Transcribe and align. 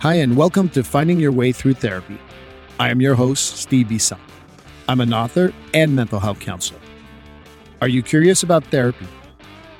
Hi, 0.00 0.14
and 0.14 0.34
welcome 0.34 0.70
to 0.70 0.82
Finding 0.82 1.20
Your 1.20 1.30
Way 1.30 1.52
Through 1.52 1.74
Therapy. 1.74 2.18
I 2.78 2.88
am 2.88 3.02
your 3.02 3.14
host, 3.14 3.58
Steve 3.58 3.90
Bisson. 3.90 4.16
I'm 4.88 5.02
an 5.02 5.12
author 5.12 5.52
and 5.74 5.94
mental 5.94 6.18
health 6.18 6.40
counselor. 6.40 6.80
Are 7.82 7.88
you 7.88 8.02
curious 8.02 8.42
about 8.42 8.64
therapy? 8.68 9.06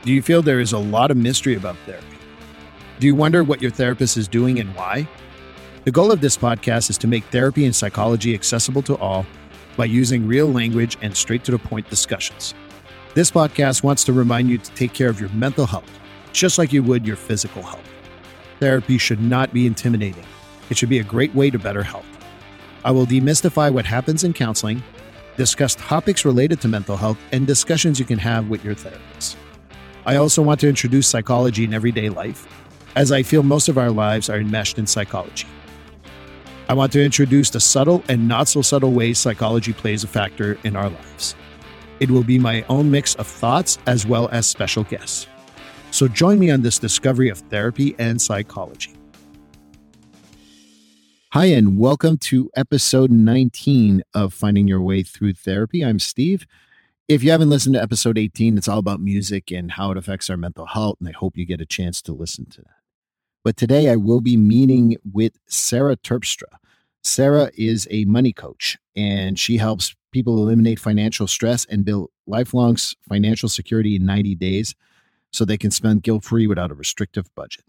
Do 0.02 0.12
you 0.12 0.20
feel 0.20 0.42
there 0.42 0.60
is 0.60 0.74
a 0.74 0.78
lot 0.78 1.10
of 1.10 1.16
mystery 1.16 1.54
about 1.54 1.78
therapy? 1.86 2.18
Do 2.98 3.06
you 3.06 3.14
wonder 3.14 3.42
what 3.42 3.62
your 3.62 3.70
therapist 3.70 4.18
is 4.18 4.28
doing 4.28 4.60
and 4.60 4.76
why? 4.76 5.08
The 5.84 5.90
goal 5.90 6.12
of 6.12 6.20
this 6.20 6.36
podcast 6.36 6.90
is 6.90 6.98
to 6.98 7.08
make 7.08 7.24
therapy 7.24 7.64
and 7.64 7.74
psychology 7.74 8.34
accessible 8.34 8.82
to 8.82 8.98
all 8.98 9.24
by 9.78 9.86
using 9.86 10.26
real 10.26 10.52
language 10.52 10.98
and 11.00 11.16
straight 11.16 11.44
to 11.44 11.50
the 11.50 11.58
point 11.58 11.88
discussions. 11.88 12.52
This 13.14 13.30
podcast 13.30 13.82
wants 13.82 14.04
to 14.04 14.12
remind 14.12 14.50
you 14.50 14.58
to 14.58 14.70
take 14.72 14.92
care 14.92 15.08
of 15.08 15.18
your 15.18 15.30
mental 15.30 15.64
health, 15.64 15.90
just 16.34 16.58
like 16.58 16.74
you 16.74 16.82
would 16.82 17.06
your 17.06 17.16
physical 17.16 17.62
health. 17.62 17.90
Therapy 18.60 18.98
should 18.98 19.22
not 19.22 19.54
be 19.54 19.66
intimidating, 19.66 20.26
it 20.68 20.76
should 20.76 20.90
be 20.90 20.98
a 20.98 21.04
great 21.04 21.34
way 21.34 21.48
to 21.48 21.58
better 21.58 21.82
health. 21.82 22.06
I 22.84 22.90
will 22.90 23.06
demystify 23.06 23.72
what 23.72 23.86
happens 23.86 24.22
in 24.22 24.34
counseling, 24.34 24.82
discuss 25.38 25.74
topics 25.74 26.26
related 26.26 26.60
to 26.60 26.68
mental 26.68 26.98
health, 26.98 27.18
and 27.32 27.46
discussions 27.46 27.98
you 27.98 28.04
can 28.04 28.18
have 28.18 28.50
with 28.50 28.62
your 28.62 28.74
therapist. 28.74 29.38
I 30.04 30.16
also 30.16 30.42
want 30.42 30.60
to 30.60 30.68
introduce 30.68 31.08
psychology 31.08 31.64
in 31.64 31.72
everyday 31.72 32.10
life, 32.10 32.46
as 32.96 33.12
I 33.12 33.22
feel 33.22 33.42
most 33.42 33.70
of 33.70 33.78
our 33.78 33.90
lives 33.90 34.28
are 34.28 34.38
enmeshed 34.38 34.78
in 34.78 34.86
psychology. 34.86 35.46
I 36.68 36.74
want 36.74 36.92
to 36.92 37.02
introduce 37.02 37.48
the 37.48 37.60
subtle 37.60 38.04
and 38.08 38.28
not 38.28 38.46
so 38.46 38.60
subtle 38.60 38.92
ways 38.92 39.18
psychology 39.18 39.72
plays 39.72 40.04
a 40.04 40.06
factor 40.06 40.58
in 40.64 40.76
our 40.76 40.90
lives. 40.90 41.34
It 41.98 42.10
will 42.10 42.24
be 42.24 42.38
my 42.38 42.62
own 42.68 42.90
mix 42.90 43.14
of 43.14 43.26
thoughts 43.26 43.78
as 43.86 44.06
well 44.06 44.28
as 44.32 44.46
special 44.46 44.84
guests. 44.84 45.26
So 45.92 46.06
join 46.06 46.38
me 46.38 46.50
on 46.50 46.62
this 46.62 46.78
discovery 46.78 47.28
of 47.28 47.38
therapy 47.38 47.96
and 47.98 48.22
psychology. 48.22 48.94
Hi, 51.32 51.46
and 51.46 51.78
welcome 51.78 52.16
to 52.18 52.48
episode 52.54 53.10
19 53.10 54.02
of 54.14 54.32
Finding 54.32 54.68
Your 54.68 54.80
Way 54.80 55.02
Through 55.02 55.34
Therapy. 55.34 55.84
I'm 55.84 55.98
Steve. 55.98 56.46
If 57.08 57.24
you 57.24 57.32
haven't 57.32 57.50
listened 57.50 57.74
to 57.74 57.82
episode 57.82 58.18
18, 58.18 58.56
it's 58.56 58.68
all 58.68 58.78
about 58.78 59.00
music 59.00 59.50
and 59.50 59.72
how 59.72 59.90
it 59.90 59.98
affects 59.98 60.30
our 60.30 60.36
mental 60.36 60.66
health, 60.66 60.96
and 61.00 61.08
I 61.08 61.12
hope 61.12 61.36
you 61.36 61.44
get 61.44 61.60
a 61.60 61.66
chance 61.66 62.00
to 62.02 62.12
listen 62.12 62.46
to 62.50 62.62
that. 62.62 62.80
But 63.42 63.56
today 63.56 63.90
I 63.90 63.96
will 63.96 64.20
be 64.20 64.36
meeting 64.36 64.96
with 65.12 65.32
Sarah 65.46 65.96
Terpstra. 65.96 66.58
Sarah 67.02 67.50
is 67.56 67.88
a 67.90 68.04
money 68.04 68.32
coach 68.32 68.78
and 68.94 69.38
she 69.38 69.56
helps 69.56 69.96
people 70.12 70.38
eliminate 70.38 70.78
financial 70.78 71.26
stress 71.26 71.64
and 71.64 71.84
build 71.84 72.10
lifelong 72.26 72.76
financial 73.08 73.48
security 73.48 73.96
in 73.96 74.04
90 74.04 74.34
days 74.34 74.74
so 75.32 75.44
they 75.44 75.58
can 75.58 75.70
spend 75.70 76.02
guilt 76.02 76.24
free 76.24 76.46
without 76.46 76.70
a 76.70 76.74
restrictive 76.74 77.26
budget. 77.34 77.64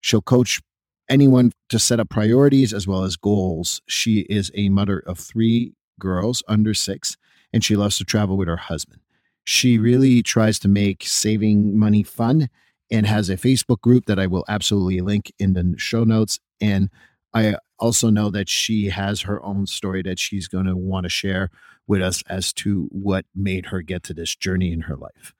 She'll 0.00 0.22
coach 0.22 0.60
anyone 1.08 1.52
to 1.68 1.78
set 1.78 2.00
up 2.00 2.08
priorities 2.08 2.72
as 2.72 2.86
well 2.86 3.04
as 3.04 3.16
goals. 3.16 3.82
She 3.86 4.20
is 4.20 4.50
a 4.54 4.68
mother 4.68 4.98
of 4.98 5.18
three 5.18 5.74
girls 5.98 6.42
under 6.48 6.74
six 6.74 7.16
and 7.52 7.62
she 7.62 7.76
loves 7.76 7.98
to 7.98 8.04
travel 8.04 8.36
with 8.36 8.48
her 8.48 8.56
husband. 8.56 9.00
She 9.44 9.78
really 9.78 10.22
tries 10.22 10.58
to 10.60 10.68
make 10.68 11.04
saving 11.06 11.78
money 11.78 12.02
fun 12.02 12.48
and 12.90 13.06
has 13.06 13.30
a 13.30 13.36
Facebook 13.36 13.80
group 13.80 14.06
that 14.06 14.18
I 14.18 14.26
will 14.26 14.44
absolutely 14.48 15.00
link 15.00 15.32
in 15.38 15.52
the 15.52 15.74
show 15.76 16.04
notes. 16.04 16.38
And 16.60 16.90
I 17.32 17.56
also 17.78 18.10
know 18.10 18.30
that 18.30 18.48
she 18.48 18.86
has 18.88 19.22
her 19.22 19.42
own 19.42 19.66
story 19.66 20.02
that 20.02 20.18
she's 20.18 20.48
going 20.48 20.66
to 20.66 20.76
want 20.76 21.04
to 21.04 21.10
share 21.10 21.50
with 21.86 22.00
us 22.00 22.22
as 22.28 22.52
to 22.54 22.88
what 22.90 23.26
made 23.34 23.66
her 23.66 23.82
get 23.82 24.02
to 24.04 24.14
this 24.14 24.34
journey 24.34 24.72
in 24.72 24.82
her 24.82 24.96
life. 24.96 25.34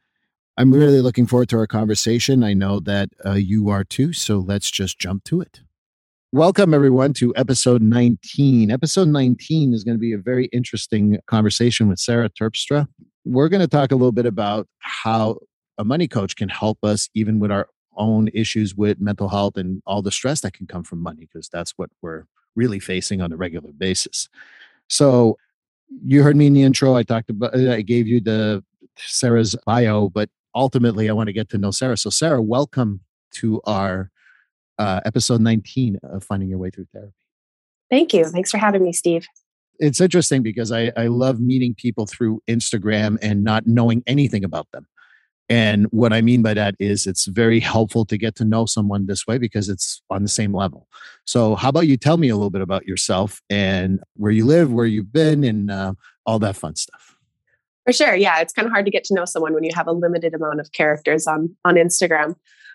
I'm 0.57 0.73
really 0.73 1.01
looking 1.01 1.27
forward 1.27 1.49
to 1.49 1.59
our 1.59 1.67
conversation. 1.67 2.45
I 2.45 2.55
know 2.55 2.79
that 2.81 3.09
uh, 3.27 3.33
you 3.33 3.71
are 3.71 3.83
too. 3.83 4.13
So 4.13 4.39
let's 4.39 4.71
just 4.71 5.01
jump 5.01 5.25
to 5.25 5.41
it. 5.41 5.63
Welcome, 6.31 6.73
everyone, 6.73 7.13
to 7.15 7.35
episode 7.35 7.83
19. 7.83 8.71
Episode 8.71 9.09
19 9.09 9.75
is 9.75 9.83
going 9.83 9.97
to 9.97 10.01
be 10.01 10.13
a 10.13 10.19
very 10.19 10.47
interesting 10.47 11.19
conversation 11.27 11.89
with 11.89 11.99
Sarah 11.99 12.31
Terpstra. 12.31 12.87
We're 13.25 13.49
going 13.49 13.63
to 13.63 13.69
talk 13.69 13.91
a 13.91 13.97
little 13.97 14.13
bit 14.13 14.27
about 14.27 14.69
how 14.79 15.39
a 15.77 15.83
money 15.83 16.07
coach 16.07 16.37
can 16.37 16.49
help 16.49 16.79
us 16.85 17.09
even 17.15 17.41
with 17.41 17.51
our 17.51 17.69
own 17.97 18.29
issues 18.33 18.77
with 18.77 19.01
mental 19.01 19.29
health 19.29 19.57
and 19.57 19.83
all 19.87 20.03
the 20.03 20.13
stress 20.13 20.41
that 20.43 20.53
can 20.53 20.69
come 20.69 20.85
from 20.85 21.03
money, 21.03 21.29
because 21.33 21.49
that's 21.49 21.73
what 21.77 21.91
we're 22.01 22.27
really 22.55 22.79
facing 22.79 23.21
on 23.21 23.33
a 23.33 23.37
regular 23.37 23.73
basis. 23.73 24.29
So, 24.89 25.37
you 26.05 26.23
heard 26.23 26.37
me 26.37 26.47
in 26.47 26.53
the 26.53 26.63
intro. 26.63 26.95
I 26.95 27.03
talked 27.03 27.31
about, 27.31 27.57
I 27.57 27.83
gave 27.83 28.07
you 28.07 28.21
the 28.21 28.65
Sarah's 28.97 29.57
bio, 29.67 30.09
but 30.09 30.29
ultimately, 30.55 31.09
I 31.09 31.13
want 31.13 31.29
to 31.29 31.33
get 31.33 31.49
to 31.51 31.59
know 31.59 31.71
Sarah. 31.71 31.97
So, 31.97 32.11
Sarah, 32.11 32.43
welcome 32.43 33.01
to 33.35 33.61
our 33.65 34.11
uh, 34.79 35.01
episode 35.05 35.41
19 35.41 35.99
of 36.03 36.25
Finding 36.25 36.49
Your 36.49 36.59
Way 36.59 36.71
Through 36.71 36.87
Therapy. 36.93 37.13
Thank 37.91 38.13
you. 38.13 38.25
Thanks 38.27 38.51
for 38.51 38.59
having 38.59 38.83
me, 38.83 38.93
Steve. 38.93 39.27
It's 39.79 40.01
interesting 40.01 40.43
because 40.43 40.73
I, 40.73 40.93
I 40.97 41.09
love 41.09 41.41
meeting 41.41 41.75
people 41.75 42.07
through 42.07 42.43
Instagram 42.49 43.19
and 43.23 43.43
not 43.43 43.67
knowing 43.67 44.03
anything 44.07 44.45
about 44.45 44.69
them. 44.73 44.87
And 45.49 45.87
what 45.87 46.13
I 46.13 46.23
mean 46.23 46.43
by 46.43 46.55
that 46.55 46.75
is 46.79 47.07
it's 47.07 47.27
very 47.27 47.61
helpful 47.61 48.07
to 48.07 48.17
get 48.17 48.35
to 48.37 48.45
know 48.45 48.65
someone 48.65 49.07
this 49.07 49.27
way 49.27 49.37
because 49.37 49.69
it's 49.69 50.01
on 50.09 50.23
the 50.23 50.29
same 50.29 50.55
level. 50.55 50.89
So, 51.27 51.55
how 51.55 51.69
about 51.69 51.87
you 51.87 51.99
tell 51.99 52.17
me 52.17 52.31
a 52.31 52.35
little 52.35 52.51
bit 52.51 52.63
about 52.63 52.87
yourself 52.87 53.43
and 53.51 54.01
where 54.17 54.33
you 54.33 54.47
live, 54.47 54.73
where 54.73 54.87
you've 54.87 55.13
been, 55.13 55.45
and 55.45 55.71
uh, 55.71 55.93
all 56.25 56.39
that 56.39 56.57
fun 56.57 56.77
stuff? 56.77 57.14
For 57.85 57.93
sure. 57.93 58.15
Yeah, 58.15 58.41
it's 58.41 58.53
kind 58.53 58.67
of 58.67 58.73
hard 58.73 58.87
to 58.87 58.91
get 58.91 59.05
to 59.05 59.15
know 59.15 59.25
someone 59.25 59.53
when 59.53 59.65
you 59.65 59.73
have 59.75 59.87
a 59.87 59.93
limited 59.93 60.35
amount 60.35 60.61
of 60.61 60.73
characters 60.73 61.27
on 61.27 61.55
on 61.65 61.75
Instagram. 61.75 62.35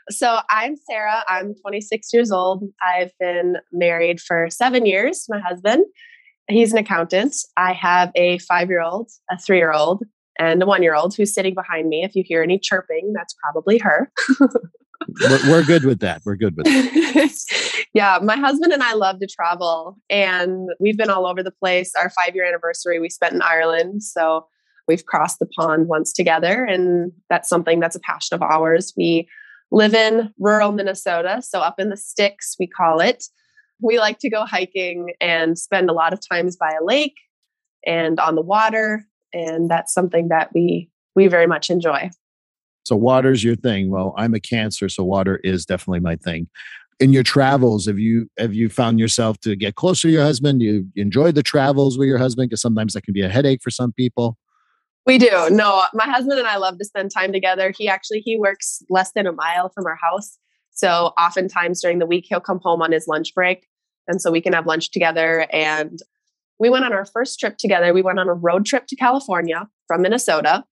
So, 0.09 0.39
I'm 0.49 0.75
Sarah. 0.89 1.23
I'm 1.27 1.53
26 1.61 2.13
years 2.13 2.31
old. 2.31 2.63
I've 2.83 3.11
been 3.19 3.57
married 3.71 4.19
for 4.19 4.47
seven 4.49 4.85
years. 4.85 5.25
My 5.29 5.39
husband, 5.39 5.85
he's 6.47 6.71
an 6.71 6.79
accountant. 6.79 7.35
I 7.57 7.73
have 7.73 8.11
a 8.15 8.39
five 8.39 8.69
year 8.69 8.81
old, 8.81 9.09
a 9.29 9.37
three 9.37 9.57
year 9.57 9.71
old, 9.71 10.03
and 10.37 10.61
a 10.61 10.65
one 10.65 10.83
year 10.83 10.95
old 10.95 11.15
who's 11.15 11.33
sitting 11.33 11.53
behind 11.53 11.89
me. 11.89 12.03
If 12.03 12.15
you 12.15 12.23
hear 12.25 12.41
any 12.41 12.59
chirping, 12.59 13.13
that's 13.15 13.35
probably 13.43 13.77
her. 13.79 14.11
we're, 14.39 15.49
we're, 15.49 15.63
good 15.63 15.85
with 15.85 15.99
that. 15.99 16.21
We're 16.25 16.35
good 16.35 16.55
with 16.55 16.65
that. 16.65 17.85
yeah, 17.93 18.19
my 18.21 18.35
husband 18.35 18.73
and 18.73 18.83
I 18.83 18.93
love 18.93 19.19
to 19.19 19.27
travel, 19.27 19.97
and 20.09 20.69
we've 20.79 20.97
been 20.97 21.09
all 21.09 21.27
over 21.27 21.43
the 21.43 21.51
place. 21.51 21.93
Our 21.95 22.09
five 22.09 22.35
year 22.35 22.45
anniversary 22.45 22.99
we 22.99 23.09
spent 23.09 23.33
in 23.33 23.41
Ireland. 23.41 24.03
So 24.03 24.45
we've 24.89 25.05
crossed 25.05 25.39
the 25.39 25.45
pond 25.45 25.87
once 25.87 26.11
together, 26.11 26.65
and 26.65 27.13
that's 27.29 27.47
something 27.47 27.79
that's 27.79 27.95
a 27.95 28.01
passion 28.01 28.35
of 28.35 28.41
ours. 28.41 28.91
We 28.97 29.29
live 29.71 29.93
in 29.93 30.33
rural 30.39 30.73
Minnesota, 30.73 31.41
so 31.41 31.59
up 31.59 31.79
in 31.79 31.89
the 31.89 31.95
sticks, 31.95 32.55
we 32.59 32.67
call 32.67 32.99
it. 32.99 33.23
We 33.81 33.99
like 33.99 34.19
to 34.19 34.29
go 34.29 34.45
hiking 34.45 35.13
and 35.21 35.57
spend 35.57 35.89
a 35.89 35.93
lot 35.93 36.11
of 36.11 36.19
times 36.27 36.57
by 36.57 36.71
a 36.71 36.83
lake 36.83 37.15
and 37.85 38.19
on 38.19 38.35
the 38.35 38.41
water 38.41 39.05
and 39.31 39.69
that's 39.69 39.93
something 39.93 40.27
that 40.29 40.49
we 40.53 40.89
we 41.15 41.27
very 41.27 41.47
much 41.47 41.69
enjoy. 41.69 42.09
So 42.83 42.95
water's 42.95 43.43
your 43.43 43.55
thing. 43.55 43.89
Well 43.89 44.13
i'm 44.17 44.33
a 44.33 44.39
cancer 44.39 44.89
so 44.89 45.03
water 45.03 45.39
is 45.43 45.65
definitely 45.65 46.01
my 46.01 46.15
thing. 46.15 46.47
In 46.99 47.13
your 47.13 47.23
travels 47.23 47.85
have 47.85 47.99
you 47.99 48.29
have 48.37 48.53
you 48.53 48.67
found 48.69 48.99
yourself 48.99 49.39
to 49.41 49.55
get 49.55 49.75
closer 49.75 50.07
to 50.07 50.11
your 50.11 50.23
husband? 50.23 50.61
You 50.61 50.87
enjoy 50.95 51.31
the 51.31 51.43
travels 51.43 51.97
with 51.97 52.07
your 52.07 52.17
husband? 52.17 52.49
Because 52.49 52.61
sometimes 52.61 52.93
that 52.93 53.03
can 53.03 53.13
be 53.13 53.21
a 53.21 53.29
headache 53.29 53.61
for 53.63 53.71
some 53.71 53.93
people 53.93 54.37
we 55.09 55.17
do 55.17 55.49
no 55.49 55.83
my 55.93 56.05
husband 56.05 56.39
and 56.39 56.47
i 56.47 56.57
love 56.57 56.77
to 56.77 56.85
spend 56.85 57.11
time 57.11 57.33
together 57.33 57.73
he 57.77 57.87
actually 57.87 58.19
he 58.19 58.37
works 58.37 58.81
less 58.89 59.11
than 59.13 59.27
a 59.27 59.33
mile 59.33 59.69
from 59.69 59.85
our 59.85 59.97
house 60.01 60.37
so 60.71 61.11
oftentimes 61.17 61.81
during 61.81 61.99
the 61.99 62.05
week 62.05 62.25
he'll 62.29 62.39
come 62.39 62.59
home 62.61 62.81
on 62.81 62.91
his 62.91 63.07
lunch 63.07 63.33
break 63.33 63.67
and 64.07 64.21
so 64.21 64.31
we 64.31 64.41
can 64.41 64.53
have 64.53 64.65
lunch 64.65 64.91
together 64.91 65.45
and 65.51 65.99
we 66.59 66.69
went 66.69 66.85
on 66.85 66.93
our 66.93 67.05
first 67.05 67.39
trip 67.39 67.57
together. 67.57 67.93
We 67.93 68.01
went 68.01 68.19
on 68.19 68.27
a 68.27 68.33
road 68.33 68.65
trip 68.65 68.85
to 68.87 68.95
California 68.95 69.67
from 69.87 70.01
Minnesota 70.01 70.65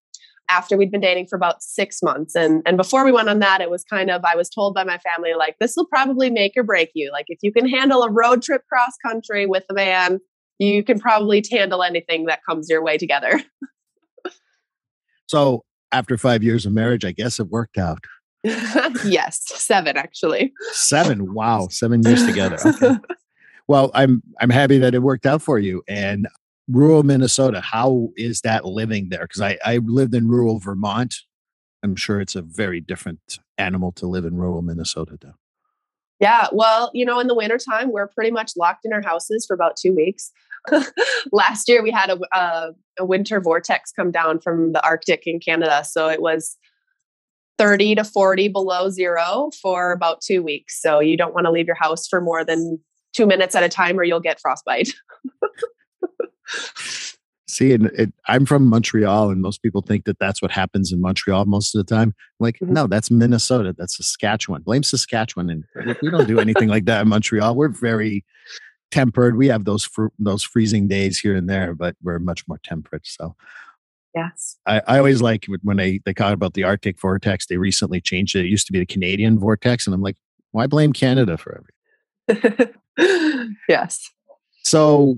after 0.50 0.78
we'd 0.78 0.92
been 0.92 1.02
dating 1.02 1.28
for 1.28 1.36
about 1.36 1.64
six 1.64 2.02
months. 2.02 2.36
And, 2.36 2.62
and 2.66 2.78
before 2.78 3.04
we 3.04 3.12
went 3.12 3.30
on 3.30 3.40
that, 3.40 3.62
it 3.62 3.70
was 3.70 3.84
kind 3.84 4.10
of, 4.10 4.24
I 4.24 4.36
was 4.36 4.50
told 4.50 4.76
by 4.76 4.84
my 4.84 4.98
family, 5.00 5.34
like, 5.38 5.56
this 5.60 5.74
will 5.76 5.88
probably 5.88 6.30
make 6.30 6.54
or 6.56 6.64
break 6.64 6.92
you. 6.94 7.10
Like, 7.12 7.26
if 7.28 7.40
you 7.42 7.52
can 7.52 7.68
handle 7.68 8.04
a 8.04 8.12
road 8.12 8.42
trip 8.42 8.62
cross 8.72 8.94
country 9.06 9.46
with 9.46 9.66
a 9.70 9.74
man, 9.74 10.20
you 10.58 10.84
can 10.84 11.00
probably 11.00 11.44
handle 11.52 11.84
anything 11.84 12.26
that 12.26 12.40
comes 12.48 12.70
your 12.70 12.84
way 12.84 12.98
together. 12.98 13.42
so, 15.28 15.64
after 15.92 16.18
five 16.18 16.44
years 16.44 16.66
of 16.66 16.74
marriage, 16.74 17.06
I 17.06 17.12
guess 17.12 17.40
it 17.40 17.48
worked 17.48 17.78
out. 17.78 18.00
yes, 18.44 19.42
seven 19.46 19.98
actually. 19.98 20.54
Seven. 20.72 21.34
Wow, 21.34 21.68
seven 21.72 22.04
years 22.04 22.26
together. 22.26 22.58
Okay. 22.66 22.96
Well, 23.68 23.92
I'm 23.94 24.24
I'm 24.40 24.50
happy 24.50 24.78
that 24.80 24.96
it 24.96 25.00
worked 25.00 25.26
out 25.26 25.42
for 25.42 25.60
you. 25.60 25.84
And 25.88 26.28
rural 26.70 27.04
Minnesota, 27.04 27.62
how 27.62 28.10
is 28.16 28.42
that 28.42 28.66
living 28.66 29.10
there? 29.10 29.24
Because 29.24 29.42
I, 29.42 29.58
I 29.66 29.78
lived 29.78 30.14
in 30.16 30.28
rural 30.28 30.60
Vermont. 30.60 31.16
I'm 31.84 31.96
sure 31.96 32.20
it's 32.20 32.36
a 32.36 32.42
very 32.42 32.82
different 32.82 33.40
animal 33.58 33.92
to 33.94 34.08
live 34.08 34.26
in 34.26 34.36
rural 34.36 34.62
Minnesota 34.62 35.18
though. 35.22 35.36
Yeah, 36.20 36.48
well, 36.52 36.90
you 36.94 37.06
know, 37.06 37.20
in 37.20 37.28
the 37.28 37.36
wintertime, 37.36 37.92
we're 37.92 38.08
pretty 38.08 38.32
much 38.32 38.54
locked 38.58 38.86
in 38.86 38.94
our 38.94 39.04
houses 39.04 39.46
for 39.46 39.54
about 39.54 39.78
two 39.78 39.94
weeks. 39.94 40.32
Last 41.32 41.68
year, 41.68 41.82
we 41.84 41.92
had 41.92 42.10
a, 42.10 42.20
a, 42.36 42.70
a 43.00 43.06
winter 43.06 43.40
vortex 43.40 43.92
come 43.92 44.12
down 44.12 44.40
from 44.40 44.74
the 44.74 44.84
Arctic 44.84 45.24
in 45.26 45.40
Canada. 45.40 45.84
So 45.84 46.10
it 46.10 46.22
was 46.22 46.58
30 47.58 47.96
to 47.96 48.04
40 48.04 48.50
below 48.50 48.90
zero 48.90 49.50
for 49.62 49.92
about 49.92 50.22
two 50.22 50.44
weeks. 50.44 50.82
So 50.82 51.00
you 51.00 51.18
don't 51.18 51.34
want 51.34 51.46
to 51.46 51.52
leave 51.52 51.68
your 51.68 51.76
house 51.76 52.08
for 52.08 52.22
more 52.22 52.44
than 52.44 52.80
two 53.14 53.26
minutes 53.26 53.56
at 53.56 53.64
a 53.64 53.70
time 53.70 54.00
or 54.00 54.04
you'll 54.04 54.20
get 54.20 54.40
frostbite. 54.40 54.94
See, 57.50 57.74
and 57.74 57.88
it, 57.88 58.14
I'm 58.28 58.46
from 58.46 58.68
Montreal, 58.68 59.30
and 59.30 59.42
most 59.42 59.64
people 59.64 59.82
think 59.82 60.04
that 60.04 60.20
that's 60.20 60.42
what 60.42 60.52
happens 60.52 60.92
in 60.92 61.00
Montreal 61.00 61.46
most 61.46 61.74
of 61.74 61.84
the 61.84 61.96
time. 61.96 62.14
like, 62.40 62.56
mm-hmm. 62.56 62.74
no, 62.74 62.88
that's 62.88 63.10
Minnesota. 63.10 63.74
That's 63.76 63.98
Saskatchewan. 63.98 64.64
Blame 64.64 64.84
Saskatchewan, 64.84 65.50
and 65.50 65.98
we 66.02 66.12
don't 66.12 66.28
do 66.28 66.40
anything 66.40 66.68
like 66.68 66.86
that 66.86 67.02
in 67.02 67.08
Montreal. 67.08 67.56
We're 67.56 67.70
very 67.70 68.26
tempered. 68.92 69.38
We 69.38 69.48
have 69.48 69.66
those 69.66 69.86
fr- 69.86 70.08
those 70.20 70.44
freezing 70.44 70.88
days 70.88 71.20
here 71.20 71.36
and 71.36 71.50
there, 71.50 71.74
but 71.74 71.96
we're 72.02 72.20
much 72.20 72.48
more 72.48 72.60
temperate. 72.64 73.06
So, 73.06 73.36
yes, 74.16 74.58
I, 74.66 74.82
I 74.88 74.98
always 74.98 75.22
like 75.22 75.48
when 75.64 75.78
they 75.78 76.00
they 76.06 76.14
talk 76.14 76.34
about 76.34 76.54
the 76.54 76.64
Arctic 76.64 77.00
vortex. 77.00 77.48
They 77.48 77.58
recently 77.58 78.02
changed 78.02 78.36
it. 78.36 78.46
It 78.46 78.50
used 78.50 78.68
to 78.68 78.74
be 78.74 78.80
the 78.80 78.86
Canadian 78.86 79.40
vortex, 79.40 79.88
and 79.88 79.94
I'm 79.94 80.02
like, 80.02 80.18
why 80.52 80.68
blame 80.68 80.94
Canada 80.94 81.38
for 81.38 81.64
everything? 82.28 82.74
yes. 83.70 84.10
So 84.64 85.18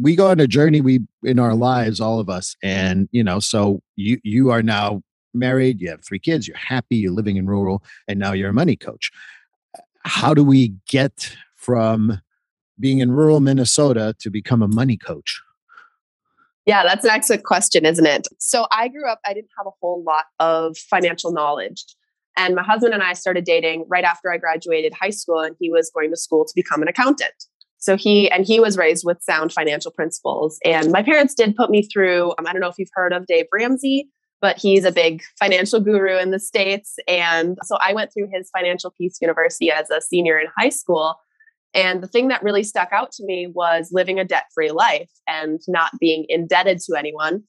we 0.00 0.16
go 0.16 0.28
on 0.28 0.40
a 0.40 0.46
journey 0.46 0.80
we 0.80 1.00
in 1.22 1.38
our 1.38 1.54
lives 1.54 2.00
all 2.00 2.18
of 2.18 2.28
us 2.28 2.56
and 2.62 3.08
you 3.12 3.22
know 3.22 3.40
so 3.40 3.82
you 3.96 4.18
you 4.22 4.50
are 4.50 4.62
now 4.62 5.02
married 5.34 5.80
you 5.80 5.88
have 5.88 6.04
three 6.04 6.18
kids 6.18 6.48
you're 6.48 6.56
happy 6.56 6.96
you're 6.96 7.12
living 7.12 7.36
in 7.36 7.46
rural 7.46 7.82
and 8.08 8.18
now 8.18 8.32
you're 8.32 8.50
a 8.50 8.54
money 8.54 8.76
coach 8.76 9.10
how 10.04 10.34
do 10.34 10.42
we 10.42 10.74
get 10.88 11.36
from 11.56 12.20
being 12.82 12.98
in 12.98 13.12
rural 13.12 13.40
minnesota 13.40 14.14
to 14.18 14.30
become 14.30 14.60
a 14.60 14.68
money 14.68 14.96
coach 14.96 15.40
yeah 16.66 16.82
that's 16.82 17.04
an 17.04 17.10
excellent 17.10 17.44
question 17.44 17.86
isn't 17.86 18.06
it 18.06 18.28
so 18.38 18.66
i 18.70 18.88
grew 18.88 19.08
up 19.08 19.20
i 19.24 19.32
didn't 19.32 19.50
have 19.56 19.66
a 19.66 19.76
whole 19.80 20.02
lot 20.06 20.24
of 20.38 20.76
financial 20.76 21.32
knowledge 21.32 21.84
and 22.36 22.54
my 22.54 22.62
husband 22.62 22.92
and 22.92 23.02
i 23.02 23.12
started 23.12 23.44
dating 23.44 23.86
right 23.88 24.04
after 24.04 24.30
i 24.30 24.36
graduated 24.36 24.92
high 24.92 25.10
school 25.10 25.40
and 25.40 25.56
he 25.58 25.70
was 25.70 25.90
going 25.94 26.10
to 26.10 26.16
school 26.16 26.44
to 26.44 26.52
become 26.54 26.82
an 26.82 26.88
accountant 26.88 27.46
so 27.82 27.96
he 27.96 28.30
and 28.30 28.46
he 28.46 28.60
was 28.60 28.78
raised 28.78 29.04
with 29.04 29.20
sound 29.22 29.52
financial 29.52 29.90
principles. 29.90 30.60
And 30.64 30.92
my 30.92 31.02
parents 31.02 31.34
did 31.34 31.56
put 31.56 31.68
me 31.68 31.82
through. 31.82 32.30
Um, 32.38 32.46
I 32.46 32.52
don't 32.52 32.60
know 32.60 32.68
if 32.68 32.78
you've 32.78 32.88
heard 32.94 33.12
of 33.12 33.26
Dave 33.26 33.46
Ramsey, 33.52 34.08
but 34.40 34.56
he's 34.56 34.84
a 34.84 34.92
big 34.92 35.22
financial 35.36 35.80
guru 35.80 36.16
in 36.16 36.30
the 36.30 36.38
states. 36.38 36.96
And 37.08 37.58
so 37.64 37.76
I 37.80 37.92
went 37.92 38.12
through 38.12 38.28
his 38.32 38.48
Financial 38.50 38.92
Peace 38.96 39.18
University 39.20 39.72
as 39.72 39.90
a 39.90 40.00
senior 40.00 40.38
in 40.38 40.46
high 40.56 40.68
school. 40.68 41.16
And 41.74 42.02
the 42.02 42.08
thing 42.08 42.28
that 42.28 42.42
really 42.42 42.62
stuck 42.62 42.90
out 42.92 43.12
to 43.12 43.24
me 43.24 43.46
was 43.46 43.90
living 43.92 44.18
a 44.18 44.24
debt 44.24 44.44
free 44.54 44.70
life 44.70 45.10
and 45.26 45.60
not 45.68 45.92
being 45.98 46.26
indebted 46.28 46.80
to 46.80 46.96
anyone 46.96 47.44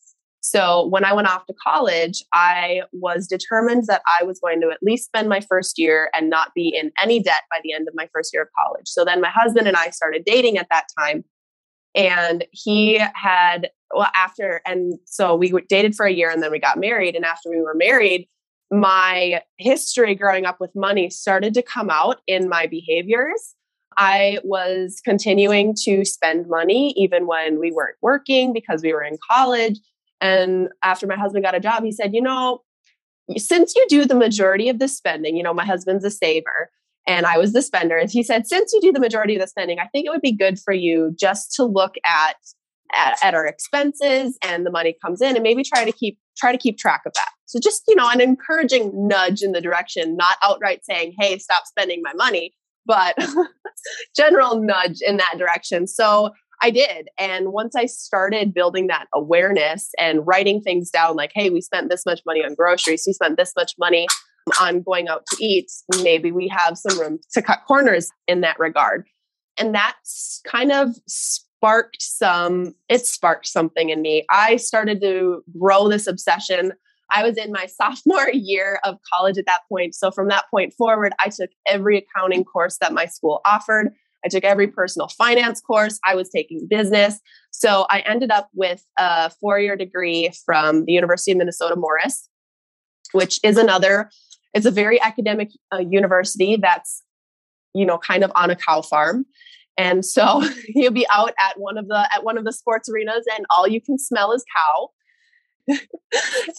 so 0.46 0.88
when 0.88 1.06
I 1.06 1.14
went 1.14 1.30
off 1.30 1.46
to 1.46 1.54
college, 1.54 2.22
I 2.34 2.82
was 2.92 3.28
determined 3.28 3.86
that 3.88 4.02
I 4.20 4.26
was 4.26 4.42
going 4.42 4.60
to 4.60 4.72
at 4.72 4.84
least 4.84 5.06
spend 5.06 5.30
my 5.30 5.40
first 5.40 5.80
year 5.80 6.10
and 6.14 6.30
not 6.30 6.54
be 6.54 6.68
in 6.68 6.92
any 7.02 7.24
debt 7.24 7.44
by 7.50 7.62
the 7.64 7.72
end 7.72 7.88
of 7.88 7.96
my 7.96 8.10
first 8.12 8.34
year 8.34 8.44
of 8.44 8.50
college. 8.54 8.88
So 8.88 9.06
then 9.06 9.22
my 9.22 9.30
husband 9.30 9.70
and 9.70 9.78
I 9.78 9.90
started 9.92 10.24
dating 10.26 10.58
at 10.58 10.68
that 10.70 10.88
time. 11.00 11.24
And 11.96 12.46
he 12.52 13.02
had, 13.14 13.70
well, 13.96 14.10
after, 14.14 14.62
and 14.66 14.96
so 15.06 15.34
we 15.34 15.54
dated 15.70 15.96
for 15.96 16.06
a 16.06 16.12
year 16.12 16.30
and 16.30 16.44
then 16.44 16.52
we 16.52 16.60
got 16.60 16.78
married. 16.78 17.16
And 17.16 17.24
after 17.24 17.50
we 17.50 17.62
were 17.62 17.76
married, 17.76 18.28
my 18.70 19.42
history 19.60 20.14
growing 20.14 20.46
up 20.46 20.60
with 20.60 20.72
money 20.76 21.10
started 21.10 21.54
to 21.54 21.62
come 21.62 21.90
out 21.90 22.18
in 22.28 22.50
my 22.50 22.68
behaviors. 22.68 23.56
I 23.98 24.40
was 24.44 25.02
continuing 25.04 25.76
to 25.84 26.06
spend 26.06 26.48
money 26.48 26.94
even 26.98 27.28
when 27.28 27.60
we 27.60 27.72
weren't 27.72 27.98
working 28.02 28.54
because 28.54 28.82
we 28.84 28.94
were 28.94 29.04
in 29.04 29.18
college. 29.30 29.80
And 30.22 30.70
after 30.84 31.08
my 31.08 31.16
husband 31.16 31.44
got 31.44 31.56
a 31.56 31.60
job, 31.60 31.84
he 31.84 31.92
said, 31.92 32.14
you 32.14 32.22
know, 32.22 32.62
since 33.38 33.76
you 33.76 33.86
do 33.90 34.06
the 34.06 34.16
majority 34.16 34.70
of 34.70 34.80
the 34.80 34.88
spending, 34.88 35.36
you 35.36 35.44
know, 35.44 35.54
my 35.54 35.66
husband's 35.66 36.06
a 36.06 36.12
saver 36.12 36.70
and 37.08 37.26
I 37.26 37.38
was 37.38 37.54
the 37.54 37.62
spender. 37.62 37.98
And 37.98 38.10
he 38.10 38.24
said, 38.24 38.48
since 38.48 38.72
you 38.74 38.82
do 38.82 38.92
the 38.92 39.00
majority 39.00 39.36
of 39.36 39.42
the 39.42 39.48
spending, 39.48 39.80
I 39.80 39.88
think 39.88 40.06
it 40.06 40.10
would 40.10 40.22
be 40.22 40.32
good 40.32 40.60
for 40.60 40.74
you 40.74 41.16
just 41.20 41.54
to 41.56 41.66
look 41.66 41.96
at, 42.06 42.36
at, 42.94 43.18
at 43.24 43.34
our 43.34 43.46
expenses 43.46 44.38
and 44.42 44.66
the 44.66 44.72
money 44.72 44.96
comes 45.04 45.22
in 45.22 45.36
and 45.36 45.44
maybe 45.44 45.64
try 45.64 45.86
to 45.86 45.92
keep 45.92 46.18
try 46.38 46.52
to 46.52 46.58
keep 46.58 46.78
track 46.78 47.02
of 47.06 47.14
that. 47.14 47.30
So 47.46 47.60
just, 47.60 47.84
you 47.88 47.96
know, 47.96 48.10
an 48.10 48.22
encouraging 48.22 49.08
nudge 49.08 49.42
in 49.42 49.52
the 49.52 49.62
direction, 49.62 50.18
not 50.18 50.38
outright 50.44 50.84
saying, 50.84 51.14
hey, 51.20 51.38
stop 51.38 51.66
spending 51.66 52.02
my 52.02 52.14
money, 52.14 52.54
but 52.86 53.16
general 54.16 54.62
nudge 54.62 55.00
in 55.02 55.18
that 55.18 55.36
direction. 55.38 55.88
So 55.88 56.32
I 56.62 56.70
did. 56.70 57.10
And 57.18 57.52
once 57.52 57.76
I 57.76 57.86
started 57.88 58.54
building 58.54 58.88
that 58.88 59.08
awareness 59.14 59.90
and 60.00 60.26
writing 60.26 60.62
things 60.62 60.90
down, 60.90 61.16
like, 61.16 61.32
hey, 61.36 61.50
we 61.50 61.60
spent 61.60 61.90
this 61.90 62.06
much 62.06 62.22
money 62.26 62.44
on 62.44 62.56
groceries, 62.56 63.04
we 63.06 63.14
spent 63.14 63.38
this 63.38 63.52
much 63.58 63.74
money 63.78 64.08
on 64.62 64.82
going 64.82 65.08
out 65.08 65.26
to 65.28 65.44
eat, 65.44 65.70
maybe 66.02 66.32
we 66.32 66.48
have 66.48 66.78
some 66.78 67.00
room 67.00 67.20
to 67.34 67.42
cut 67.42 67.60
corners 67.68 68.10
in 68.28 68.42
that 68.42 68.60
regard. 68.60 69.06
And 69.58 69.74
that's 69.76 70.42
kind 70.46 70.72
of 70.72 70.90
sparked 71.08 72.02
some, 72.02 72.74
it 72.90 73.06
sparked 73.06 73.48
something 73.48 73.90
in 73.90 74.02
me. 74.02 74.26
I 74.30 74.56
started 74.56 75.02
to 75.02 75.44
grow 75.58 75.90
this 75.90 76.08
obsession. 76.08 76.74
I 77.14 77.24
was 77.24 77.38
in 77.38 77.52
my 77.52 77.66
sophomore 77.68 78.30
year 78.32 78.80
of 78.84 78.98
college 79.14 79.38
at 79.38 79.46
that 79.46 79.62
point. 79.70 79.96
So 79.96 80.12
from 80.12 80.28
that 80.30 80.46
point 80.52 80.74
forward, 80.74 81.14
I 81.20 81.30
took 81.30 81.50
every 81.68 81.98
accounting 81.98 82.44
course 82.44 82.78
that 82.82 82.94
my 82.94 83.06
school 83.06 83.42
offered. 83.46 83.94
I 84.26 84.30
took 84.30 84.44
every 84.44 84.68
personal 84.68 85.10
finance 85.10 85.62
course. 85.62 86.00
I 86.06 86.16
was 86.16 86.30
taking 86.30 86.68
business. 86.68 87.20
So 87.52 87.86
I 87.90 88.00
ended 88.00 88.32
up 88.32 88.50
with 88.54 88.86
a 88.98 89.30
four 89.30 89.60
year 89.60 89.76
degree 89.76 90.32
from 90.46 90.86
the 90.86 90.94
University 90.94 91.32
of 91.32 91.38
Minnesota 91.38 91.76
Morris, 91.76 92.30
which 93.12 93.40
is 93.44 93.58
another, 93.58 94.10
it's 94.54 94.66
a 94.66 94.72
very 94.72 95.02
academic 95.02 95.50
uh, 95.74 95.80
university 95.80 96.56
that's, 96.56 97.04
you 97.74 97.86
know, 97.86 97.98
kind 97.98 98.24
of 98.24 98.32
on 98.36 98.50
a 98.50 98.56
cow 98.56 98.82
farm. 98.82 99.26
And 99.78 100.06
so 100.06 100.44
you'll 100.68 100.92
be 100.92 101.08
out 101.12 101.34
at 101.40 101.60
one 101.60 101.78
of 101.78 101.88
the 101.88 102.08
at 102.14 102.24
one 102.24 102.38
of 102.38 102.46
the 102.46 102.54
sports 102.54 102.90
arenas 102.90 103.26
and 103.36 103.46
all 103.50 103.68
you 103.68 103.82
can 103.82 103.98
smell 103.98 104.32
is 104.32 104.46
cow. 104.56 104.90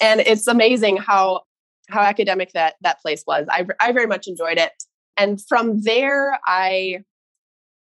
And 0.01 0.21
it's 0.21 0.47
amazing 0.47 0.97
how 0.97 1.43
how 1.89 2.01
academic 2.01 2.53
that 2.53 2.75
that 2.81 3.01
place 3.01 3.25
was. 3.27 3.47
I 3.51 3.67
I 3.81 3.93
very 3.93 4.07
much 4.07 4.27
enjoyed 4.27 4.59
it. 4.59 4.73
And 5.17 5.41
from 5.47 5.83
there 5.83 6.39
I 6.47 7.01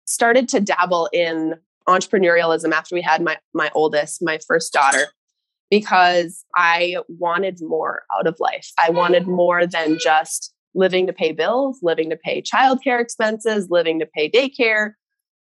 started 0.06 0.48
to 0.48 0.60
dabble 0.60 1.08
in 1.12 1.54
entrepreneurialism 1.88 2.72
after 2.72 2.94
we 2.94 3.02
had 3.02 3.22
my 3.22 3.38
my 3.54 3.70
oldest, 3.74 4.22
my 4.22 4.38
first 4.46 4.72
daughter, 4.72 5.06
because 5.70 6.44
I 6.54 6.96
wanted 7.08 7.60
more 7.60 8.02
out 8.16 8.26
of 8.26 8.36
life. 8.38 8.70
I 8.78 8.90
wanted 8.90 9.26
more 9.26 9.66
than 9.66 9.98
just 9.98 10.52
living 10.74 11.06
to 11.06 11.12
pay 11.12 11.32
bills, 11.32 11.80
living 11.82 12.10
to 12.10 12.16
pay 12.16 12.40
childcare 12.40 13.00
expenses, 13.00 13.68
living 13.70 13.98
to 13.98 14.06
pay 14.06 14.30
daycare. 14.30 14.92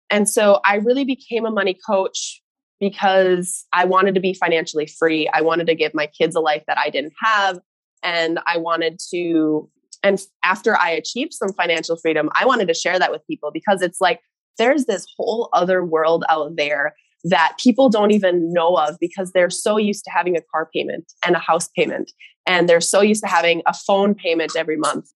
And 0.09 0.29
so 0.29 0.59
I 0.65 0.75
really 0.75 1.05
became 1.05 1.45
a 1.45 1.51
money 1.51 1.77
coach 1.87 2.42
because 2.83 3.65
I 3.71 3.85
wanted 3.85 4.13
to 4.15 4.21
be 4.21 4.33
financially 4.33 4.87
free. 4.87 5.29
I 5.33 5.41
wanted 5.41 5.67
to 5.67 5.75
give 5.75 5.93
my 5.93 6.07
kids 6.07 6.35
a 6.35 6.41
life 6.41 6.63
that 6.67 6.77
I 6.77 6.89
didn't 6.89 7.13
have. 7.23 7.59
And 8.03 8.39
I 8.45 8.57
wanted 8.57 8.99
to, 9.11 9.69
and 10.03 10.19
after 10.43 10.75
I 10.77 10.89
achieved 10.89 11.33
some 11.33 11.53
financial 11.53 11.95
freedom, 11.95 12.29
I 12.33 12.45
wanted 12.45 12.67
to 12.67 12.73
share 12.73 12.99
that 12.99 13.09
with 13.11 13.25
people 13.25 13.51
because 13.53 13.81
it's 13.81 14.01
like 14.01 14.19
there's 14.57 14.85
this 14.85 15.05
whole 15.17 15.47
other 15.53 15.85
world 15.85 16.25
out 16.27 16.57
there 16.57 16.93
that 17.23 17.53
people 17.57 17.87
don't 17.89 18.11
even 18.11 18.51
know 18.51 18.75
of 18.75 18.97
because 18.99 19.31
they're 19.31 19.49
so 19.49 19.77
used 19.77 20.03
to 20.03 20.11
having 20.11 20.35
a 20.35 20.41
car 20.41 20.69
payment 20.75 21.13
and 21.25 21.37
a 21.37 21.39
house 21.39 21.69
payment 21.69 22.11
and 22.45 22.67
they're 22.67 22.81
so 22.81 22.99
used 22.99 23.23
to 23.23 23.29
having 23.29 23.61
a 23.65 23.73
phone 23.73 24.13
payment 24.13 24.57
every 24.57 24.75
month 24.75 25.09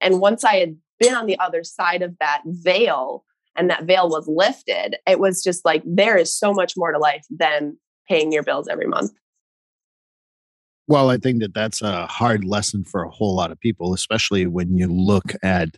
and 0.00 0.18
once 0.18 0.44
i 0.44 0.54
had 0.54 0.74
been 0.98 1.14
on 1.14 1.26
the 1.26 1.38
other 1.38 1.62
side 1.62 2.00
of 2.00 2.16
that 2.20 2.40
veil 2.46 3.22
and 3.56 3.70
that 3.70 3.84
veil 3.84 4.08
was 4.08 4.26
lifted 4.28 4.96
it 5.06 5.18
was 5.18 5.42
just 5.42 5.64
like 5.64 5.82
there 5.84 6.16
is 6.16 6.34
so 6.34 6.52
much 6.52 6.74
more 6.76 6.92
to 6.92 6.98
life 6.98 7.24
than 7.30 7.76
paying 8.08 8.32
your 8.32 8.42
bills 8.42 8.68
every 8.68 8.86
month 8.86 9.12
well 10.88 11.10
i 11.10 11.16
think 11.16 11.40
that 11.40 11.54
that's 11.54 11.82
a 11.82 12.06
hard 12.06 12.44
lesson 12.44 12.84
for 12.84 13.02
a 13.02 13.10
whole 13.10 13.34
lot 13.34 13.50
of 13.50 13.60
people 13.60 13.94
especially 13.94 14.46
when 14.46 14.76
you 14.76 14.86
look 14.86 15.32
at 15.42 15.76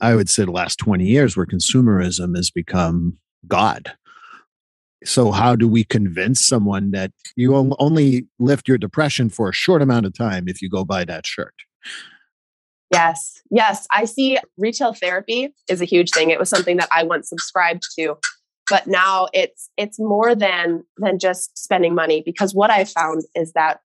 I 0.00 0.14
would 0.14 0.28
say 0.28 0.44
the 0.44 0.50
last 0.50 0.76
20 0.76 1.04
years 1.04 1.36
where 1.36 1.46
consumerism 1.46 2.36
has 2.36 2.50
become 2.50 3.18
God. 3.46 3.92
So, 5.04 5.30
how 5.30 5.54
do 5.54 5.68
we 5.68 5.84
convince 5.84 6.44
someone 6.44 6.90
that 6.90 7.12
you 7.36 7.54
only 7.78 8.26
lift 8.38 8.66
your 8.66 8.78
depression 8.78 9.28
for 9.28 9.48
a 9.48 9.54
short 9.54 9.82
amount 9.82 10.06
of 10.06 10.14
time 10.14 10.48
if 10.48 10.60
you 10.60 10.68
go 10.68 10.84
buy 10.84 11.04
that 11.04 11.26
shirt? 11.26 11.54
Yes, 12.92 13.42
yes. 13.50 13.86
I 13.90 14.04
see 14.04 14.38
retail 14.56 14.92
therapy 14.92 15.52
is 15.68 15.80
a 15.80 15.84
huge 15.84 16.10
thing. 16.10 16.30
It 16.30 16.38
was 16.38 16.48
something 16.48 16.76
that 16.76 16.88
I 16.92 17.02
once 17.02 17.28
subscribed 17.28 17.82
to, 17.98 18.16
but 18.70 18.86
now 18.86 19.26
it's 19.32 19.70
it's 19.76 19.98
more 19.98 20.34
than 20.34 20.84
than 20.96 21.18
just 21.18 21.58
spending 21.58 21.94
money 21.94 22.22
because 22.24 22.54
what 22.54 22.70
I 22.70 22.84
found 22.84 23.24
is 23.34 23.52
that 23.52 23.80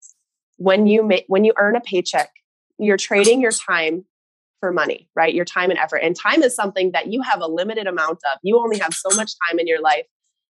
when 0.58 0.86
you 0.86 1.03
make 1.03 1.25
when 1.27 1.43
you 1.43 1.53
earn 1.58 1.75
a 1.75 1.81
paycheck, 1.81 2.29
you're 2.77 2.98
trading 2.98 3.41
your 3.41 3.51
time 3.51 4.05
for 4.60 4.72
money, 4.72 5.10
right? 5.15 5.34
Your 5.34 5.46
time 5.46 5.72
and 5.72 5.79
effort. 5.79 5.98
And 5.98 6.15
time 6.15 6.43
is 6.43 6.55
something 6.55 6.91
that 6.91 7.12
you 7.12 7.24
have 7.24 7.41
a 7.41 7.48
limited 7.48 7.88
amount 7.88 8.20
of. 8.31 8.39
You 8.43 8.60
only 8.60 8.77
have 8.77 8.93
so 8.93 9.10
much 9.15 9.34
time 9.48 9.60
in 9.60 9.65
your 9.67 9.81
life. 9.81 10.05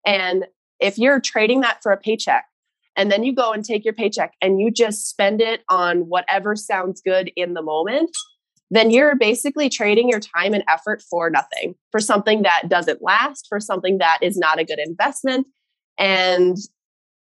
And 0.05 0.45
if 0.79 0.97
you're 0.97 1.21
trading 1.21 1.61
that 1.61 1.81
for 1.81 1.93
a 1.93 1.97
paycheck 1.97 2.45
and 2.97 3.09
then 3.09 3.23
you 3.23 3.33
go 3.33 3.53
and 3.53 3.63
take 3.63 3.85
your 3.85 3.93
paycheck 3.93 4.33
and 4.41 4.59
you 4.59 4.69
just 4.69 5.09
spend 5.09 5.41
it 5.41 5.61
on 5.69 6.09
whatever 6.09 6.55
sounds 6.57 7.01
good 7.01 7.31
in 7.37 7.53
the 7.53 7.61
moment, 7.61 8.11
then 8.71 8.89
you're 8.89 9.15
basically 9.15 9.69
trading 9.69 10.09
your 10.09 10.19
time 10.19 10.53
and 10.53 10.63
effort 10.67 11.01
for 11.01 11.29
nothing, 11.29 11.75
for 11.91 11.99
something 11.99 12.41
that 12.43 12.69
doesn't 12.69 13.01
last, 13.01 13.45
for 13.47 13.59
something 13.59 13.99
that 13.99 14.19
is 14.21 14.37
not 14.37 14.59
a 14.59 14.65
good 14.65 14.79
investment. 14.79 15.45
And 15.97 16.57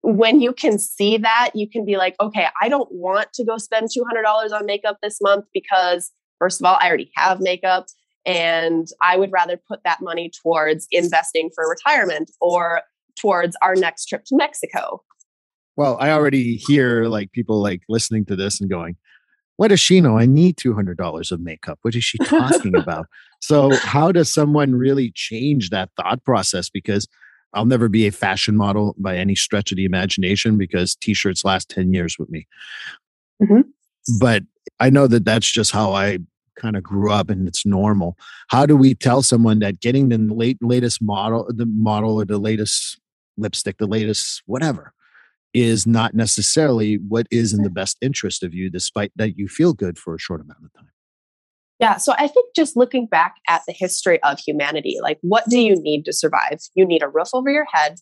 when 0.03 0.41
you 0.41 0.53
can 0.53 0.79
see 0.79 1.17
that, 1.19 1.51
you 1.55 1.69
can 1.69 1.85
be 1.85 1.97
like, 1.97 2.15
okay, 2.21 2.47
I 2.61 2.69
don't 2.69 2.89
want 2.93 3.33
to 3.35 3.45
go 3.45 3.57
spend 3.59 3.89
$200 3.89 4.53
on 4.53 4.67
makeup 4.67 4.99
this 5.03 5.19
month 5.21 5.47
because, 5.53 6.11
first 6.39 6.61
of 6.61 6.67
all, 6.67 6.79
I 6.81 6.89
already 6.89 7.11
have 7.17 7.41
makeup. 7.41 7.87
And 8.27 8.87
I 9.03 9.19
would 9.19 9.33
rather 9.33 9.61
put 9.69 9.81
that 9.85 10.01
money 10.01 10.31
towards 10.43 10.87
investing 10.91 11.51
for 11.55 11.69
retirement 11.69 12.31
or 12.41 12.83
towards 13.21 13.57
our 13.63 13.75
next 13.75 14.07
trip 14.07 14.25
to 14.27 14.37
Mexico. 14.37 15.03
Well, 15.77 15.99
I 16.01 16.11
already 16.11 16.57
hear 16.57 17.05
like 17.05 17.33
people 17.33 17.61
like 17.61 17.83
listening 17.89 18.25
to 18.27 18.37
this 18.37 18.61
and 18.61 18.71
going, 18.71 18.97
what 19.57 19.69
does 19.69 19.81
she 19.81 20.01
know? 20.01 20.19
I 20.19 20.27
need 20.27 20.57
$200 20.57 21.33
of 21.33 21.41
makeup. 21.41 21.79
What 21.83 21.95
is 21.95 22.05
she 22.05 22.19
talking 22.19 22.77
about? 22.79 23.07
So, 23.41 23.75
how 23.77 24.11
does 24.11 24.33
someone 24.33 24.75
really 24.75 25.13
change 25.15 25.71
that 25.71 25.91
thought 25.97 26.25
process? 26.25 26.71
Because 26.71 27.07
I'll 27.53 27.67
never 27.67 27.89
be 27.89 28.07
a 28.07 28.13
fashion 28.13 28.57
model 28.57 28.95
by 28.99 29.17
any 29.17 29.35
stretch 29.35 29.71
of 29.71 29.77
the 29.77 29.85
imagination 29.85 30.59
because 30.59 30.97
t 30.97 31.15
shirts 31.15 31.45
last 31.45 31.69
10 31.71 31.93
years 31.93 32.19
with 32.19 32.31
me. 32.31 32.47
Mm-hmm. 33.43 33.61
But 34.19 34.43
I 34.81 34.91
know 34.91 35.07
that 35.07 35.25
that's 35.25 35.51
just 35.51 35.71
how 35.71 35.93
I 35.93 36.19
kind 36.57 36.77
of 36.77 36.83
grew 36.83 37.11
up 37.11 37.31
and 37.31 37.47
it's 37.47 37.67
normal. 37.67 38.17
How 38.49 38.67
do 38.67 38.77
we 38.77 38.95
tell 38.95 39.23
someone 39.23 39.59
that 39.61 39.81
getting 39.81 40.09
the 40.09 40.19
late 40.19 40.59
latest 40.61 41.03
model, 41.03 41.47
the 41.49 41.67
model 41.67 42.21
or 42.21 42.25
the 42.25 42.39
latest 42.39 42.99
lipstick, 43.37 43.79
the 43.79 43.87
latest 43.87 44.43
whatever, 44.47 44.94
is 45.55 45.87
not 45.87 46.15
necessarily 46.15 46.97
what 46.97 47.27
is 47.31 47.55
in 47.55 47.63
the 47.63 47.71
best 47.71 47.97
interest 48.03 48.43
of 48.43 48.53
you, 48.53 48.69
despite 48.69 49.13
that 49.17 49.39
you 49.39 49.49
feel 49.49 49.73
good 49.73 49.99
for 49.99 50.15
a 50.15 50.19
short 50.19 50.41
amount 50.41 50.65
of 50.65 50.73
time? 50.75 50.91
Yeah. 51.81 51.97
So 51.97 52.15
I 52.17 52.29
think 52.29 52.55
just 52.55 52.77
looking 52.77 53.07
back 53.07 53.37
at 53.49 53.63
the 53.67 53.73
history 53.73 54.23
of 54.23 54.39
humanity, 54.39 54.99
like 55.01 55.19
what 55.23 55.45
do 55.49 55.57
mm-hmm. 55.57 55.75
you 55.75 55.83
need 55.83 56.05
to 56.05 56.13
survive? 56.13 56.61
You 56.75 56.85
need 56.87 57.03
a 57.03 57.09
roof 57.09 57.29
over 57.33 57.51
your 57.51 57.67
head, 57.73 57.97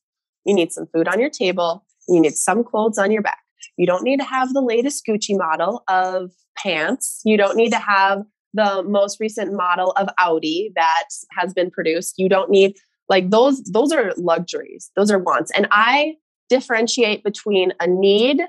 you 0.44 0.54
need 0.54 0.73
some 0.73 0.87
food 0.92 1.09
on 1.09 1.21
your 1.21 1.30
table, 1.30 1.85
you 2.09 2.21
need 2.21 2.35
some 2.35 2.64
clothes 2.64 2.99
on 2.99 3.11
your 3.11 3.23
back. 3.23 3.38
You 3.76 3.87
don't 3.87 4.02
need 4.02 4.18
to 4.18 4.25
have 4.25 4.52
the 4.52 4.61
latest 4.61 5.04
Gucci 5.09 5.38
model 5.38 5.85
of 5.88 6.32
pants. 6.59 7.21
You 7.25 7.37
don't 7.37 7.56
need 7.56 7.71
to 7.71 7.78
have 7.78 8.23
the 8.54 8.82
most 8.82 9.18
recent 9.18 9.54
model 9.54 9.92
of 9.92 10.09
Audi 10.18 10.73
that 10.75 11.04
has 11.38 11.54
been 11.54 11.71
produced. 11.71 12.14
You 12.18 12.28
don't 12.28 12.50
need 12.50 12.76
like 13.09 13.30
those 13.30 13.62
those 13.64 13.92
are 13.92 14.12
luxuries. 14.16 14.90
Those 14.97 15.11
are 15.11 15.18
wants. 15.18 15.50
And 15.52 15.66
I 15.71 16.16
differentiate 16.52 17.25
between 17.25 17.73
a 17.80 17.87
need 17.87 18.42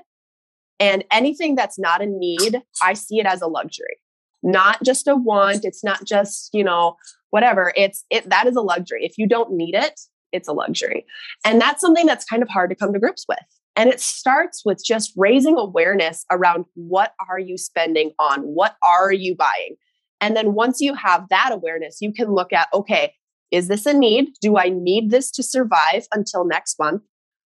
and 0.78 1.04
anything 1.10 1.54
that's 1.54 1.78
not 1.78 2.02
a 2.02 2.06
need, 2.06 2.60
I 2.82 2.92
see 2.92 3.18
it 3.18 3.24
as 3.24 3.40
a 3.40 3.46
luxury. 3.46 3.96
Not 4.42 4.82
just 4.82 5.08
a 5.08 5.16
want, 5.16 5.64
it's 5.64 5.82
not 5.82 6.04
just, 6.04 6.50
you 6.52 6.62
know, 6.62 6.96
whatever. 7.30 7.72
It's 7.76 8.04
it 8.10 8.28
that 8.28 8.46
is 8.46 8.56
a 8.56 8.60
luxury. 8.60 9.06
If 9.06 9.16
you 9.16 9.26
don't 9.26 9.52
need 9.52 9.74
it, 9.74 9.98
it's 10.32 10.48
a 10.48 10.52
luxury. 10.52 11.06
And 11.46 11.58
that's 11.58 11.80
something 11.80 12.04
that's 12.04 12.26
kind 12.26 12.42
of 12.42 12.50
hard 12.50 12.68
to 12.68 12.76
come 12.76 12.92
to 12.92 12.98
grips 12.98 13.24
with. 13.26 13.38
And 13.74 13.88
it 13.88 14.02
starts 14.02 14.66
with 14.66 14.84
just 14.84 15.14
raising 15.16 15.56
awareness 15.56 16.26
around 16.30 16.66
what 16.74 17.14
are 17.26 17.38
you 17.38 17.56
spending 17.56 18.12
on? 18.18 18.42
What 18.42 18.76
are 18.82 19.12
you 19.12 19.34
buying? 19.34 19.76
And 20.20 20.36
then 20.36 20.52
once 20.52 20.78
you 20.82 20.92
have 20.92 21.26
that 21.30 21.52
awareness, 21.52 22.02
you 22.02 22.12
can 22.12 22.34
look 22.34 22.52
at 22.52 22.68
okay, 22.74 23.14
is 23.50 23.68
this 23.68 23.86
a 23.86 23.94
need? 23.94 24.28
Do 24.42 24.58
I 24.58 24.68
need 24.68 25.10
this 25.10 25.30
to 25.30 25.42
survive 25.42 26.06
until 26.12 26.44
next 26.44 26.78
month? 26.78 27.02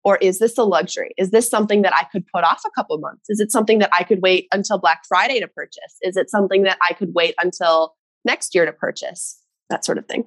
Or 0.03 0.17
is 0.17 0.39
this 0.39 0.57
a 0.57 0.63
luxury? 0.63 1.13
Is 1.17 1.31
this 1.31 1.49
something 1.49 1.81
that 1.81 1.93
I 1.93 2.03
could 2.05 2.25
put 2.33 2.43
off 2.43 2.61
a 2.65 2.71
couple 2.71 2.97
months? 2.99 3.25
Is 3.29 3.39
it 3.39 3.51
something 3.51 3.79
that 3.79 3.89
I 3.91 4.03
could 4.03 4.21
wait 4.21 4.47
until 4.53 4.77
Black 4.77 5.01
Friday 5.07 5.39
to 5.39 5.47
purchase? 5.47 5.97
Is 6.01 6.15
it 6.15 6.29
something 6.29 6.63
that 6.63 6.77
I 6.87 6.93
could 6.93 7.13
wait 7.13 7.35
until 7.41 7.95
next 8.23 8.55
year 8.55 8.65
to 8.65 8.71
purchase? 8.71 9.41
That 9.69 9.83
sort 9.83 9.97
of 9.97 10.05
thing. 10.05 10.25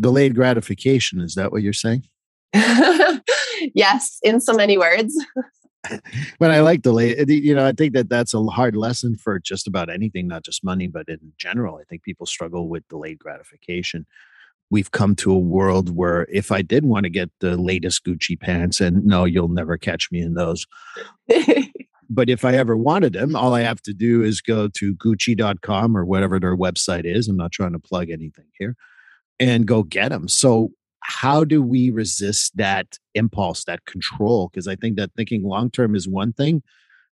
Delayed 0.00 0.34
gratification, 0.34 1.20
is 1.20 1.34
that 1.34 1.52
what 1.52 1.62
you're 1.62 1.72
saying? 1.72 2.04
yes, 3.74 4.18
in 4.22 4.40
so 4.40 4.54
many 4.54 4.76
words. 4.76 5.14
but 6.38 6.50
I 6.50 6.60
like 6.60 6.82
delay. 6.82 7.16
Eh, 7.16 7.24
you 7.28 7.54
know, 7.54 7.66
I 7.66 7.72
think 7.72 7.94
that 7.94 8.08
that's 8.08 8.34
a 8.34 8.42
hard 8.44 8.76
lesson 8.76 9.16
for 9.16 9.38
just 9.38 9.66
about 9.66 9.88
anything, 9.88 10.26
not 10.26 10.44
just 10.44 10.64
money, 10.64 10.88
but 10.88 11.08
in 11.08 11.32
general. 11.38 11.76
I 11.76 11.84
think 11.84 12.02
people 12.02 12.26
struggle 12.26 12.68
with 12.68 12.86
delayed 12.88 13.18
gratification. 13.18 14.06
We've 14.70 14.90
come 14.90 15.16
to 15.16 15.32
a 15.32 15.38
world 15.38 15.94
where 15.94 16.26
if 16.30 16.52
I 16.52 16.62
did 16.62 16.84
want 16.84 17.04
to 17.04 17.10
get 17.10 17.30
the 17.40 17.56
latest 17.56 18.04
Gucci 18.04 18.38
pants, 18.38 18.80
and 18.80 19.04
no, 19.04 19.24
you'll 19.24 19.48
never 19.48 19.76
catch 19.76 20.10
me 20.12 20.20
in 20.20 20.34
those. 20.34 20.66
but 22.10 22.30
if 22.30 22.44
I 22.44 22.54
ever 22.54 22.76
wanted 22.76 23.14
them, 23.14 23.34
all 23.34 23.54
I 23.54 23.62
have 23.62 23.82
to 23.82 23.92
do 23.92 24.22
is 24.22 24.40
go 24.40 24.68
to 24.68 24.94
Gucci.com 24.94 25.96
or 25.96 26.04
whatever 26.04 26.38
their 26.38 26.56
website 26.56 27.04
is. 27.04 27.28
I'm 27.28 27.36
not 27.36 27.52
trying 27.52 27.72
to 27.72 27.78
plug 27.78 28.10
anything 28.10 28.46
here 28.58 28.76
and 29.40 29.66
go 29.66 29.82
get 29.82 30.10
them. 30.10 30.28
So 30.28 30.70
how 31.02 31.44
do 31.44 31.62
we 31.62 31.90
resist 31.90 32.56
that 32.56 32.98
impulse, 33.14 33.64
that 33.64 33.84
control? 33.86 34.48
Because 34.48 34.68
I 34.68 34.76
think 34.76 34.96
that 34.96 35.10
thinking 35.16 35.42
long 35.42 35.70
term 35.70 35.94
is 35.94 36.06
one 36.06 36.32
thing. 36.32 36.62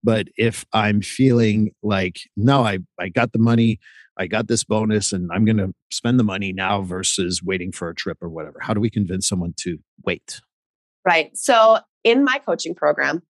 But 0.05 0.29
if 0.37 0.65
I'm 0.73 1.01
feeling 1.01 1.73
like, 1.83 2.21
no, 2.37 2.63
I, 2.63 2.79
I 3.01 3.09
got 3.09 3.33
the 3.33 3.39
money, 3.39 3.81
I 4.19 4.27
got 4.27 4.49
this 4.49 4.65
bonus, 4.65 5.13
and 5.13 5.31
I'm 5.33 5.45
going 5.45 5.59
to 5.59 5.73
spend 5.91 6.19
the 6.19 6.25
money 6.25 6.53
now 6.53 6.83
versus 6.83 7.43
waiting 7.43 7.73
for 7.73 7.89
a 7.91 7.95
trip 7.95 8.19
or 8.23 8.29
whatever, 8.29 8.59
how 8.61 8.75
do 8.75 8.81
we 8.81 8.91
convince 8.91 9.29
someone 9.29 9.55
to 9.59 9.79
wait? 10.05 10.41
Right. 11.05 11.37
So 11.37 11.79
in 12.03 12.25
my 12.25 12.39
coaching 12.39 12.75
program, 12.75 13.23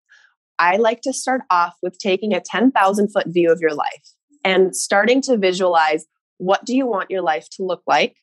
I 0.59 0.77
like 0.77 1.03
to 1.03 1.13
start 1.13 1.43
off 1.51 1.75
with 1.83 1.99
taking 1.99 2.33
a 2.33 2.41
10,000 2.41 3.09
foot 3.13 3.27
view 3.27 3.51
of 3.51 3.61
your 3.61 3.75
life 3.75 4.03
and 4.45 4.75
starting 4.75 5.21
to 5.23 5.37
visualize 5.37 6.07
what 6.39 6.65
do 6.65 6.75
you 6.75 6.87
want 6.87 7.11
your 7.11 7.23
life 7.23 7.49
to 7.53 7.65
look 7.65 7.83
like? 7.87 8.17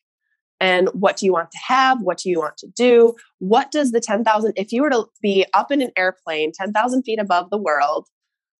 and 0.60 0.88
what 0.92 1.16
do 1.16 1.26
you 1.26 1.32
want 1.32 1.50
to 1.50 1.58
have 1.66 2.00
what 2.00 2.18
do 2.18 2.30
you 2.30 2.38
want 2.38 2.56
to 2.56 2.66
do 2.76 3.14
what 3.38 3.70
does 3.70 3.90
the 3.90 4.00
10,000 4.00 4.52
if 4.56 4.72
you 4.72 4.82
were 4.82 4.90
to 4.90 5.04
be 5.20 5.44
up 5.52 5.70
in 5.70 5.82
an 5.82 5.90
airplane 5.96 6.52
10,000 6.54 7.02
feet 7.02 7.18
above 7.18 7.50
the 7.50 7.58
world 7.58 8.06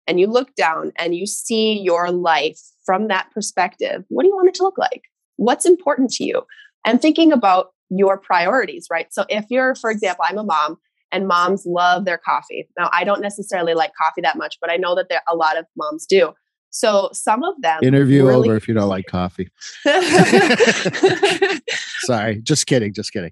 and 0.06 0.20
you 0.20 0.26
look 0.26 0.54
down 0.54 0.92
and 0.96 1.14
you 1.14 1.26
see 1.26 1.80
your 1.80 2.10
life 2.10 2.60
from 2.84 3.08
that 3.08 3.30
perspective 3.32 4.04
what 4.08 4.22
do 4.22 4.28
you 4.28 4.34
want 4.34 4.48
it 4.48 4.54
to 4.54 4.62
look 4.62 4.78
like 4.78 5.02
what's 5.36 5.66
important 5.66 6.10
to 6.10 6.24
you 6.24 6.42
and 6.84 7.00
thinking 7.00 7.32
about 7.32 7.68
your 7.90 8.18
priorities 8.18 8.86
right 8.90 9.12
so 9.12 9.24
if 9.28 9.44
you're 9.50 9.74
for 9.74 9.90
example 9.90 10.24
i'm 10.28 10.38
a 10.38 10.44
mom 10.44 10.76
and 11.12 11.28
moms 11.28 11.64
love 11.66 12.04
their 12.04 12.18
coffee 12.18 12.68
now 12.78 12.88
i 12.92 13.04
don't 13.04 13.20
necessarily 13.20 13.74
like 13.74 13.92
coffee 14.00 14.20
that 14.20 14.36
much 14.36 14.56
but 14.60 14.70
i 14.70 14.76
know 14.76 14.94
that 14.94 15.08
there 15.08 15.22
a 15.28 15.36
lot 15.36 15.58
of 15.58 15.66
moms 15.76 16.06
do 16.06 16.32
so 16.74 17.08
some 17.12 17.44
of 17.44 17.54
them 17.62 17.78
interview 17.84 18.26
really- 18.26 18.48
over 18.48 18.56
if 18.56 18.66
you 18.66 18.74
don't 18.74 18.88
like 18.88 19.06
coffee. 19.06 19.48
Sorry, 22.00 22.40
just 22.42 22.66
kidding, 22.66 22.92
just 22.92 23.12
kidding. 23.12 23.30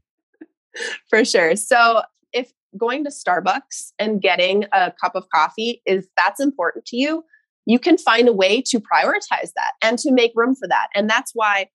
For 1.10 1.24
sure. 1.24 1.56
So 1.56 2.02
if 2.32 2.52
going 2.78 3.04
to 3.04 3.10
Starbucks 3.10 3.92
and 3.98 4.20
getting 4.20 4.64
a 4.72 4.92
cup 5.00 5.14
of 5.14 5.28
coffee 5.34 5.82
is 5.86 6.08
that's 6.16 6.40
important 6.40 6.86
to 6.86 6.96
you, 6.96 7.24
you 7.66 7.78
can 7.78 7.98
find 7.98 8.28
a 8.28 8.32
way 8.32 8.60
to 8.62 8.80
prioritize 8.80 9.52
that 9.54 9.72
and 9.82 9.98
to 10.00 10.12
make 10.12 10.32
room 10.34 10.54
for 10.54 10.66
that. 10.68 10.88
And 10.94 11.08
that's 11.08 11.32
why 11.34 11.68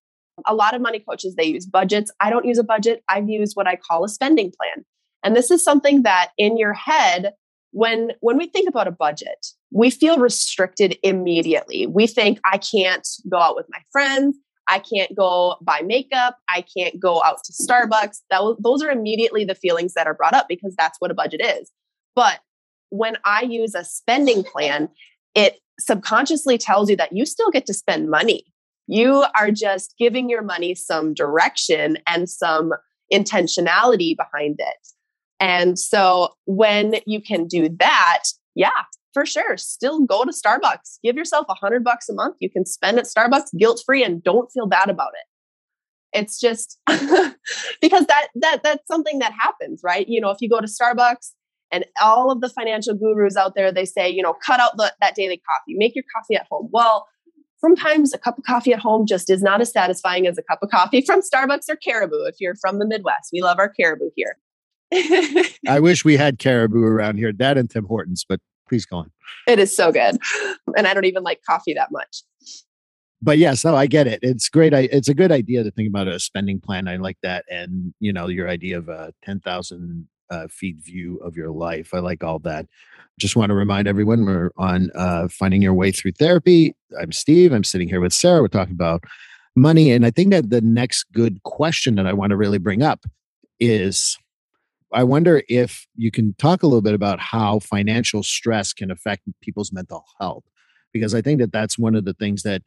a 0.46 0.54
lot 0.54 0.76
of 0.76 0.82
money 0.82 1.00
coaches 1.00 1.36
they 1.36 1.46
use 1.46 1.66
budgets. 1.66 2.12
I 2.20 2.30
don't 2.30 2.46
use 2.46 2.58
a 2.58 2.64
budget. 2.64 3.04
I've 3.10 3.30
used 3.30 3.56
what 3.56 3.68
I 3.68 3.76
call 3.76 4.04
a 4.04 4.10
spending 4.10 4.52
plan. 4.52 4.86
And 5.24 5.36
this 5.36 5.50
is 5.50 5.64
something 5.64 6.04
that 6.04 6.32
in 6.38 6.58
your 6.58 6.74
head 6.74 7.34
when 7.72 8.12
when 8.22 8.38
we 8.38 8.48
think 8.48 8.70
about 8.70 8.88
a 8.88 8.92
budget, 8.92 9.48
we 9.72 9.90
feel 9.90 10.18
restricted 10.18 10.98
immediately. 11.04 11.86
We 11.86 12.08
think, 12.08 12.40
I 12.52 12.58
can't 12.58 13.08
go 13.30 13.38
out 13.38 13.56
with 13.56 13.66
my 13.70 13.80
friends. 13.92 14.38
I 14.68 14.80
can't 14.80 15.16
go 15.16 15.56
buy 15.62 15.82
makeup. 15.86 16.38
I 16.50 16.64
can't 16.78 17.00
go 17.00 17.24
out 17.24 17.44
to 17.46 17.54
Starbucks. 17.54 18.18
That, 18.30 18.56
those 18.60 18.84
are 18.84 18.90
immediately 18.90 19.46
the 19.46 19.56
feelings 19.56 19.94
that 19.94 20.08
are 20.08 20.14
brought 20.14 20.34
up 20.34 20.48
because 20.48 20.76
that's 20.78 21.00
what 21.00 21.12
a 21.12 21.14
budget 21.14 21.42
is. 21.44 21.72
But 22.16 22.40
when 22.90 23.18
I 23.26 23.44
use 23.44 23.76
a 23.76 23.84
spending 23.84 24.44
plan, 24.44 24.90
it 25.36 25.60
subconsciously 25.80 26.58
tells 26.58 26.90
you 26.90 26.96
that 26.98 27.14
you 27.14 27.26
still 27.26 27.52
get 27.52 27.66
to 27.68 27.74
spend 27.74 28.10
money. 28.10 28.46
You 28.88 29.26
are 29.38 29.52
just 29.52 29.96
giving 30.00 30.30
your 30.30 30.42
money 30.42 30.74
some 30.76 31.14
direction 31.14 31.98
and 32.08 32.30
some 32.30 32.74
intentionality 33.14 34.16
behind 34.18 34.56
it. 34.60 34.88
And 35.40 35.78
so 35.78 36.30
when 36.46 36.96
you 37.06 37.22
can 37.22 37.48
do 37.48 37.70
that, 37.80 38.24
yeah, 38.56 38.84
for 39.18 39.26
sure. 39.26 39.58
Still 39.58 40.06
go 40.06 40.26
to 40.26 40.32
Starbucks. 40.32 41.00
Give 41.04 41.16
yourself 41.16 41.48
a 41.50 41.56
hundred 41.56 41.84
bucks 41.84 42.08
a 42.08 42.14
month. 42.14 42.36
You 42.40 42.52
can 42.52 42.68
spend 42.68 43.00
at 43.00 43.06
Starbucks 43.06 43.58
guilt 43.58 43.82
free 43.84 44.04
and 44.04 44.24
don't 44.24 44.52
feel 44.52 44.68
bad 44.68 44.92
about 44.92 45.14
it. 45.16 46.20
It's 46.20 46.40
just 46.40 46.78
because 46.88 48.06
that 48.06 48.28
that 48.36 48.62
that's 48.64 48.86
something 48.86 49.18
that 49.18 49.34
happens, 49.34 49.82
right? 49.84 50.08
You 50.08 50.22
know, 50.22 50.30
if 50.30 50.38
you 50.40 50.50
go 50.50 50.62
to 50.62 50.68
Starbucks 50.68 51.32
and 51.72 51.84
all 52.00 52.32
of 52.32 52.42
the 52.42 52.50
financial 52.50 52.94
gurus 52.94 53.36
out 53.36 53.54
there, 53.56 53.72
they 53.72 53.86
say, 53.86 54.08
you 54.08 54.22
know, 54.22 54.36
cut 54.46 54.60
out 54.60 54.78
the, 54.78 54.94
that 55.02 55.16
daily 55.16 55.42
coffee, 55.50 55.76
make 55.76 55.96
your 55.96 56.06
coffee 56.16 56.36
at 56.36 56.46
home. 56.48 56.70
Well, 56.72 57.08
sometimes 57.58 58.14
a 58.14 58.20
cup 58.20 58.38
of 58.38 58.44
coffee 58.44 58.72
at 58.72 58.80
home 58.80 59.08
just 59.08 59.32
is 59.32 59.42
not 59.42 59.62
as 59.62 59.72
satisfying 59.72 60.28
as 60.28 60.38
a 60.38 60.44
cup 60.44 60.60
of 60.62 60.70
coffee 60.70 61.02
from 61.02 61.22
Starbucks 61.22 61.70
or 61.70 61.76
Caribou. 61.76 62.26
If 62.26 62.36
you're 62.40 62.56
from 62.62 62.78
the 62.78 62.86
Midwest, 62.86 63.32
we 63.34 63.42
love 63.42 63.58
our 63.58 63.70
Caribou 63.70 64.12
here. 64.16 64.38
I 65.68 65.80
wish 65.80 66.06
we 66.06 66.18
had 66.18 66.38
caribou 66.38 66.84
around 66.84 67.18
here. 67.18 67.34
That 67.34 67.58
and 67.58 67.68
Tim 67.68 67.86
Hortons, 67.86 68.24
but 68.30 68.40
please 68.68 68.86
go 68.86 68.98
on. 68.98 69.12
It 69.48 69.60
is 69.60 69.76
so 69.76 69.92
good. 69.92 70.18
And 70.76 70.88
I 70.88 70.94
don't 70.94 71.06
even 71.06 71.24
like 71.24 71.42
coffee 71.48 71.74
that 71.74 71.92
much. 71.92 72.24
But 73.22 73.38
yes, 73.38 73.66
no, 73.66 73.76
I 73.76 73.88
get 73.88 74.08
it. 74.08 74.20
It's 74.22 74.48
great. 74.48 74.74
I, 74.74 74.90
It's 74.92 75.08
a 75.08 75.14
good 75.14 75.32
idea 75.32 75.64
to 75.64 75.72
think 75.72 75.90
about 75.90 76.08
a 76.08 76.20
spending 76.20 76.60
plan. 76.60 76.88
I 76.88 76.98
like 76.98 77.18
that. 77.24 77.46
And, 77.50 77.94
you 78.00 78.14
know, 78.14 78.28
your 78.28 78.48
idea 78.48 78.78
of 78.78 78.90
a 78.90 79.14
10,000 79.24 80.08
uh, 80.30 80.48
feet 80.50 80.78
view 80.78 81.18
of 81.18 81.36
your 81.36 81.50
life. 81.50 81.94
I 81.94 82.00
like 82.00 82.24
all 82.24 82.40
that. 82.40 82.68
Just 83.20 83.36
want 83.36 83.50
to 83.50 83.56
remind 83.56 83.88
everyone 83.88 84.26
we're 84.26 84.52
on 84.58 84.92
uh, 84.94 85.28
finding 85.30 85.62
your 85.62 85.74
way 85.74 85.92
through 85.92 86.12
therapy. 86.12 86.76
I'm 87.00 87.12
Steve. 87.12 87.52
I'm 87.52 87.64
sitting 87.64 87.90
here 87.90 88.02
with 88.02 88.14
Sarah. 88.14 88.42
We're 88.42 88.50
talking 88.50 88.76
about 88.76 89.04
money. 89.56 89.92
And 89.92 90.06
I 90.06 90.12
think 90.12 90.32
that 90.32 90.50
the 90.50 90.62
next 90.62 91.06
good 91.12 91.42
question 91.44 91.96
that 91.96 92.06
I 92.06 92.14
want 92.14 92.30
to 92.30 92.38
really 92.38 92.60
bring 92.60 92.84
up 92.84 93.06
is 93.60 94.18
I 94.94 95.04
wonder 95.04 95.44
if 95.50 95.86
you 95.96 96.12
can 96.12 96.34
talk 96.36 96.64
a 96.64 96.68
little 96.68 96.82
bit 96.82 96.94
about 96.94 97.20
how 97.20 97.60
financial 97.60 98.24
stress 98.24 98.74
can 98.74 98.90
affect 98.90 99.24
people's 99.42 99.74
mental 99.74 100.06
health, 100.20 100.46
because 100.94 101.14
I 101.14 101.22
think 101.22 101.40
that 101.40 101.52
that's 101.52 101.78
one 101.78 101.96
of 101.96 102.06
the 102.06 102.14
things 102.14 102.44
that 102.44 102.62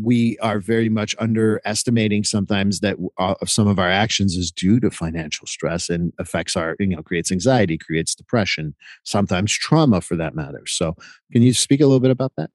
we 0.00 0.38
are 0.38 0.58
very 0.58 0.88
much 0.88 1.14
underestimating 1.18 2.22
sometimes 2.22 2.80
that 2.80 2.96
uh, 3.18 3.34
some 3.46 3.66
of 3.66 3.78
our 3.78 3.88
actions 3.88 4.36
is 4.36 4.50
due 4.50 4.78
to 4.80 4.90
financial 4.90 5.46
stress 5.46 5.88
and 5.88 6.12
affects 6.18 6.56
our 6.56 6.76
you 6.78 6.86
know 6.86 7.02
creates 7.02 7.32
anxiety 7.32 7.78
creates 7.78 8.14
depression 8.14 8.74
sometimes 9.04 9.52
trauma 9.52 10.00
for 10.00 10.14
that 10.16 10.34
matter. 10.34 10.62
So 10.66 10.94
can 11.32 11.42
you 11.42 11.54
speak 11.54 11.80
a 11.80 11.86
little 11.86 12.00
bit 12.00 12.10
about 12.10 12.32
that? 12.36 12.50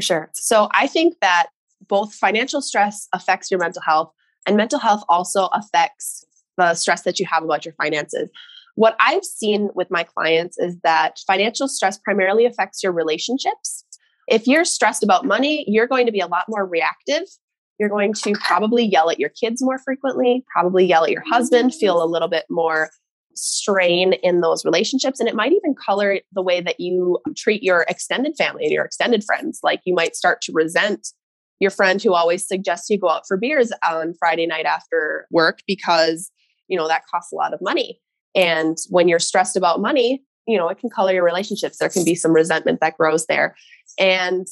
Sure. 0.00 0.30
So 0.34 0.68
i 0.72 0.86
think 0.86 1.14
that 1.20 1.46
both 1.88 2.14
financial 2.14 2.60
stress 2.60 3.08
affects 3.12 3.50
your 3.50 3.60
mental 3.60 3.82
health 3.82 4.12
and 4.46 4.56
mental 4.56 4.78
health 4.78 5.04
also 5.08 5.46
affects 5.52 6.24
the 6.56 6.74
stress 6.74 7.02
that 7.02 7.18
you 7.18 7.26
have 7.30 7.42
about 7.42 7.64
your 7.64 7.74
finances. 7.74 8.28
What 8.74 8.96
I've 9.00 9.24
seen 9.24 9.68
with 9.74 9.90
my 9.90 10.02
clients 10.02 10.58
is 10.58 10.76
that 10.82 11.18
financial 11.26 11.68
stress 11.68 11.98
primarily 11.98 12.46
affects 12.46 12.82
your 12.82 12.92
relationships. 12.92 13.84
If 14.28 14.46
you're 14.46 14.64
stressed 14.64 15.02
about 15.02 15.26
money, 15.26 15.64
you're 15.66 15.86
going 15.86 16.06
to 16.06 16.12
be 16.12 16.20
a 16.20 16.26
lot 16.26 16.46
more 16.48 16.66
reactive. 16.66 17.24
You're 17.78 17.88
going 17.88 18.14
to 18.14 18.32
probably 18.34 18.84
yell 18.84 19.10
at 19.10 19.18
your 19.18 19.30
kids 19.30 19.62
more 19.62 19.78
frequently, 19.78 20.44
probably 20.52 20.86
yell 20.86 21.04
at 21.04 21.10
your 21.10 21.24
husband, 21.26 21.74
feel 21.74 22.00
a 22.00 22.04
mm-hmm. 22.04 22.12
little 22.12 22.28
bit 22.28 22.44
more 22.48 22.90
strain 23.34 24.12
in 24.14 24.40
those 24.40 24.64
relationships. 24.64 25.18
And 25.18 25.28
it 25.28 25.34
might 25.34 25.52
even 25.52 25.74
color 25.74 26.20
the 26.32 26.42
way 26.42 26.60
that 26.60 26.78
you 26.78 27.18
treat 27.36 27.62
your 27.62 27.84
extended 27.88 28.34
family 28.36 28.64
and 28.64 28.72
your 28.72 28.84
extended 28.84 29.24
friends. 29.24 29.60
Like 29.62 29.80
you 29.84 29.94
might 29.94 30.16
start 30.16 30.42
to 30.42 30.52
resent 30.52 31.08
your 31.60 31.70
friend 31.70 32.02
who 32.02 32.12
always 32.12 32.46
suggests 32.46 32.90
you 32.90 32.98
go 32.98 33.08
out 33.08 33.22
for 33.26 33.36
beers 33.36 33.72
on 33.88 34.14
Friday 34.18 34.46
night 34.46 34.66
after 34.66 35.26
work 35.30 35.60
because 35.66 36.30
you 36.72 36.78
know 36.78 36.88
that 36.88 37.06
costs 37.06 37.32
a 37.32 37.36
lot 37.36 37.52
of 37.52 37.60
money. 37.60 38.00
And 38.34 38.78
when 38.88 39.08
you're 39.08 39.18
stressed 39.18 39.56
about 39.56 39.80
money 39.80 40.24
you 40.48 40.58
know 40.58 40.68
it 40.68 40.78
can 40.78 40.90
color 40.90 41.12
your 41.12 41.24
relationships. 41.24 41.78
There 41.78 41.88
can 41.88 42.04
be 42.04 42.16
some 42.16 42.32
resentment 42.32 42.80
that 42.80 42.96
grows 42.96 43.26
there. 43.26 43.54
And 43.98 44.46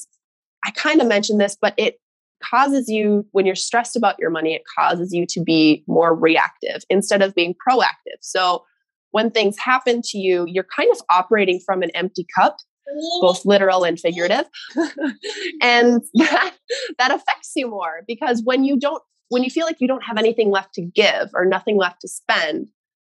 i 0.63 0.69
kind 0.71 1.01
of 1.01 1.07
mentioned 1.07 1.41
this 1.41 1.57
but 1.59 1.73
it 1.75 1.95
causes 2.43 2.87
you 2.87 3.25
when 3.31 3.47
you're 3.47 3.55
stressed 3.55 3.95
about 3.95 4.19
your 4.19 4.29
money 4.29 4.53
it 4.53 4.61
causes 4.77 5.11
you 5.11 5.25
to 5.25 5.41
be 5.43 5.83
more 5.87 6.13
reactive 6.13 6.83
instead 6.89 7.21
of 7.21 7.33
being 7.33 7.55
proactive. 7.67 8.19
So 8.21 8.63
when 9.09 9.31
things 9.31 9.57
happen 9.57 10.01
to 10.05 10.17
you 10.19 10.45
you're 10.47 10.67
kind 10.75 10.91
of 10.91 11.01
operating 11.09 11.59
from 11.59 11.81
an 11.81 11.89
empty 11.91 12.25
cup 12.37 12.57
both 13.21 13.45
literal 13.45 13.83
and 13.83 13.99
figurative. 13.99 14.45
And 15.61 16.01
that, 16.15 16.55
that 16.97 17.11
affects 17.11 17.51
you 17.55 17.69
more 17.69 18.01
because 18.07 18.41
when 18.43 18.63
you 18.63 18.79
don't 18.79 19.03
when 19.31 19.43
you 19.43 19.49
feel 19.49 19.65
like 19.65 19.79
you 19.79 19.87
don't 19.87 20.03
have 20.03 20.17
anything 20.17 20.51
left 20.51 20.73
to 20.73 20.81
give 20.81 21.29
or 21.33 21.45
nothing 21.45 21.77
left 21.77 22.01
to 22.01 22.07
spend, 22.09 22.67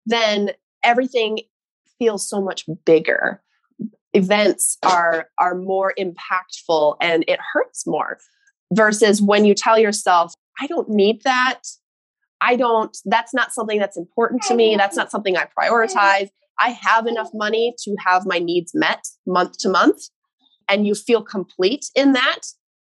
then 0.05 0.51
everything 0.81 1.39
feels 1.99 2.27
so 2.27 2.41
much 2.41 2.63
bigger. 2.85 3.43
Events 4.13 4.77
are 4.81 5.27
are 5.37 5.55
more 5.55 5.93
impactful 5.99 6.95
and 7.01 7.25
it 7.27 7.37
hurts 7.53 7.85
more 7.85 8.17
versus 8.71 9.21
when 9.21 9.43
you 9.43 9.53
tell 9.53 9.77
yourself, 9.77 10.33
I 10.61 10.67
don't 10.67 10.89
need 10.89 11.21
that. 11.25 11.61
I 12.39 12.55
don't, 12.55 12.95
that's 13.03 13.33
not 13.33 13.51
something 13.51 13.77
that's 13.77 13.97
important 13.97 14.41
to 14.43 14.55
me. 14.55 14.77
That's 14.77 14.95
not 14.95 15.11
something 15.11 15.35
I 15.35 15.47
prioritize. 15.59 16.29
I 16.61 16.69
have 16.69 17.07
enough 17.07 17.29
money 17.33 17.75
to 17.83 17.95
have 18.05 18.25
my 18.25 18.39
needs 18.39 18.71
met 18.73 19.03
month 19.27 19.57
to 19.59 19.69
month. 19.69 20.03
And 20.69 20.87
you 20.87 20.95
feel 20.95 21.21
complete 21.21 21.87
in 21.93 22.13
that, 22.13 22.41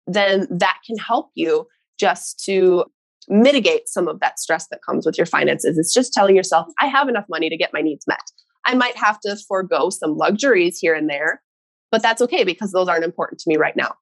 then 0.07 0.47
that 0.51 0.79
can 0.87 0.99
help 0.99 1.31
you 1.35 1.67
just 1.99 2.43
to 2.45 2.85
mitigate 3.31 3.89
some 3.89 4.09
of 4.09 4.21
that 4.21 4.39
stress 4.39 4.67
that 4.69 4.81
comes 4.85 5.07
with 5.07 5.17
your 5.17 5.27
finances. 5.27 5.79
It's 5.79 5.95
just 5.95 6.13
telling 6.13 6.37
yourself, 6.37 6.69
I 6.81 6.87
have 6.87 7.09
enough 7.09 7.27
money 7.29 7.49
to 7.49 7.57
get 7.57 7.73
my 7.73 7.81
needs 7.81 8.07
met. 8.07 8.23
I 8.65 8.75
might 8.75 8.97
have 8.97 9.21
to 9.21 9.37
forego 9.49 9.91
some 9.91 10.17
luxuries 10.17 10.79
here 10.79 10.95
and 10.95 11.09
there, 11.09 11.43
but 11.91 12.03
that's 12.03 12.23
okay 12.23 12.45
because 12.45 12.73
those 12.73 12.89
aren't 12.89 13.05
important 13.05 13.41
to 13.41 13.49
me 13.49 13.57
right 13.57 13.77
now. 13.77 13.95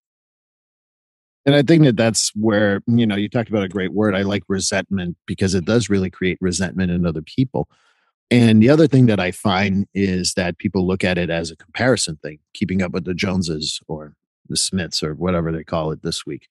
And 1.45 1.55
I 1.55 1.62
think 1.62 1.85
that 1.85 1.97
that's 1.97 2.33
where, 2.35 2.83
you 2.89 3.07
know, 3.07 3.15
you 3.15 3.29
talked 3.29 3.49
about 3.49 3.62
a 3.62 3.69
great 3.69 3.93
word. 3.93 4.17
I 4.17 4.23
like 4.23 4.43
resentment 4.49 5.17
because 5.27 5.55
it 5.55 5.65
does 5.65 5.89
really 5.89 6.11
create 6.11 6.39
resentment 6.41 6.91
in 6.91 7.07
other 7.07 7.23
people. 7.23 7.69
And 8.33 8.61
the 8.61 8.69
other 8.69 8.89
thing 8.89 9.07
that 9.07 9.21
I 9.21 9.31
find 9.31 9.87
is 9.95 10.35
that 10.35 10.59
people 10.59 10.85
look 10.85 11.05
at 11.05 11.19
it 11.19 11.31
as 11.31 11.53
a 11.53 11.57
comparison 11.57 12.17
thing, 12.17 12.41
keeping 12.55 12.83
up 12.83 12.91
with 12.91 13.05
the 13.05 13.15
Joneses 13.15 13.81
or 13.87 14.17
the 14.48 14.56
Smiths 14.56 15.02
or 15.02 15.14
whatever 15.14 15.52
they 15.52 15.64
call 15.64 15.90
it 15.90 16.02
this 16.02 16.26
week. 16.26 16.48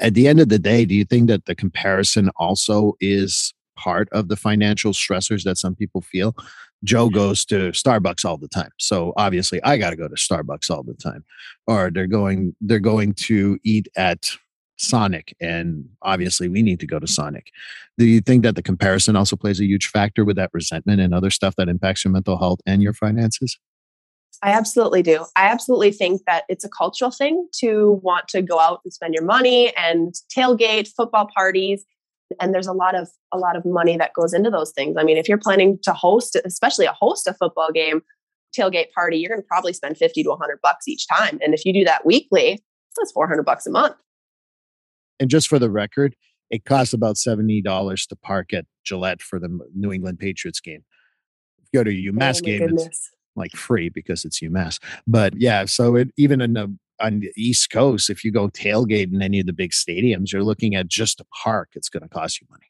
At 0.00 0.14
the 0.14 0.28
end 0.28 0.40
of 0.40 0.48
the 0.48 0.58
day, 0.58 0.84
do 0.84 0.94
you 0.94 1.04
think 1.04 1.28
that 1.28 1.46
the 1.46 1.54
comparison 1.54 2.30
also 2.36 2.94
is 3.00 3.54
part 3.76 4.08
of 4.12 4.28
the 4.28 4.36
financial 4.36 4.92
stressors 4.92 5.44
that 5.44 5.58
some 5.58 5.74
people 5.74 6.00
feel? 6.00 6.36
Joe 6.84 7.08
goes 7.08 7.44
to 7.46 7.70
Starbucks 7.72 8.24
all 8.24 8.36
the 8.36 8.48
time. 8.48 8.70
So 8.78 9.12
obviously 9.16 9.62
I 9.62 9.76
got 9.76 9.90
to 9.90 9.96
go 9.96 10.08
to 10.08 10.14
Starbucks 10.14 10.70
all 10.70 10.82
the 10.82 10.94
time. 10.94 11.24
Or 11.66 11.90
they're 11.90 12.06
going 12.06 12.54
they're 12.60 12.78
going 12.78 13.14
to 13.14 13.58
eat 13.64 13.88
at 13.96 14.30
Sonic 14.78 15.34
and 15.40 15.88
obviously 16.02 16.48
we 16.48 16.62
need 16.62 16.80
to 16.80 16.86
go 16.86 16.98
to 16.98 17.06
Sonic. 17.06 17.50
Do 17.98 18.04
you 18.04 18.20
think 18.20 18.42
that 18.42 18.56
the 18.56 18.62
comparison 18.62 19.16
also 19.16 19.36
plays 19.36 19.58
a 19.58 19.64
huge 19.64 19.88
factor 19.88 20.24
with 20.24 20.36
that 20.36 20.50
resentment 20.52 21.00
and 21.00 21.14
other 21.14 21.30
stuff 21.30 21.56
that 21.56 21.68
impacts 21.68 22.04
your 22.04 22.12
mental 22.12 22.38
health 22.38 22.60
and 22.66 22.82
your 22.82 22.92
finances? 22.92 23.58
I 24.42 24.50
absolutely 24.50 25.02
do. 25.02 25.24
I 25.36 25.46
absolutely 25.46 25.92
think 25.92 26.22
that 26.26 26.44
it's 26.48 26.64
a 26.64 26.68
cultural 26.68 27.10
thing 27.10 27.48
to 27.60 28.00
want 28.02 28.28
to 28.28 28.42
go 28.42 28.60
out 28.60 28.80
and 28.84 28.92
spend 28.92 29.14
your 29.14 29.24
money 29.24 29.74
and 29.76 30.14
tailgate 30.36 30.88
football 30.94 31.28
parties 31.34 31.84
and 32.40 32.54
there's 32.54 32.66
a 32.66 32.72
lot 32.72 32.94
of 32.94 33.08
a 33.32 33.38
lot 33.38 33.56
of 33.56 33.64
money 33.64 33.96
that 33.96 34.12
goes 34.14 34.34
into 34.34 34.50
those 34.50 34.72
things. 34.72 34.96
I 34.98 35.04
mean, 35.04 35.16
if 35.16 35.28
you're 35.28 35.38
planning 35.38 35.78
to 35.82 35.92
host 35.92 36.36
especially 36.44 36.86
a 36.86 36.92
host 36.92 37.26
a 37.26 37.34
football 37.34 37.70
game 37.72 38.02
tailgate 38.56 38.90
party, 38.92 39.18
you're 39.18 39.28
going 39.28 39.40
to 39.40 39.46
probably 39.46 39.72
spend 39.72 39.96
50 39.96 40.22
to 40.22 40.30
100 40.30 40.58
bucks 40.62 40.88
each 40.88 41.06
time. 41.08 41.38
And 41.42 41.54
if 41.54 41.64
you 41.64 41.72
do 41.72 41.84
that 41.84 42.06
weekly, 42.06 42.62
that's 42.96 43.12
400 43.12 43.42
bucks 43.44 43.66
a 43.66 43.70
month. 43.70 43.96
And 45.20 45.30
just 45.30 45.48
for 45.48 45.58
the 45.58 45.70
record, 45.70 46.16
it 46.50 46.64
costs 46.64 46.94
about 46.94 47.16
$70 47.16 48.08
to 48.08 48.16
park 48.16 48.52
at 48.52 48.66
Gillette 48.84 49.20
for 49.20 49.38
the 49.38 49.58
New 49.74 49.92
England 49.92 50.18
Patriots 50.18 50.60
game. 50.60 50.84
If 51.58 51.68
you 51.72 51.80
go 51.80 51.84
to 51.84 51.90
a 51.90 52.12
UMass 52.12 52.40
oh 52.42 52.46
game, 52.46 52.58
goodness. 52.60 53.10
Like 53.36 53.52
free 53.52 53.88
because 53.88 54.24
it's 54.24 54.40
UMass. 54.40 54.78
But 55.06 55.34
yeah, 55.36 55.64
so 55.64 55.96
it, 55.96 56.10
even 56.16 56.40
in 56.40 56.54
the 56.54 56.76
on 57.00 57.20
the 57.20 57.30
East 57.36 57.70
Coast, 57.70 58.08
if 58.08 58.24
you 58.24 58.32
go 58.32 58.48
tailgate 58.48 59.12
in 59.12 59.20
any 59.20 59.40
of 59.40 59.46
the 59.46 59.52
big 59.52 59.72
stadiums, 59.72 60.32
you're 60.32 60.42
looking 60.42 60.74
at 60.74 60.88
just 60.88 61.20
a 61.20 61.26
park. 61.42 61.70
It's 61.74 61.88
going 61.88 62.02
to 62.02 62.08
cost 62.08 62.40
you 62.40 62.46
money. 62.50 62.66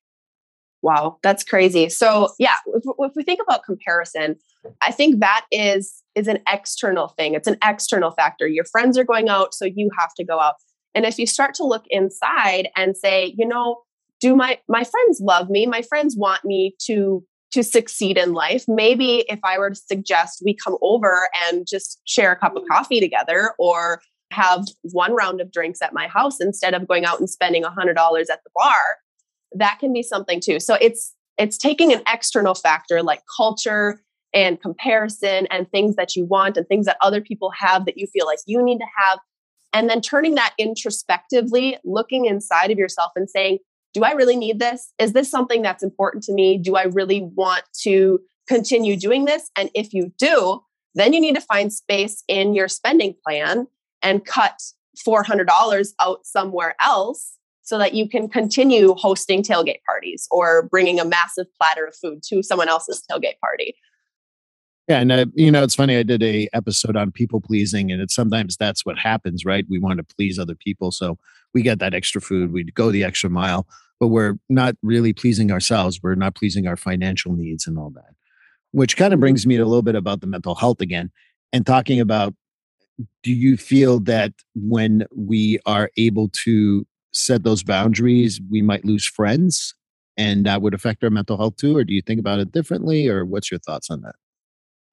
Wow, 0.83 1.19
that's 1.23 1.43
crazy. 1.43 1.89
So 1.89 2.29
yeah, 2.39 2.57
if, 2.75 2.85
if 2.99 3.13
we 3.17 3.23
think 3.25 3.41
about 3.41 3.65
comparison, 3.65 4.37
I 4.83 4.93
think 4.93 5.21
that 5.21 5.47
is 5.51 6.03
is 6.15 6.29
an 6.29 6.39
external 6.49 7.09
thing. 7.09 7.35
It's 7.35 7.49
an 7.49 7.57
external 7.65 8.11
factor. 8.13 8.47
Your 8.47 8.65
friends 8.65 8.97
are 8.99 9.05
going 9.05 9.29
out, 9.29 9.55
so 9.55 9.65
you 9.65 9.91
have 9.99 10.15
to 10.17 10.25
go 10.25 10.39
out. 10.39 10.55
And 10.95 11.05
if 11.05 11.19
you 11.19 11.27
start 11.27 11.55
to 11.55 11.65
look 11.65 11.85
inside 11.91 12.69
and 12.77 12.97
say, 12.97 13.35
you 13.37 13.47
know, 13.47 13.79
do 14.21 14.37
my 14.37 14.61
my 14.69 14.85
friends 14.85 15.21
love 15.21 15.51
me? 15.51 15.67
My 15.67 15.83
friends 15.83 16.17
want 16.17 16.45
me 16.45 16.75
to 16.87 17.25
to 17.57 17.63
succeed 17.63 18.19
in 18.19 18.35
life. 18.35 18.65
Maybe 18.69 19.25
if 19.29 19.41
I 19.43 19.59
were 19.59 19.71
to 19.71 19.77
suggest 19.77 20.43
we 20.45 20.55
come 20.55 20.77
over 20.83 21.31
and 21.49 21.67
just 21.67 22.03
share 22.05 22.33
a 22.33 22.37
cup 22.37 22.55
of 22.55 22.65
mm. 22.65 22.69
coffee 22.69 23.01
together 23.01 23.55
or 23.59 24.03
have 24.31 24.67
one 24.93 25.15
round 25.15 25.41
of 25.41 25.51
drinks 25.51 25.81
at 25.81 25.95
my 25.95 26.07
house 26.07 26.39
instead 26.39 26.75
of 26.75 26.87
going 26.87 27.07
out 27.07 27.19
and 27.19 27.31
spending 27.31 27.65
a 27.65 27.71
$100 27.71 27.97
at 27.97 28.27
the 28.45 28.51
bar, 28.55 28.99
that 29.55 29.79
can 29.81 29.95
be 29.95 30.03
something 30.03 30.39
too. 30.39 30.61
So 30.61 30.75
it's 30.81 31.15
it's 31.39 31.57
taking 31.57 31.93
an 31.93 32.03
external 32.07 32.55
factor 32.55 33.03
like 33.03 33.23
culture 33.35 34.03
and 34.35 34.61
comparison 34.61 35.47
and 35.51 35.71
things 35.71 35.97
that 35.97 36.15
you 36.15 36.27
want 36.27 36.59
and 36.59 36.67
things 36.69 36.85
that 36.85 36.99
other 37.01 37.23
people 37.23 37.51
have 37.57 37.87
that 37.87 37.97
you 37.97 38.07
feel 38.07 38.27
like 38.27 38.39
you 38.47 38.63
need 38.63 38.79
to 38.79 38.87
have 38.99 39.19
and 39.73 39.91
then 39.91 40.01
turning 40.01 40.35
that 40.37 40.55
introspectively, 40.59 41.79
looking 41.85 42.27
inside 42.27 42.71
of 42.71 42.79
yourself 42.79 43.13
and 43.17 43.29
saying, 43.29 43.59
do 43.97 44.05
I 44.05 44.11
really 44.11 44.37
need 44.37 44.59
this? 44.59 44.93
Is 44.99 45.15
this 45.15 45.31
something 45.31 45.63
that's 45.63 45.83
important 45.83 46.23
to 46.25 46.35
me? 46.35 46.59
Do 46.59 46.77
I 46.77 46.83
really 46.83 47.23
want 47.35 47.63
to 47.81 48.21
continue 48.47 48.95
doing 48.95 49.25
this? 49.25 49.51
And 49.57 49.71
if 49.75 49.95
you 49.95 50.13
do, 50.19 50.61
then 50.95 51.15
you 51.15 51.21
need 51.21 51.35
to 51.35 51.41
find 51.41 51.73
space 51.73 52.23
in 52.29 52.53
your 52.53 52.69
spending 52.69 53.15
plan 53.27 53.67
and 54.03 54.23
cut 54.27 54.61
$400 54.99 55.93
out 55.99 56.27
somewhere 56.27 56.77
else 56.79 57.39
so 57.63 57.79
that 57.79 57.95
you 57.95 58.07
can 58.07 58.29
continue 58.29 58.95
hosting 58.99 59.43
tailgate 59.43 59.83
parties 59.87 60.29
or 60.31 60.69
bringing 60.69 61.01
a 61.01 61.05
massive 61.07 61.47
platter 61.59 61.87
of 61.87 61.97
food 61.97 62.23
to 62.25 62.43
someone 62.43 62.69
else's 62.69 63.03
tailgate 63.11 63.39
party. 63.41 63.77
Yeah, 64.89 65.01
and 65.01 65.11
uh, 65.11 65.27
you 65.35 65.51
know 65.51 65.65
it's 65.65 65.75
funny. 65.75 65.97
I 65.97 66.05
did 66.05 66.23
a 66.23 66.49
episode 66.53 66.97
on 66.97 67.11
people 67.11 67.41
pleasing, 67.41 67.91
and 67.91 68.01
it's 68.01 68.15
sometimes 68.15 68.57
that's 68.57 68.87
what 68.87 68.97
happens, 68.97 69.45
right? 69.45 69.65
We 69.69 69.81
want 69.81 69.99
to 69.99 70.15
please 70.15 70.39
other 70.39 70.55
people, 70.55 70.93
so 70.93 71.19
we 71.53 71.63
get 71.63 71.81
that 71.81 71.93
extra 71.93 72.21
food. 72.21 72.53
We 72.53 72.63
go 72.63 72.93
the 72.93 73.03
extra 73.03 73.29
mile, 73.29 73.67
but 74.01 74.09
we're 74.09 74.39
not 74.49 74.77
really 74.83 75.13
pleasing 75.13 75.51
ourselves. 75.51 76.01
We're 76.03 76.15
not 76.15 76.35
pleasing 76.35 76.67
our 76.67 76.77
financial 76.77 77.33
needs 77.33 77.67
and 77.67 77.79
all 77.79 77.91
that. 77.91 78.15
Which 78.73 78.97
kind 78.97 79.15
of 79.15 79.21
brings 79.21 79.47
me 79.47 79.57
to 79.57 79.63
a 79.63 79.67
little 79.67 79.83
bit 79.83 79.95
about 79.95 80.21
the 80.21 80.27
mental 80.27 80.55
health 80.55 80.81
again, 80.81 81.11
and 81.53 81.67
talking 81.67 82.01
about. 82.01 82.35
Do 83.23 83.31
you 83.31 83.59
feel 83.59 84.01
that 84.01 84.33
when 84.55 85.05
we 85.15 85.59
are 85.67 85.91
able 85.99 86.31
to 86.45 86.87
set 87.13 87.45
those 87.45 87.63
boundaries, 87.63 88.41
we 88.51 88.63
might 88.63 88.87
lose 88.87 89.07
friends, 89.07 89.75
and 90.17 90.47
that 90.47 90.63
would 90.63 90.73
affect 90.73 91.05
our 91.05 91.11
mental 91.11 91.37
health 91.37 91.57
too? 91.57 91.77
Or 91.77 91.85
do 91.85 91.93
you 91.93 92.01
think 92.01 92.19
about 92.19 92.39
it 92.39 92.53
differently? 92.53 93.07
Or 93.07 93.27
what's 93.27 93.51
your 93.51 93.61
thoughts 93.61 93.91
on 93.91 94.01
that? 94.01 94.15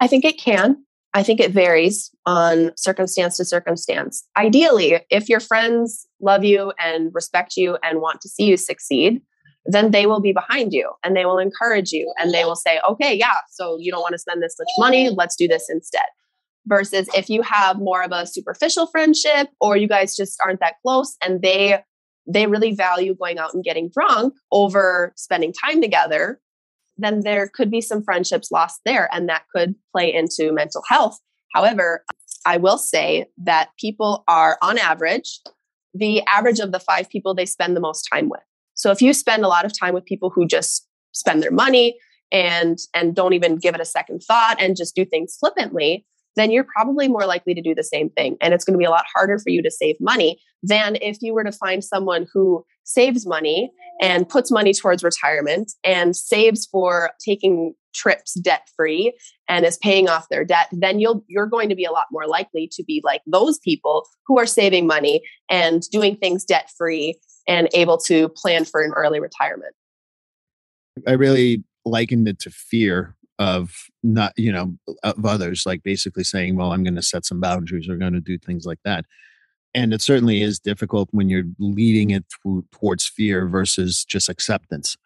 I 0.01 0.07
think 0.07 0.25
it 0.25 0.37
can. 0.37 0.83
I 1.13 1.21
think 1.23 1.39
it 1.39 1.51
varies 1.51 2.09
on 2.25 2.71
circumstance 2.75 3.37
to 3.37 3.45
circumstance. 3.45 4.25
Ideally, 4.35 5.01
if 5.11 5.29
your 5.29 5.39
friends 5.39 6.07
love 6.19 6.43
you 6.43 6.73
and 6.79 7.11
respect 7.13 7.53
you 7.55 7.77
and 7.83 8.01
want 8.01 8.21
to 8.21 8.29
see 8.29 8.45
you 8.45 8.57
succeed, 8.57 9.21
then 9.65 9.91
they 9.91 10.05
will 10.05 10.19
be 10.19 10.33
behind 10.33 10.73
you 10.73 10.91
and 11.03 11.15
they 11.15 11.25
will 11.25 11.37
encourage 11.37 11.91
you 11.91 12.11
and 12.17 12.33
they 12.33 12.43
will 12.43 12.55
say, 12.55 12.79
okay, 12.89 13.13
yeah, 13.13 13.37
so 13.49 13.77
you 13.79 13.91
don't 13.91 14.01
want 14.01 14.13
to 14.13 14.19
spend 14.19 14.41
this 14.41 14.55
much 14.59 14.67
money, 14.77 15.09
let's 15.09 15.35
do 15.35 15.47
this 15.47 15.67
instead. 15.69 16.05
Versus 16.65 17.09
if 17.15 17.29
you 17.29 17.41
have 17.41 17.77
more 17.77 18.03
of 18.03 18.11
a 18.11 18.25
superficial 18.25 18.87
friendship 18.87 19.49
or 19.61 19.77
you 19.77 19.87
guys 19.87 20.15
just 20.15 20.39
aren't 20.43 20.61
that 20.61 20.75
close 20.81 21.15
and 21.23 21.41
they 21.41 21.79
they 22.25 22.47
really 22.47 22.73
value 22.73 23.13
going 23.13 23.37
out 23.37 23.53
and 23.53 23.65
getting 23.65 23.89
drunk 23.93 24.33
over 24.51 25.13
spending 25.17 25.51
time 25.51 25.81
together, 25.81 26.39
then 26.97 27.21
there 27.21 27.49
could 27.53 27.71
be 27.71 27.81
some 27.81 28.03
friendships 28.03 28.51
lost 28.51 28.81
there, 28.85 29.09
and 29.13 29.27
that 29.29 29.43
could 29.55 29.75
play 29.91 30.13
into 30.13 30.51
mental 30.51 30.83
health. 30.87 31.19
However, 31.53 32.03
I 32.45 32.57
will 32.57 32.77
say 32.77 33.25
that 33.43 33.69
people 33.79 34.23
are, 34.27 34.57
on 34.61 34.77
average, 34.77 35.39
the 35.93 36.21
average 36.23 36.59
of 36.59 36.71
the 36.71 36.79
five 36.79 37.09
people 37.09 37.33
they 37.33 37.45
spend 37.45 37.75
the 37.75 37.81
most 37.81 38.07
time 38.11 38.29
with. 38.29 38.41
So 38.73 38.91
if 38.91 39.01
you 39.01 39.13
spend 39.13 39.45
a 39.45 39.47
lot 39.47 39.65
of 39.65 39.77
time 39.77 39.93
with 39.93 40.05
people 40.05 40.31
who 40.33 40.47
just 40.47 40.87
spend 41.13 41.43
their 41.43 41.51
money 41.51 41.97
and 42.31 42.79
and 42.93 43.15
don't 43.15 43.33
even 43.33 43.57
give 43.57 43.75
it 43.75 43.81
a 43.81 43.85
second 43.85 44.21
thought 44.21 44.57
and 44.59 44.75
just 44.75 44.95
do 44.95 45.05
things 45.05 45.37
flippantly, 45.39 46.05
then 46.35 46.51
you're 46.51 46.65
probably 46.75 47.07
more 47.07 47.25
likely 47.25 47.53
to 47.53 47.61
do 47.61 47.75
the 47.75 47.83
same 47.83 48.09
thing. 48.09 48.37
And 48.41 48.53
it's 48.53 48.65
going 48.65 48.73
to 48.73 48.79
be 48.79 48.85
a 48.85 48.89
lot 48.89 49.05
harder 49.13 49.37
for 49.37 49.49
you 49.49 49.61
to 49.61 49.71
save 49.71 49.95
money 49.99 50.39
than 50.63 50.97
if 51.01 51.17
you 51.21 51.33
were 51.33 51.43
to 51.43 51.51
find 51.51 51.83
someone 51.83 52.25
who 52.33 52.65
saves 52.83 53.25
money 53.25 53.71
and 54.01 54.27
puts 54.27 54.51
money 54.51 54.73
towards 54.73 55.03
retirement 55.03 55.73
and 55.83 56.15
saves 56.15 56.65
for 56.65 57.11
taking 57.23 57.73
trips 57.93 58.33
debt 58.33 58.67
free 58.75 59.13
and 59.47 59.65
is 59.65 59.77
paying 59.77 60.09
off 60.09 60.27
their 60.29 60.43
debt 60.43 60.67
then 60.71 60.99
you'll 60.99 61.23
you're 61.27 61.45
going 61.45 61.69
to 61.69 61.75
be 61.75 61.85
a 61.85 61.91
lot 61.91 62.07
more 62.11 62.25
likely 62.25 62.67
to 62.71 62.83
be 62.83 63.01
like 63.03 63.21
those 63.27 63.59
people 63.59 64.07
who 64.25 64.39
are 64.39 64.47
saving 64.47 64.87
money 64.87 65.21
and 65.49 65.83
doing 65.91 66.15
things 66.15 66.43
debt 66.43 66.71
free 66.75 67.15
and 67.47 67.67
able 67.73 67.97
to 67.97 68.29
plan 68.29 68.65
for 68.65 68.81
an 68.81 68.91
early 68.93 69.19
retirement. 69.19 69.75
I 71.07 71.13
really 71.13 71.63
likened 71.85 72.27
it 72.27 72.39
to 72.39 72.49
fear 72.49 73.15
of 73.39 73.89
not 74.03 74.31
you 74.37 74.51
know 74.51 74.77
of 75.03 75.25
others 75.25 75.65
like 75.65 75.81
basically 75.81 76.23
saying 76.23 76.55
well 76.55 76.71
i'm 76.71 76.83
going 76.83 76.95
to 76.95 77.01
set 77.01 77.25
some 77.25 77.41
boundaries 77.41 77.89
or 77.89 77.97
going 77.97 78.13
to 78.13 78.21
do 78.21 78.37
things 78.37 78.63
like 78.63 78.77
that 78.85 79.05
and 79.73 79.93
it 79.93 80.01
certainly 80.01 80.41
is 80.41 80.59
difficult 80.59 81.09
when 81.11 81.29
you're 81.29 81.45
leading 81.59 82.11
it 82.11 82.25
through, 82.29 82.65
towards 82.71 83.07
fear 83.07 83.47
versus 83.47 84.05
just 84.05 84.29
acceptance. 84.29 84.97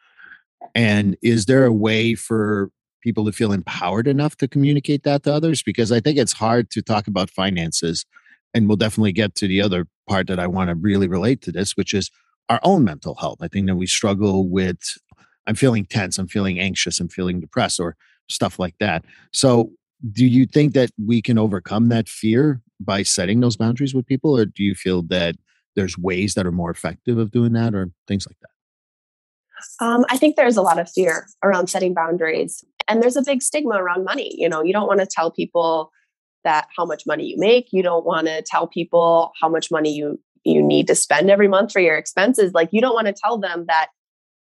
And 0.76 1.16
is 1.22 1.46
there 1.46 1.66
a 1.66 1.74
way 1.74 2.16
for 2.16 2.72
people 3.02 3.26
to 3.26 3.32
feel 3.32 3.52
empowered 3.52 4.08
enough 4.08 4.36
to 4.38 4.48
communicate 4.48 5.04
that 5.04 5.24
to 5.24 5.34
others? 5.34 5.64
Because 5.64 5.92
i 5.92 6.00
think 6.00 6.18
it's 6.18 6.34
hard 6.34 6.70
to 6.72 6.82
talk 6.82 7.08
about 7.08 7.30
finances 7.30 8.06
and 8.54 8.68
we'll 8.68 8.78
definitely 8.78 9.12
get 9.12 9.36
to 9.36 9.48
the 9.48 9.62
other 9.62 9.88
part 10.10 10.28
that 10.28 10.40
i 10.40 10.48
want 10.48 10.70
to 10.70 10.76
really 10.76 11.08
relate 11.08 11.42
to 11.42 11.52
this 11.52 11.78
which 11.78 11.94
is 11.94 12.10
our 12.50 12.62
own 12.64 12.86
mental 12.86 13.16
health. 13.16 13.40
I 13.42 13.50
think 13.50 13.68
that 13.68 13.76
we 13.76 13.88
struggle 13.88 14.48
with 14.48 14.98
i'm 15.46 15.56
feeling 15.56 15.86
tense 15.86 16.18
i'm 16.18 16.28
feeling 16.28 16.60
anxious 16.60 17.00
i'm 17.00 17.10
feeling 17.10 17.40
depressed 17.40 17.80
or 17.80 17.96
stuff 18.30 18.60
like 18.60 18.76
that. 18.80 19.06
So 19.32 19.72
do 20.12 20.26
you 20.26 20.46
think 20.46 20.74
that 20.74 20.92
we 21.04 21.22
can 21.22 21.38
overcome 21.38 21.90
that 21.90 22.08
fear 22.10 22.62
by 22.80 23.04
setting 23.04 23.40
those 23.40 23.58
boundaries 23.58 23.94
with 23.94 24.06
people 24.06 24.38
or 24.38 24.46
do 24.46 24.64
you 24.64 24.76
feel 24.76 25.02
that 25.04 25.36
there's 25.76 25.98
ways 25.98 26.34
that 26.34 26.46
are 26.46 26.52
more 26.52 26.72
effective 26.72 27.18
of 27.18 27.32
doing 27.32 27.54
that 27.54 27.74
or 27.74 27.92
things 28.08 28.28
like 28.28 28.38
that? 28.42 28.50
Um, 29.84 30.06
i 30.10 30.18
think 30.18 30.36
there's 30.36 30.58
a 30.58 30.62
lot 30.62 30.80
of 30.80 30.90
fear 30.90 31.28
around 31.44 31.68
setting 31.68 31.94
boundaries 31.94 32.64
and 32.88 33.02
there's 33.02 33.16
a 33.16 33.24
big 33.24 33.42
stigma 33.42 33.76
around 33.76 34.04
money 34.04 34.32
you 34.38 34.48
know 34.48 34.62
you 34.62 34.72
don't 34.72 34.88
want 34.88 35.00
to 35.00 35.08
tell 35.08 35.32
people 35.32 35.92
that 36.44 36.68
how 36.78 36.86
much 36.86 37.04
money 37.08 37.26
you 37.26 37.38
make 37.38 37.70
you 37.72 37.82
don't 37.82 38.06
want 38.06 38.28
to 38.28 38.44
tell 38.44 38.68
people 38.68 39.32
how 39.42 39.50
much 39.50 39.72
money 39.72 39.94
you 39.94 40.20
you 40.44 40.62
need 40.62 40.88
to 40.88 40.96
spend 40.96 41.30
every 41.30 41.48
month 41.48 41.72
for 41.72 41.80
your 41.80 41.98
expenses 41.98 42.54
like 42.54 42.70
you 42.72 42.82
don't 42.82 42.94
want 42.94 43.08
to 43.08 43.14
tell 43.14 43.38
them 43.38 43.66
that 43.68 43.88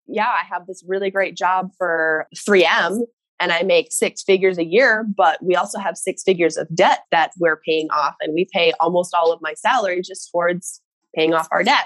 yeah 0.05 0.29
i 0.29 0.43
have 0.47 0.67
this 0.67 0.83
really 0.87 1.09
great 1.09 1.35
job 1.35 1.71
for 1.77 2.27
3m 2.35 3.01
and 3.39 3.51
I 3.51 3.63
make 3.63 3.91
six 3.91 4.23
figures 4.23 4.57
a 4.57 4.65
year, 4.65 5.05
but 5.15 5.43
we 5.43 5.55
also 5.55 5.79
have 5.79 5.97
six 5.97 6.23
figures 6.23 6.57
of 6.57 6.67
debt 6.75 7.03
that 7.11 7.31
we're 7.39 7.57
paying 7.57 7.87
off. 7.91 8.15
And 8.21 8.33
we 8.33 8.47
pay 8.51 8.73
almost 8.79 9.13
all 9.13 9.31
of 9.31 9.41
my 9.41 9.53
salary 9.53 10.01
just 10.01 10.31
towards 10.31 10.81
paying 11.15 11.33
off 11.33 11.47
our 11.51 11.63
debt. 11.63 11.85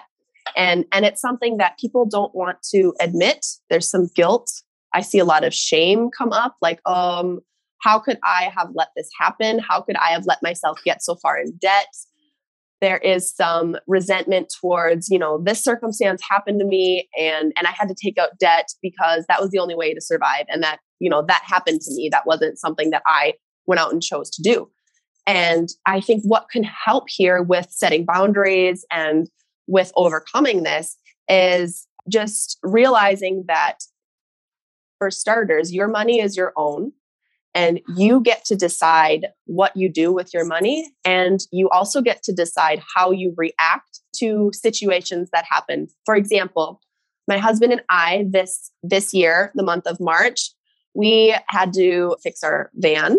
And, 0.55 0.85
and 0.91 1.05
it's 1.05 1.21
something 1.21 1.57
that 1.57 1.77
people 1.77 2.05
don't 2.05 2.33
want 2.33 2.57
to 2.73 2.93
admit. 2.99 3.45
There's 3.69 3.89
some 3.89 4.07
guilt. 4.15 4.51
I 4.93 5.01
see 5.01 5.19
a 5.19 5.25
lot 5.25 5.43
of 5.43 5.53
shame 5.53 6.09
come 6.17 6.33
up 6.33 6.55
like, 6.61 6.79
um, 6.85 7.39
how 7.81 7.99
could 7.99 8.19
I 8.23 8.51
have 8.55 8.69
let 8.73 8.89
this 8.95 9.09
happen? 9.19 9.59
How 9.59 9.81
could 9.81 9.95
I 9.95 10.09
have 10.09 10.25
let 10.25 10.41
myself 10.43 10.79
get 10.85 11.03
so 11.03 11.15
far 11.15 11.39
in 11.39 11.53
debt? 11.59 11.87
There 12.81 12.97
is 12.97 13.33
some 13.33 13.77
resentment 13.87 14.51
towards, 14.59 15.07
you 15.09 15.19
know, 15.19 15.41
this 15.43 15.63
circumstance 15.63 16.21
happened 16.27 16.59
to 16.59 16.65
me 16.65 17.07
and 17.17 17.53
and 17.55 17.67
I 17.67 17.71
had 17.71 17.87
to 17.89 17.95
take 17.95 18.17
out 18.17 18.39
debt 18.39 18.69
because 18.81 19.25
that 19.29 19.39
was 19.39 19.51
the 19.51 19.59
only 19.59 19.75
way 19.75 19.93
to 19.93 20.01
survive. 20.01 20.45
And 20.49 20.63
that 20.63 20.79
you 20.99 21.09
know 21.09 21.23
that 21.27 21.43
happened 21.45 21.81
to 21.81 21.93
me. 21.93 22.09
That 22.11 22.25
wasn't 22.25 22.59
something 22.59 22.89
that 22.89 23.03
i 23.05 23.33
went 23.67 23.79
out 23.79 23.93
and 23.93 24.01
chose 24.01 24.29
to 24.31 24.41
do. 24.41 24.69
And 25.27 25.69
i 25.85 26.01
think 26.01 26.23
what 26.23 26.49
can 26.51 26.63
help 26.63 27.05
here 27.07 27.41
with 27.43 27.67
setting 27.69 28.05
boundaries 28.05 28.85
and 28.91 29.29
with 29.67 29.91
overcoming 29.95 30.63
this 30.63 30.97
is 31.29 31.87
just 32.09 32.57
realizing 32.63 33.45
that 33.47 33.77
for 34.97 35.11
starters 35.11 35.73
your 35.73 35.87
money 35.87 36.19
is 36.19 36.35
your 36.35 36.51
own 36.57 36.91
and 37.53 37.81
you 37.95 38.21
get 38.21 38.45
to 38.45 38.55
decide 38.55 39.27
what 39.45 39.75
you 39.75 39.89
do 39.89 40.13
with 40.13 40.33
your 40.33 40.45
money 40.45 40.89
and 41.03 41.41
you 41.51 41.69
also 41.69 42.01
get 42.01 42.23
to 42.23 42.33
decide 42.33 42.81
how 42.95 43.11
you 43.11 43.33
react 43.37 43.99
to 44.15 44.51
situations 44.53 45.29
that 45.33 45.45
happen 45.49 45.87
for 46.05 46.15
example 46.15 46.79
my 47.27 47.37
husband 47.37 47.71
and 47.71 47.81
i 47.89 48.25
this 48.29 48.71
this 48.83 49.13
year 49.13 49.51
the 49.55 49.63
month 49.63 49.87
of 49.87 49.99
march 49.99 50.51
we 50.93 51.35
had 51.47 51.73
to 51.73 52.15
fix 52.21 52.43
our 52.43 52.69
van. 52.75 53.17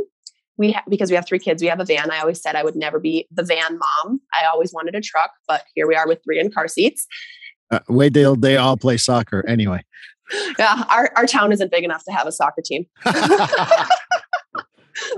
We 0.59 0.73
ha- 0.73 0.85
because 0.89 1.11
we 1.11 1.17
have 1.17 1.27
three 1.27 1.39
kids, 1.39 1.63
we 1.63 1.69
have 1.69 1.81
a 1.81 1.85
van. 1.85 2.11
I 2.11 2.21
always 2.21 2.41
said 2.41 2.57
I 2.57 2.63
would 2.63 2.77
never 2.77 3.01
be 3.01 3.27
the 3.31 3.43
van 3.43 3.79
mom. 3.79 4.21
I 4.39 4.45
always 4.47 4.73
wanted 4.73 4.95
a 4.95 5.01
truck, 5.01 5.31
but 5.49 5.63
here 5.75 5.89
we 5.89 5.95
are 5.95 6.07
with 6.07 6.21
three 6.25 6.39
in 6.39 6.51
car 6.51 6.69
seats. 6.69 7.07
Uh, 7.71 7.81
wait 7.89 8.13
till 8.13 8.37
they 8.37 8.57
all 8.57 8.77
play 8.77 8.97
soccer 8.97 9.45
anyway. 9.47 9.85
Yeah, 10.59 10.85
our, 10.89 11.11
our 11.15 11.27
town 11.27 11.53
isn't 11.53 11.71
big 11.71 11.85
enough 11.85 12.05
to 12.05 12.13
have 12.13 12.27
a 12.27 12.33
soccer 12.33 12.63
team. 12.65 12.87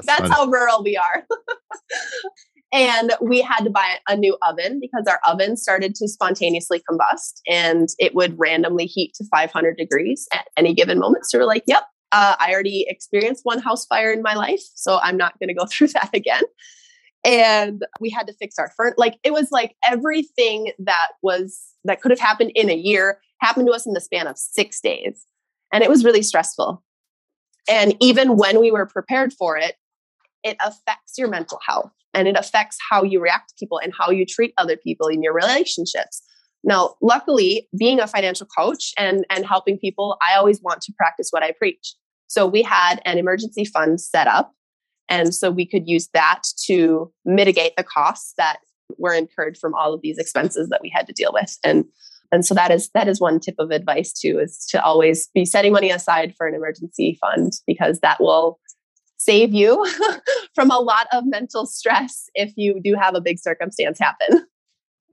That's, 0.03 0.21
That's 0.21 0.31
how 0.31 0.47
rural 0.47 0.83
we 0.83 0.97
are. 0.97 1.25
and 2.73 3.13
we 3.21 3.41
had 3.41 3.63
to 3.65 3.71
buy 3.71 3.99
a 4.09 4.17
new 4.17 4.37
oven 4.43 4.81
because 4.81 5.07
our 5.07 5.21
oven 5.27 5.57
started 5.57 5.95
to 5.95 6.09
spontaneously 6.09 6.83
combust 6.91 7.41
and 7.49 7.89
it 7.99 8.15
would 8.15 8.39
randomly 8.39 8.87
heat 8.87 9.15
to 9.15 9.25
500 9.25 9.77
degrees 9.77 10.27
at 10.33 10.49
any 10.57 10.75
given 10.75 10.99
moment. 10.99 11.27
So 11.27 11.39
we're 11.39 11.45
like, 11.45 11.63
yep, 11.67 11.85
uh, 12.15 12.37
I 12.39 12.53
already 12.53 12.87
experienced 12.89 13.45
one 13.45 13.61
house 13.61 13.87
fire 13.87 14.13
in 14.13 14.23
my 14.23 14.35
life, 14.35 14.63
so 14.75 14.99
I'm 15.03 15.17
not 15.17 15.39
going 15.39 15.49
to 15.49 15.55
go 15.55 15.67
through 15.71 15.89
that 15.89 16.11
again. 16.15 16.43
And 17.25 17.85
we 18.01 18.11
had 18.11 18.27
to 18.27 18.35
fix 18.35 18.59
our 18.59 18.71
furnace. 18.77 18.95
Like 18.99 19.19
it 19.25 19.33
was 19.33 19.49
like 19.51 19.75
everything 19.87 20.73
that 20.79 21.09
was 21.23 21.59
that 21.85 22.03
could 22.03 22.11
have 22.11 22.21
happened 22.21 22.53
in 22.55 22.71
a 22.71 22.75
year 22.75 23.19
happened 23.41 23.67
to 23.67 23.73
us 23.73 23.87
in 23.87 23.95
the 23.95 24.01
span 24.01 24.27
of 24.27 24.39
six 24.39 24.81
days, 24.81 25.27
and 25.73 25.83
it 25.83 25.91
was 25.91 26.05
really 26.05 26.23
stressful. 26.23 26.83
And 27.69 27.97
even 28.01 28.37
when 28.37 28.61
we 28.61 28.71
were 28.71 28.87
prepared 28.87 29.33
for 29.33 29.57
it, 29.57 29.75
it 30.45 30.57
affects 30.65 31.15
your 31.19 31.29
mental 31.29 31.59
health 31.67 31.91
and 32.13 32.29
it 32.29 32.37
affects 32.39 32.77
how 32.91 33.03
you 33.03 33.21
react 33.21 33.49
to 33.49 33.55
people 33.59 33.79
and 33.79 33.93
how 33.99 34.11
you 34.11 34.25
treat 34.25 34.53
other 34.59 34.77
people 34.77 35.09
in 35.09 35.23
your 35.23 35.35
relationships. 35.35 36.23
Now, 36.63 36.95
luckily, 37.03 37.69
being 37.77 37.99
a 37.99 38.07
financial 38.07 38.47
coach 38.47 38.93
and, 38.97 39.27
and 39.31 39.45
helping 39.45 39.79
people, 39.79 40.17
I 40.23 40.37
always 40.37 40.63
want 40.63 40.81
to 40.83 40.93
practice 40.97 41.29
what 41.31 41.43
I 41.43 41.53
preach. 41.53 41.95
So 42.29 42.47
we 42.47 42.63
had 42.63 43.01
an 43.05 43.19
emergency 43.19 43.65
fund 43.65 44.01
set 44.01 44.27
up. 44.27 44.53
And 45.09 45.35
so 45.35 45.51
we 45.51 45.67
could 45.67 45.87
use 45.87 46.09
that 46.15 46.43
to 46.67 47.13
mitigate 47.25 47.77
the 47.77 47.85
costs 47.85 48.33
that 48.39 48.59
were 48.99 49.13
incurred 49.13 49.59
from 49.59 49.75
all 49.75 49.93
of 49.93 50.01
these 50.03 50.19
expenses 50.19 50.69
that 50.69 50.81
we 50.83 50.91
had 50.95 51.07
to 51.07 51.13
deal 51.13 51.33
with. 51.33 51.59
And 51.65 51.85
And 52.33 52.45
so 52.45 52.55
that 52.55 52.71
is 52.71 52.91
that 52.95 53.09
is 53.09 53.21
one 53.21 53.39
tip 53.39 53.55
of 53.59 53.71
advice 53.71 54.13
too 54.13 54.39
is 54.41 54.67
to 54.71 54.83
always 54.83 55.29
be 55.35 55.45
setting 55.45 55.73
money 55.73 55.91
aside 55.91 56.35
for 56.37 56.47
an 56.47 56.55
emergency 56.55 57.19
fund 57.21 57.53
because 57.67 58.01
that 58.01 58.21
will 58.21 58.59
save 59.25 59.55
you 59.55 59.87
from 60.55 60.71
a 60.71 60.79
lot 60.79 61.07
of 61.13 61.25
mental 61.27 61.67
stress 61.67 62.29
if 62.35 62.53
you 62.57 62.81
do 62.83 62.95
have 62.95 63.15
a 63.15 63.21
big 63.21 63.39
circumstance 63.39 63.99
happen. 63.99 64.47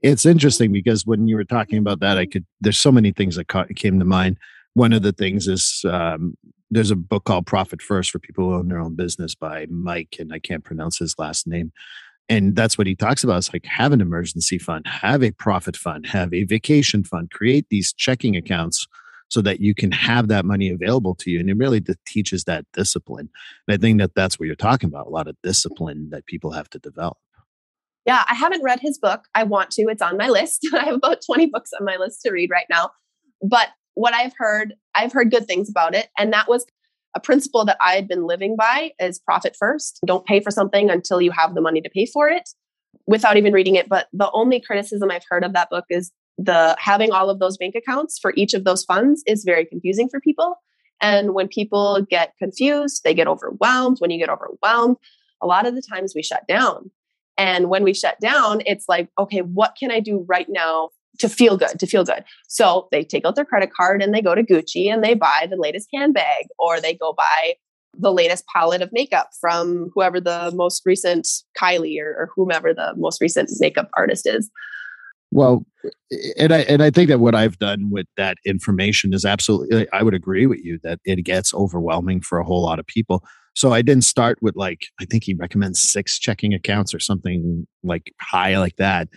It's 0.02 0.26
interesting 0.26 0.72
because 0.72 1.06
when 1.06 1.28
you 1.28 1.36
were 1.36 1.44
talking 1.44 1.78
about 1.78 2.00
that, 2.00 2.18
I 2.18 2.26
could, 2.26 2.44
there's 2.60 2.78
so 2.78 2.90
many 2.92 3.12
things 3.12 3.36
that 3.36 3.48
ca- 3.48 3.66
came 3.76 3.98
to 4.00 4.04
mind. 4.04 4.36
One 4.74 4.92
of 4.92 5.02
the 5.02 5.12
things 5.12 5.46
is 5.46 5.84
um, 5.88 6.36
there's 6.70 6.90
a 6.90 6.96
book 6.96 7.24
called 7.24 7.46
Profit 7.46 7.80
First 7.80 8.10
for 8.10 8.18
people 8.18 8.48
who 8.48 8.54
own 8.56 8.68
their 8.68 8.80
own 8.80 8.96
business 8.96 9.34
by 9.34 9.66
Mike, 9.70 10.16
and 10.18 10.32
I 10.32 10.40
can't 10.40 10.64
pronounce 10.64 10.98
his 10.98 11.14
last 11.18 11.46
name. 11.46 11.72
And 12.28 12.56
that's 12.56 12.78
what 12.78 12.86
he 12.86 12.94
talks 12.94 13.22
about. 13.22 13.38
It's 13.38 13.52
like 13.52 13.66
have 13.66 13.92
an 13.92 14.00
emergency 14.00 14.58
fund, 14.58 14.86
have 14.86 15.22
a 15.22 15.32
profit 15.32 15.76
fund, 15.76 16.06
have 16.06 16.32
a 16.32 16.44
vacation 16.44 17.04
fund, 17.04 17.30
create 17.30 17.66
these 17.68 17.92
checking 17.92 18.36
accounts 18.36 18.86
so 19.32 19.40
that 19.40 19.60
you 19.60 19.74
can 19.74 19.90
have 19.90 20.28
that 20.28 20.44
money 20.44 20.68
available 20.68 21.14
to 21.14 21.30
you. 21.30 21.40
And 21.40 21.48
it 21.48 21.56
really 21.56 21.82
teaches 22.04 22.44
that 22.44 22.66
discipline. 22.74 23.30
And 23.66 23.74
I 23.74 23.78
think 23.78 23.98
that 23.98 24.14
that's 24.14 24.38
what 24.38 24.44
you're 24.44 24.54
talking 24.54 24.88
about 24.88 25.06
a 25.06 25.10
lot 25.10 25.26
of 25.26 25.36
discipline 25.42 26.10
that 26.10 26.26
people 26.26 26.52
have 26.52 26.68
to 26.68 26.78
develop. 26.78 27.16
Yeah, 28.04 28.24
I 28.28 28.34
haven't 28.34 28.62
read 28.62 28.80
his 28.80 28.98
book. 28.98 29.24
I 29.34 29.44
want 29.44 29.70
to. 29.70 29.84
It's 29.84 30.02
on 30.02 30.18
my 30.18 30.28
list. 30.28 30.68
I 30.74 30.84
have 30.84 30.96
about 30.96 31.20
20 31.24 31.46
books 31.46 31.70
on 31.78 31.86
my 31.86 31.96
list 31.96 32.20
to 32.22 32.30
read 32.30 32.50
right 32.50 32.66
now. 32.68 32.90
But 33.40 33.68
what 33.94 34.12
I've 34.12 34.34
heard, 34.36 34.74
I've 34.94 35.14
heard 35.14 35.30
good 35.30 35.46
things 35.46 35.70
about 35.70 35.94
it. 35.94 36.08
And 36.18 36.30
that 36.34 36.46
was 36.46 36.66
a 37.14 37.20
principle 37.20 37.64
that 37.64 37.78
I 37.80 37.94
had 37.94 38.06
been 38.06 38.26
living 38.26 38.54
by 38.54 38.90
is 39.00 39.18
profit 39.18 39.56
first. 39.58 39.98
Don't 40.06 40.26
pay 40.26 40.40
for 40.40 40.50
something 40.50 40.90
until 40.90 41.22
you 41.22 41.30
have 41.30 41.54
the 41.54 41.62
money 41.62 41.80
to 41.80 41.88
pay 41.88 42.04
for 42.04 42.28
it 42.28 42.50
without 43.06 43.38
even 43.38 43.54
reading 43.54 43.76
it. 43.76 43.88
But 43.88 44.08
the 44.12 44.30
only 44.32 44.60
criticism 44.60 45.10
I've 45.10 45.24
heard 45.30 45.42
of 45.42 45.54
that 45.54 45.70
book 45.70 45.86
is 45.88 46.12
the 46.38 46.76
having 46.78 47.12
all 47.12 47.30
of 47.30 47.38
those 47.38 47.56
bank 47.56 47.74
accounts 47.74 48.18
for 48.18 48.32
each 48.36 48.54
of 48.54 48.64
those 48.64 48.84
funds 48.84 49.22
is 49.26 49.44
very 49.44 49.64
confusing 49.64 50.08
for 50.08 50.20
people. 50.20 50.56
And 51.00 51.34
when 51.34 51.48
people 51.48 52.06
get 52.08 52.32
confused, 52.38 53.02
they 53.04 53.14
get 53.14 53.26
overwhelmed. 53.26 53.98
When 53.98 54.10
you 54.10 54.18
get 54.18 54.30
overwhelmed, 54.30 54.96
a 55.42 55.46
lot 55.46 55.66
of 55.66 55.74
the 55.74 55.82
times 55.82 56.14
we 56.14 56.22
shut 56.22 56.46
down. 56.46 56.90
And 57.36 57.68
when 57.68 57.82
we 57.82 57.94
shut 57.94 58.20
down, 58.20 58.62
it's 58.66 58.88
like, 58.88 59.08
okay, 59.18 59.40
what 59.40 59.74
can 59.78 59.90
I 59.90 60.00
do 60.00 60.24
right 60.28 60.46
now 60.48 60.90
to 61.18 61.28
feel 61.28 61.56
good, 61.56 61.78
to 61.80 61.86
feel 61.86 62.04
good? 62.04 62.24
So 62.48 62.88
they 62.92 63.02
take 63.02 63.24
out 63.24 63.34
their 63.34 63.44
credit 63.44 63.72
card 63.72 64.02
and 64.02 64.14
they 64.14 64.22
go 64.22 64.34
to 64.34 64.42
Gucci 64.42 64.92
and 64.92 65.02
they 65.02 65.14
buy 65.14 65.48
the 65.50 65.56
latest 65.56 65.88
handbag 65.92 66.46
or 66.58 66.80
they 66.80 66.94
go 66.94 67.12
buy 67.12 67.54
the 67.98 68.12
latest 68.12 68.44
palette 68.46 68.82
of 68.82 68.90
makeup 68.92 69.30
from 69.40 69.90
whoever 69.94 70.20
the 70.20 70.52
most 70.54 70.82
recent 70.86 71.28
Kylie 71.60 72.00
or, 72.00 72.10
or 72.10 72.30
whomever 72.34 72.72
the 72.72 72.94
most 72.96 73.20
recent 73.20 73.50
makeup 73.60 73.90
artist 73.96 74.26
is. 74.26 74.50
Well, 75.32 75.64
and 76.38 76.52
I 76.52 76.58
and 76.58 76.82
I 76.82 76.90
think 76.90 77.08
that 77.08 77.18
what 77.18 77.34
I've 77.34 77.58
done 77.58 77.88
with 77.90 78.06
that 78.18 78.36
information 78.44 79.14
is 79.14 79.24
absolutely 79.24 79.88
I 79.90 80.02
would 80.02 80.12
agree 80.12 80.46
with 80.46 80.60
you 80.62 80.78
that 80.82 81.00
it 81.06 81.22
gets 81.24 81.54
overwhelming 81.54 82.20
for 82.20 82.38
a 82.38 82.44
whole 82.44 82.62
lot 82.62 82.78
of 82.78 82.86
people. 82.86 83.24
So 83.54 83.72
I 83.72 83.80
didn't 83.80 84.04
start 84.04 84.38
with 84.42 84.54
like 84.56 84.82
I 85.00 85.06
think 85.06 85.24
he 85.24 85.32
recommends 85.32 85.80
six 85.80 86.18
checking 86.18 86.52
accounts 86.52 86.92
or 86.92 87.00
something 87.00 87.66
like 87.82 88.12
high 88.20 88.58
like 88.58 88.76
that. 88.76 89.08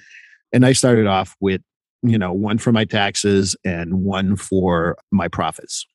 And 0.53 0.65
I 0.65 0.71
started 0.71 1.05
off 1.05 1.35
with, 1.41 1.61
you 2.01 2.17
know, 2.17 2.31
one 2.31 2.59
for 2.59 2.71
my 2.71 2.85
taxes 2.85 3.57
and 3.65 3.95
one 4.05 4.37
for 4.37 4.97
my 5.11 5.27
profits. 5.27 5.85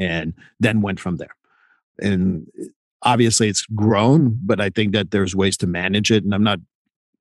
And 0.00 0.32
then 0.58 0.82
went 0.82 0.98
from 0.98 1.16
there. 1.16 1.34
And 2.00 2.46
obviously 3.02 3.48
it's 3.48 3.66
grown, 3.66 4.36
but 4.44 4.60
I 4.60 4.70
think 4.70 4.92
that 4.94 5.12
there's 5.12 5.36
ways 5.36 5.56
to 5.58 5.68
manage 5.68 6.10
it 6.10 6.24
and 6.24 6.34
I'm 6.34 6.42
not 6.44 6.58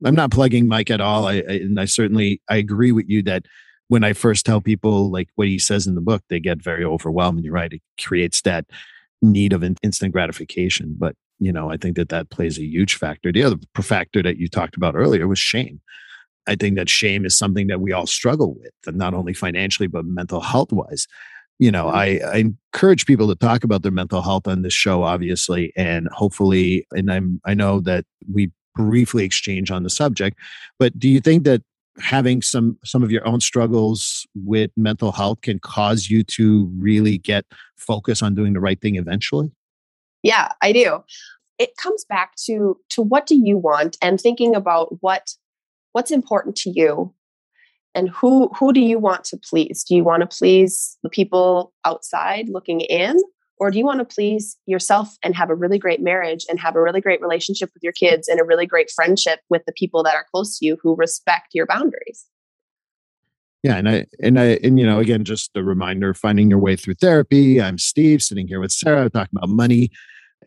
I'm 0.06 0.16
not 0.16 0.32
plugging 0.32 0.68
Mike 0.68 0.92
at 0.92 1.02
all. 1.02 1.28
I, 1.28 1.36
I, 1.36 1.54
and 1.54 1.80
I 1.80 1.86
certainly 1.86 2.42
I 2.50 2.58
agree 2.58 2.92
with 2.92 3.10
you 3.10 3.24
that 3.24 3.46
when 3.88 4.04
I 4.04 4.14
first 4.14 4.46
tell 4.46 4.62
people 4.62 5.12
like 5.12 5.30
what 5.36 5.48
he 5.48 5.60
says 5.60 5.88
in 5.88 5.96
the 5.96 6.02
book, 6.02 6.24
they 6.30 6.40
get 6.40 6.62
very 6.62 6.84
overwhelmed. 6.84 7.44
You're 7.44 7.54
right; 7.54 7.74
it 7.74 7.82
creates 8.00 8.42
that 8.42 8.66
need 9.22 9.54
of 9.54 9.64
instant 9.82 10.14
gratification. 10.14 10.96
But 10.98 11.16
you 11.40 11.52
know, 11.52 11.72
I 11.72 11.78
think 11.78 11.96
that 11.98 12.10
that 12.10 12.30
plays 12.30 12.58
a 12.58 12.66
huge 12.66 12.96
factor. 12.96 13.32
The 13.32 13.44
other 13.44 13.58
factor 13.82 14.22
that 14.24 14.38
you 14.38 14.48
talked 14.48 14.76
about 14.76 14.96
earlier 14.96 15.28
was 15.28 15.40
shame. 15.40 15.82
I 16.48 16.56
think 16.56 16.78
that 16.78 16.90
shame 16.90 17.26
is 17.26 17.38
something 17.38 17.68
that 17.68 17.82
we 17.82 17.92
all 17.92 18.08
struggle 18.08 18.56
with, 18.56 18.72
and 18.86 18.98
not 18.98 19.14
only 19.14 19.34
financially 19.34 19.88
but 19.88 20.06
mental 20.06 20.42
health 20.42 20.72
wise. 20.72 21.08
You 21.60 21.72
know, 21.72 21.86
mm-hmm. 21.86 21.98
I, 21.98 22.20
I 22.20 22.36
encourage 22.38 23.08
people 23.08 23.28
to 23.30 23.36
talk 23.36 23.64
about 23.64 23.82
their 23.82 23.92
mental 23.92 24.22
health 24.22 24.48
on 24.48 24.62
this 24.62 24.74
show, 24.74 25.02
obviously, 25.04 25.74
and 25.76 26.08
hopefully, 26.10 26.86
and 26.92 27.12
I'm 27.12 27.42
I 27.46 27.54
know 27.54 27.80
that 27.82 28.06
we 28.32 28.52
briefly 28.78 29.26
exchange 29.26 29.72
on 29.72 29.84
the 29.84 29.90
subject. 29.90 30.38
But 30.80 30.98
do 30.98 31.10
you 31.10 31.20
think 31.20 31.44
that 31.44 31.62
having 32.00 32.42
some 32.42 32.78
some 32.86 33.04
of 33.04 33.12
your 33.12 33.28
own 33.28 33.42
struggles 33.42 34.28
with 34.36 34.72
mental 34.78 35.12
health 35.12 35.42
can 35.42 35.60
cause 35.60 36.10
you 36.10 36.24
to 36.24 36.72
really 36.78 37.18
get 37.18 37.46
focus 37.76 38.22
on 38.22 38.36
doing 38.36 38.54
the 38.54 38.60
right 38.60 38.80
thing 38.80 38.96
eventually? 38.96 39.52
Yeah, 40.24 40.50
I 40.62 40.72
do. 40.72 41.04
It 41.58 41.76
comes 41.78 42.06
back 42.06 42.36
to 42.46 42.78
to 42.90 43.02
what 43.02 43.26
do 43.26 43.36
you 43.36 43.58
want 43.58 43.98
and 44.02 44.22
thinking 44.22 44.56
about 44.56 45.02
what 45.02 45.34
what's 45.94 46.12
important 46.12 46.56
to 46.58 46.70
you 46.70 47.14
and 47.96 48.10
who 48.10 48.50
who 48.50 48.72
do 48.74 48.80
you 48.80 49.00
want 49.00 49.24
to 49.26 49.38
please? 49.38 49.84
Do 49.84 49.96
you 49.96 50.04
want 50.04 50.22
to 50.22 50.38
please 50.38 50.98
the 51.02 51.10
people 51.10 51.74
outside 51.84 52.50
looking 52.50 52.82
in 52.82 53.18
or 53.60 53.72
do 53.72 53.78
you 53.78 53.86
want 53.86 54.00
to 54.00 54.06
please 54.06 54.58
yourself 54.66 55.18
and 55.24 55.36
have 55.36 55.50
a 55.50 55.56
really 55.56 55.80
great 55.80 56.02
marriage 56.02 56.46
and 56.50 56.60
have 56.60 56.76
a 56.76 56.82
really 56.82 57.02
great 57.02 57.22
relationship 57.22 57.70
with 57.74 57.84
your 57.84 57.94
kids 57.94 58.28
and 58.28 58.40
a 58.40 58.44
really 58.44 58.66
great 58.66 58.92
friendship 58.92 59.40
with 59.50 59.64
the 59.66 59.74
people 59.74 60.04
that 60.04 60.16
are 60.16 60.26
close 60.32 60.60
to 60.60 60.66
you 60.66 60.78
who 60.82 60.96
respect 60.96 61.48
your 61.54 61.66
boundaries? 61.66 62.26
Yeah, 63.64 63.78
and 63.78 63.90
I 63.90 64.06
and 64.22 64.40
I 64.40 64.60
and 64.64 64.80
you 64.80 64.86
know, 64.86 65.00
again, 65.00 65.24
just 65.24 65.52
a 65.56 65.64
reminder, 65.64 66.14
finding 66.14 66.50
your 66.50 66.60
way 66.60 66.76
through 66.76 66.94
therapy. 66.96 67.60
I'm 67.62 67.78
Steve, 67.78 68.22
sitting 68.22 68.48
here 68.48 68.60
with 68.60 68.72
Sarah, 68.72 69.10
talking 69.10 69.36
about 69.36 69.50
money, 69.50 69.90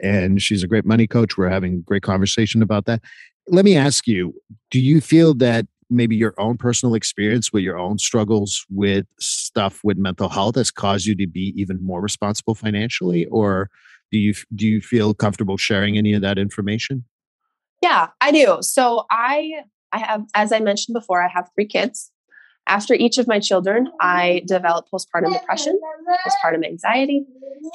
and 0.00 0.40
she's 0.40 0.62
a 0.62 0.68
great 0.68 0.86
money 0.86 1.06
coach. 1.06 1.36
We're 1.36 1.48
having 1.48 1.74
a 1.74 1.78
great 1.78 2.02
conversation 2.02 2.62
about 2.62 2.86
that. 2.86 3.02
Let 3.48 3.64
me 3.64 3.76
ask 3.76 4.06
you, 4.06 4.34
do 4.70 4.80
you 4.80 5.00
feel 5.00 5.34
that 5.34 5.66
maybe 5.90 6.16
your 6.16 6.34
own 6.38 6.56
personal 6.56 6.94
experience 6.94 7.52
with 7.52 7.62
your 7.62 7.78
own 7.78 7.98
struggles 7.98 8.64
with 8.70 9.06
stuff 9.18 9.80
with 9.82 9.98
mental 9.98 10.28
health 10.28 10.54
has 10.54 10.70
caused 10.70 11.06
you 11.06 11.14
to 11.16 11.26
be 11.26 11.52
even 11.56 11.84
more 11.84 12.00
responsible 12.00 12.54
financially? 12.54 13.26
Or 13.26 13.68
do 14.10 14.18
you 14.18 14.34
do 14.54 14.66
you 14.66 14.80
feel 14.80 15.14
comfortable 15.14 15.56
sharing 15.56 15.98
any 15.98 16.12
of 16.12 16.22
that 16.22 16.38
information? 16.38 17.04
Yeah 17.82 18.08
i 18.20 18.30
do. 18.30 18.58
So 18.60 19.04
i 19.10 19.64
i 19.92 19.98
have 19.98 20.24
as 20.34 20.52
i 20.52 20.60
mentioned 20.60 20.94
before 20.94 21.22
i 21.22 21.28
have 21.28 21.48
three 21.54 21.66
kids. 21.66 22.10
After 22.66 22.94
each 22.94 23.18
of 23.18 23.26
my 23.26 23.40
children 23.40 23.88
i 24.00 24.42
developed 24.46 24.90
postpartum 24.92 25.32
depression 25.32 25.78
postpartum 26.26 26.64
anxiety 26.64 27.24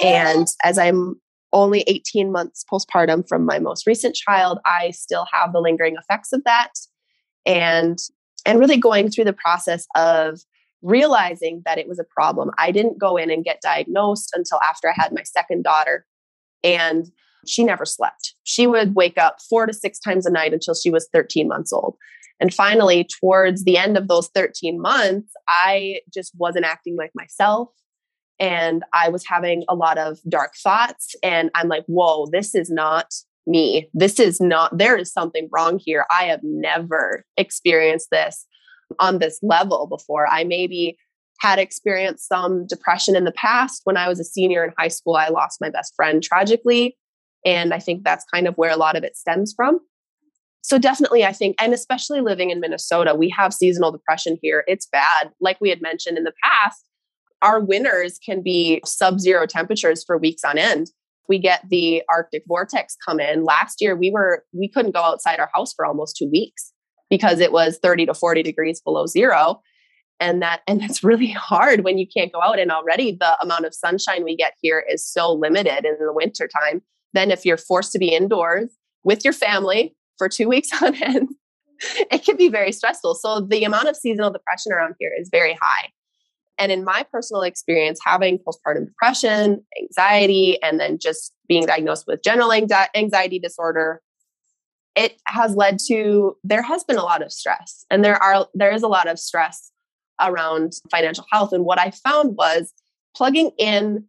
and 0.01 0.47
as 0.63 0.77
i'm 0.77 1.15
only 1.51 1.83
18 1.87 2.31
months 2.31 2.63
postpartum 2.71 3.27
from 3.27 3.45
my 3.45 3.59
most 3.59 3.87
recent 3.87 4.15
child 4.15 4.59
i 4.65 4.91
still 4.91 5.25
have 5.33 5.51
the 5.53 5.59
lingering 5.59 5.95
effects 5.97 6.31
of 6.31 6.43
that 6.45 6.71
and 7.45 7.99
and 8.45 8.59
really 8.59 8.77
going 8.77 9.09
through 9.09 9.23
the 9.23 9.33
process 9.33 9.87
of 9.95 10.41
realizing 10.81 11.63
that 11.65 11.79
it 11.79 11.87
was 11.87 11.99
a 11.99 12.03
problem. 12.03 12.51
I 12.59 12.71
didn't 12.71 12.99
go 12.99 13.17
in 13.17 13.31
and 13.31 13.43
get 13.43 13.61
diagnosed 13.61 14.31
until 14.35 14.59
after 14.67 14.87
I 14.87 14.93
had 14.95 15.11
my 15.13 15.23
second 15.23 15.63
daughter 15.63 16.05
and 16.63 17.07
she 17.47 17.63
never 17.63 17.85
slept. 17.85 18.35
She 18.43 18.67
would 18.67 18.95
wake 18.95 19.17
up 19.17 19.37
4 19.49 19.65
to 19.67 19.73
6 19.73 19.99
times 19.99 20.25
a 20.25 20.31
night 20.31 20.53
until 20.53 20.75
she 20.75 20.91
was 20.91 21.07
13 21.11 21.47
months 21.47 21.73
old. 21.73 21.95
And 22.39 22.53
finally, 22.53 23.07
towards 23.19 23.63
the 23.63 23.77
end 23.77 23.97
of 23.97 24.07
those 24.07 24.27
13 24.29 24.79
months, 24.79 25.31
I 25.47 26.01
just 26.13 26.33
wasn't 26.37 26.65
acting 26.65 26.97
like 26.97 27.11
myself. 27.15 27.69
And 28.39 28.83
I 28.93 29.09
was 29.09 29.25
having 29.25 29.63
a 29.69 29.75
lot 29.75 29.97
of 29.97 30.19
dark 30.27 30.53
thoughts. 30.61 31.15
And 31.23 31.49
I'm 31.55 31.69
like, 31.69 31.85
whoa, 31.87 32.27
this 32.31 32.53
is 32.53 32.69
not 32.69 33.13
me. 33.47 33.89
This 33.93 34.19
is 34.19 34.39
not, 34.41 34.77
there 34.77 34.97
is 34.97 35.11
something 35.11 35.49
wrong 35.51 35.79
here. 35.83 36.05
I 36.09 36.25
have 36.25 36.41
never 36.43 37.25
experienced 37.37 38.09
this 38.11 38.45
on 38.99 39.19
this 39.19 39.39
level 39.41 39.87
before. 39.87 40.27
I 40.27 40.43
maybe 40.43 40.97
had 41.39 41.59
experienced 41.59 42.27
some 42.27 42.65
depression 42.67 43.15
in 43.15 43.25
the 43.25 43.31
past. 43.31 43.81
When 43.83 43.97
I 43.97 44.07
was 44.07 44.19
a 44.19 44.23
senior 44.23 44.63
in 44.63 44.73
high 44.77 44.87
school, 44.87 45.15
I 45.15 45.29
lost 45.29 45.61
my 45.61 45.69
best 45.69 45.93
friend 45.95 46.23
tragically. 46.23 46.97
And 47.45 47.73
I 47.73 47.79
think 47.79 48.03
that's 48.03 48.25
kind 48.33 48.47
of 48.47 48.55
where 48.55 48.71
a 48.71 48.77
lot 48.77 48.95
of 48.95 49.03
it 49.03 49.15
stems 49.15 49.53
from. 49.55 49.79
So, 50.63 50.79
definitely, 50.79 51.23
I 51.23 51.31
think, 51.31 51.55
and 51.59 51.75
especially 51.75 52.21
living 52.21 52.49
in 52.49 52.59
Minnesota, 52.59 53.13
we 53.13 53.29
have 53.29 53.53
seasonal 53.53 53.91
depression 53.91 54.39
here. 54.41 54.63
It's 54.65 54.87
bad. 54.87 55.29
Like 55.39 55.61
we 55.61 55.69
had 55.69 55.79
mentioned 55.79 56.17
in 56.17 56.23
the 56.23 56.33
past, 56.43 56.83
our 57.43 57.59
winters 57.59 58.17
can 58.17 58.41
be 58.41 58.81
sub 58.83 59.19
zero 59.19 59.45
temperatures 59.45 60.03
for 60.03 60.17
weeks 60.17 60.43
on 60.43 60.57
end 60.57 60.87
we 61.27 61.39
get 61.39 61.67
the 61.69 62.03
arctic 62.09 62.43
vortex 62.47 62.95
come 63.05 63.19
in 63.19 63.43
last 63.43 63.81
year 63.81 63.95
we 63.95 64.11
were 64.11 64.43
we 64.53 64.69
couldn't 64.69 64.93
go 64.93 65.01
outside 65.01 65.39
our 65.39 65.49
house 65.53 65.73
for 65.73 65.85
almost 65.85 66.15
two 66.17 66.29
weeks 66.31 66.71
because 67.09 67.39
it 67.39 67.51
was 67.51 67.79
30 67.81 68.07
to 68.07 68.13
40 68.13 68.43
degrees 68.43 68.81
below 68.81 69.05
zero 69.05 69.61
and 70.19 70.41
that 70.41 70.61
and 70.67 70.81
that's 70.81 71.03
really 71.03 71.31
hard 71.31 71.83
when 71.83 71.97
you 71.97 72.07
can't 72.07 72.33
go 72.33 72.41
out 72.41 72.59
and 72.59 72.71
already 72.71 73.11
the 73.11 73.37
amount 73.41 73.65
of 73.65 73.73
sunshine 73.73 74.23
we 74.23 74.35
get 74.35 74.53
here 74.61 74.83
is 74.89 75.07
so 75.07 75.31
limited 75.33 75.85
in 75.85 75.95
the 75.99 76.13
winter 76.13 76.47
time 76.47 76.81
then 77.13 77.31
if 77.31 77.45
you're 77.45 77.57
forced 77.57 77.91
to 77.91 77.99
be 77.99 78.13
indoors 78.13 78.69
with 79.03 79.23
your 79.23 79.33
family 79.33 79.95
for 80.17 80.27
two 80.27 80.47
weeks 80.47 80.69
on 80.81 80.95
end 80.95 81.29
it 81.79 82.23
can 82.23 82.37
be 82.37 82.49
very 82.49 82.71
stressful. 82.71 83.15
So 83.15 83.41
the 83.41 83.63
amount 83.63 83.87
of 83.87 83.95
seasonal 83.95 84.31
depression 84.31 84.71
around 84.71 84.95
here 84.99 85.11
is 85.17 85.29
very 85.31 85.57
high. 85.61 85.89
And 86.57 86.71
in 86.71 86.83
my 86.83 87.05
personal 87.11 87.41
experience, 87.41 87.99
having 88.03 88.39
postpartum 88.39 88.85
depression, 88.85 89.63
anxiety, 89.81 90.61
and 90.61 90.79
then 90.79 90.97
just 90.99 91.33
being 91.47 91.65
diagnosed 91.65 92.05
with 92.07 92.23
general 92.23 92.51
anxiety 92.51 93.39
disorder, 93.39 94.01
it 94.95 95.19
has 95.27 95.55
led 95.55 95.79
to 95.87 96.37
there 96.43 96.61
has 96.61 96.83
been 96.83 96.97
a 96.97 97.03
lot 97.03 97.21
of 97.21 97.31
stress, 97.31 97.85
and 97.89 98.03
there 98.03 98.21
are 98.21 98.47
there 98.53 98.71
is 98.71 98.83
a 98.83 98.87
lot 98.87 99.07
of 99.07 99.19
stress 99.19 99.71
around 100.21 100.73
financial 100.89 101.25
health. 101.31 101.51
And 101.51 101.65
what 101.65 101.79
I 101.79 101.91
found 101.91 102.37
was 102.37 102.71
plugging 103.15 103.51
in, 103.57 104.05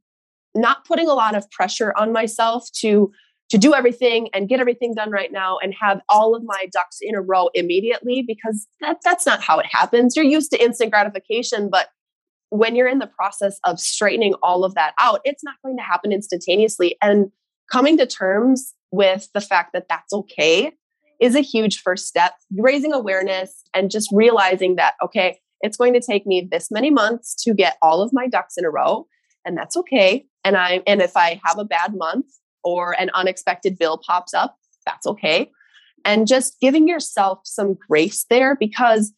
not 0.54 0.84
putting 0.84 1.08
a 1.08 1.14
lot 1.14 1.34
of 1.34 1.50
pressure 1.50 1.92
on 1.96 2.12
myself 2.12 2.70
to 2.80 3.10
to 3.48 3.58
do 3.58 3.74
everything 3.74 4.28
and 4.34 4.48
get 4.48 4.58
everything 4.58 4.92
done 4.94 5.10
right 5.10 5.30
now 5.30 5.56
and 5.62 5.72
have 5.80 6.00
all 6.08 6.34
of 6.34 6.42
my 6.44 6.66
ducks 6.72 6.98
in 7.00 7.14
a 7.14 7.20
row 7.20 7.48
immediately 7.54 8.24
because 8.26 8.66
that, 8.80 8.96
that's 9.04 9.24
not 9.24 9.40
how 9.40 9.58
it 9.60 9.66
happens. 9.66 10.16
You're 10.16 10.24
used 10.24 10.50
to 10.50 10.60
instant 10.62 10.90
gratification, 10.90 11.70
but 11.70 11.88
when 12.50 12.76
you're 12.76 12.88
in 12.88 12.98
the 12.98 13.06
process 13.06 13.58
of 13.64 13.80
straightening 13.80 14.34
all 14.42 14.64
of 14.64 14.74
that 14.74 14.94
out, 15.00 15.20
it's 15.24 15.42
not 15.42 15.56
going 15.64 15.76
to 15.76 15.82
happen 15.82 16.12
instantaneously. 16.12 16.96
And 17.02 17.30
coming 17.70 17.96
to 17.98 18.06
terms 18.06 18.74
with 18.90 19.28
the 19.34 19.40
fact 19.40 19.72
that 19.72 19.86
that's 19.88 20.12
okay 20.12 20.72
is 21.20 21.34
a 21.34 21.40
huge 21.40 21.80
first 21.80 22.06
step. 22.06 22.34
Raising 22.56 22.92
awareness 22.92 23.62
and 23.74 23.90
just 23.90 24.08
realizing 24.12 24.76
that, 24.76 24.94
okay, 25.02 25.38
it's 25.60 25.76
going 25.76 25.94
to 25.94 26.00
take 26.00 26.26
me 26.26 26.46
this 26.50 26.70
many 26.70 26.90
months 26.90 27.34
to 27.44 27.54
get 27.54 27.78
all 27.82 28.02
of 28.02 28.12
my 28.12 28.28
ducks 28.28 28.56
in 28.56 28.64
a 28.64 28.70
row, 28.70 29.06
and 29.44 29.56
that's 29.56 29.76
okay. 29.76 30.26
And 30.44 30.56
I 30.56 30.82
and 30.86 31.00
if 31.00 31.16
I 31.16 31.40
have 31.44 31.58
a 31.58 31.64
bad 31.64 31.94
month 31.96 32.26
or 32.62 32.92
an 33.00 33.10
unexpected 33.14 33.78
bill 33.78 33.98
pops 33.98 34.34
up, 34.34 34.56
that's 34.84 35.06
okay. 35.06 35.50
And 36.04 36.28
just 36.28 36.60
giving 36.60 36.86
yourself 36.86 37.40
some 37.44 37.76
grace 37.88 38.26
there 38.30 38.54
because 38.54 39.12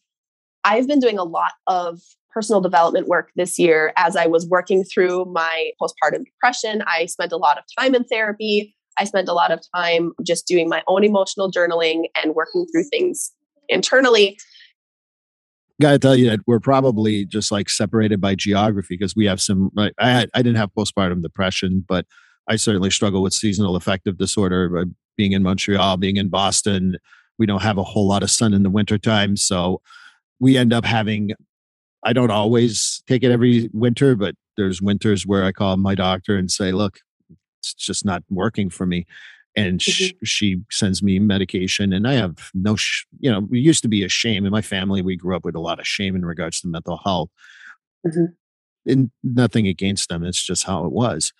I've 0.63 0.87
been 0.87 0.99
doing 0.99 1.19
a 1.19 1.23
lot 1.23 1.51
of 1.67 2.01
personal 2.39 2.61
development 2.61 3.05
work 3.09 3.31
this 3.35 3.59
year 3.59 3.91
as 3.97 4.15
I 4.15 4.25
was 4.25 4.47
working 4.47 4.85
through 4.85 5.25
my 5.25 5.71
postpartum 5.81 6.23
depression. 6.23 6.81
I 6.87 7.05
spent 7.05 7.33
a 7.33 7.37
lot 7.37 7.57
of 7.57 7.65
time 7.77 7.93
in 7.93 8.05
therapy. 8.05 8.73
I 8.97 9.03
spent 9.03 9.27
a 9.27 9.33
lot 9.33 9.51
of 9.51 9.59
time 9.75 10.13
just 10.25 10.47
doing 10.47 10.69
my 10.69 10.81
own 10.87 11.03
emotional 11.03 11.51
journaling 11.51 12.05
and 12.15 12.35
working 12.35 12.65
through 12.71 12.85
things 12.85 13.33
internally. 13.67 14.37
Got 15.81 15.91
to 15.91 15.99
tell 15.99 16.15
you 16.15 16.29
that 16.29 16.39
we're 16.47 16.61
probably 16.61 17.25
just 17.25 17.51
like 17.51 17.69
separated 17.69 18.21
by 18.21 18.35
geography 18.35 18.95
because 18.95 19.17
we 19.17 19.25
have 19.25 19.41
some. 19.41 19.69
I 19.77 19.91
I 20.33 20.41
didn't 20.41 20.55
have 20.55 20.71
postpartum 20.73 21.21
depression, 21.21 21.83
but 21.89 22.05
I 22.47 22.55
certainly 22.55 22.89
struggle 22.89 23.21
with 23.21 23.33
seasonal 23.33 23.75
affective 23.75 24.17
disorder. 24.17 24.77
Uh, 24.77 24.85
being 25.17 25.33
in 25.33 25.43
Montreal, 25.43 25.97
being 25.97 26.15
in 26.15 26.29
Boston, 26.29 26.95
we 27.37 27.45
don't 27.45 27.63
have 27.63 27.77
a 27.77 27.83
whole 27.83 28.07
lot 28.07 28.23
of 28.23 28.31
sun 28.31 28.53
in 28.53 28.63
the 28.63 28.69
wintertime, 28.69 29.35
so 29.35 29.81
we 30.39 30.55
end 30.55 30.71
up 30.71 30.85
having 30.85 31.31
I 32.03 32.13
don't 32.13 32.31
always 32.31 33.03
take 33.07 33.23
it 33.23 33.31
every 33.31 33.69
winter, 33.73 34.15
but 34.15 34.35
there's 34.57 34.81
winters 34.81 35.25
where 35.25 35.43
I 35.43 35.51
call 35.51 35.75
my 35.77 35.95
doctor 35.95 36.37
and 36.37 36.49
say, 36.49 36.71
look, 36.71 36.99
it's 37.59 37.73
just 37.73 38.05
not 38.05 38.23
working 38.29 38.69
for 38.69 38.85
me. 38.85 39.05
And 39.55 39.79
mm-hmm. 39.79 39.91
sh- 39.91 40.13
she 40.29 40.61
sends 40.71 41.03
me 41.03 41.19
medication, 41.19 41.91
and 41.91 42.07
I 42.07 42.13
have 42.13 42.51
no, 42.53 42.75
sh- 42.75 43.05
you 43.19 43.31
know, 43.31 43.41
we 43.41 43.59
used 43.59 43.81
to 43.81 43.89
be 43.89 44.03
a 44.03 44.09
shame 44.09 44.45
in 44.45 44.51
my 44.51 44.61
family. 44.61 45.01
We 45.01 45.17
grew 45.17 45.35
up 45.35 45.43
with 45.43 45.55
a 45.55 45.59
lot 45.59 45.79
of 45.79 45.87
shame 45.87 46.15
in 46.15 46.25
regards 46.25 46.61
to 46.61 46.67
mental 46.67 46.97
health. 47.03 47.29
Mm-hmm. 48.05 48.25
And 48.85 49.11
nothing 49.23 49.67
against 49.67 50.09
them, 50.09 50.23
it's 50.23 50.41
just 50.41 50.63
how 50.63 50.85
it 50.85 50.91
was. 50.91 51.33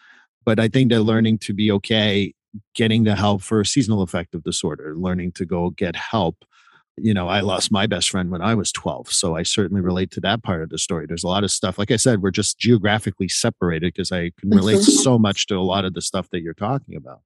But 0.45 0.59
I 0.59 0.67
think 0.67 0.89
they're 0.89 0.99
learning 0.99 1.37
to 1.39 1.53
be 1.53 1.71
okay 1.71 2.33
getting 2.73 3.03
the 3.03 3.15
help 3.15 3.41
for 3.41 3.63
seasonal 3.63 4.01
affective 4.01 4.43
disorder, 4.43 4.95
learning 4.97 5.31
to 5.33 5.45
go 5.45 5.69
get 5.69 5.95
help 5.95 6.43
you 7.01 7.13
know, 7.13 7.27
I 7.27 7.41
lost 7.41 7.71
my 7.71 7.87
best 7.87 8.09
friend 8.09 8.31
when 8.31 8.41
I 8.41 8.55
was 8.55 8.71
12. 8.71 9.11
So 9.11 9.35
I 9.35 9.43
certainly 9.43 9.81
relate 9.81 10.11
to 10.11 10.21
that 10.21 10.43
part 10.43 10.61
of 10.61 10.69
the 10.69 10.77
story. 10.77 11.05
There's 11.07 11.23
a 11.23 11.27
lot 11.27 11.43
of 11.43 11.51
stuff. 11.51 11.77
Like 11.77 11.91
I 11.91 11.95
said, 11.95 12.21
we're 12.21 12.31
just 12.31 12.59
geographically 12.59 13.27
separated 13.27 13.93
because 13.93 14.11
I 14.11 14.31
can 14.39 14.49
relate 14.49 14.79
mm-hmm. 14.79 15.03
so 15.03 15.17
much 15.17 15.47
to 15.47 15.55
a 15.55 15.61
lot 15.61 15.85
of 15.85 15.93
the 15.93 16.01
stuff 16.01 16.29
that 16.31 16.41
you're 16.41 16.53
talking 16.53 16.95
about. 16.95 17.21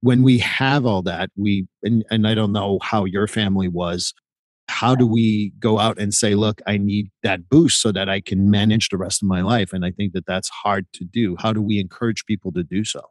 When 0.00 0.22
we 0.22 0.38
have 0.38 0.84
all 0.84 1.02
that, 1.02 1.30
we, 1.36 1.68
and, 1.82 2.04
and 2.10 2.26
I 2.26 2.34
don't 2.34 2.52
know 2.52 2.78
how 2.82 3.04
your 3.04 3.26
family 3.26 3.68
was, 3.68 4.14
how 4.68 4.94
do 4.94 5.06
we 5.06 5.52
go 5.58 5.78
out 5.78 5.98
and 5.98 6.14
say, 6.14 6.34
look, 6.34 6.60
I 6.66 6.78
need 6.78 7.10
that 7.22 7.48
boost 7.48 7.80
so 7.80 7.92
that 7.92 8.08
I 8.08 8.20
can 8.20 8.50
manage 8.50 8.88
the 8.88 8.96
rest 8.96 9.22
of 9.22 9.28
my 9.28 9.42
life? 9.42 9.72
And 9.72 9.84
I 9.84 9.90
think 9.90 10.12
that 10.14 10.26
that's 10.26 10.48
hard 10.48 10.86
to 10.94 11.04
do. 11.04 11.36
How 11.38 11.52
do 11.52 11.60
we 11.60 11.78
encourage 11.78 12.24
people 12.24 12.52
to 12.52 12.62
do 12.62 12.84
so? 12.84 13.02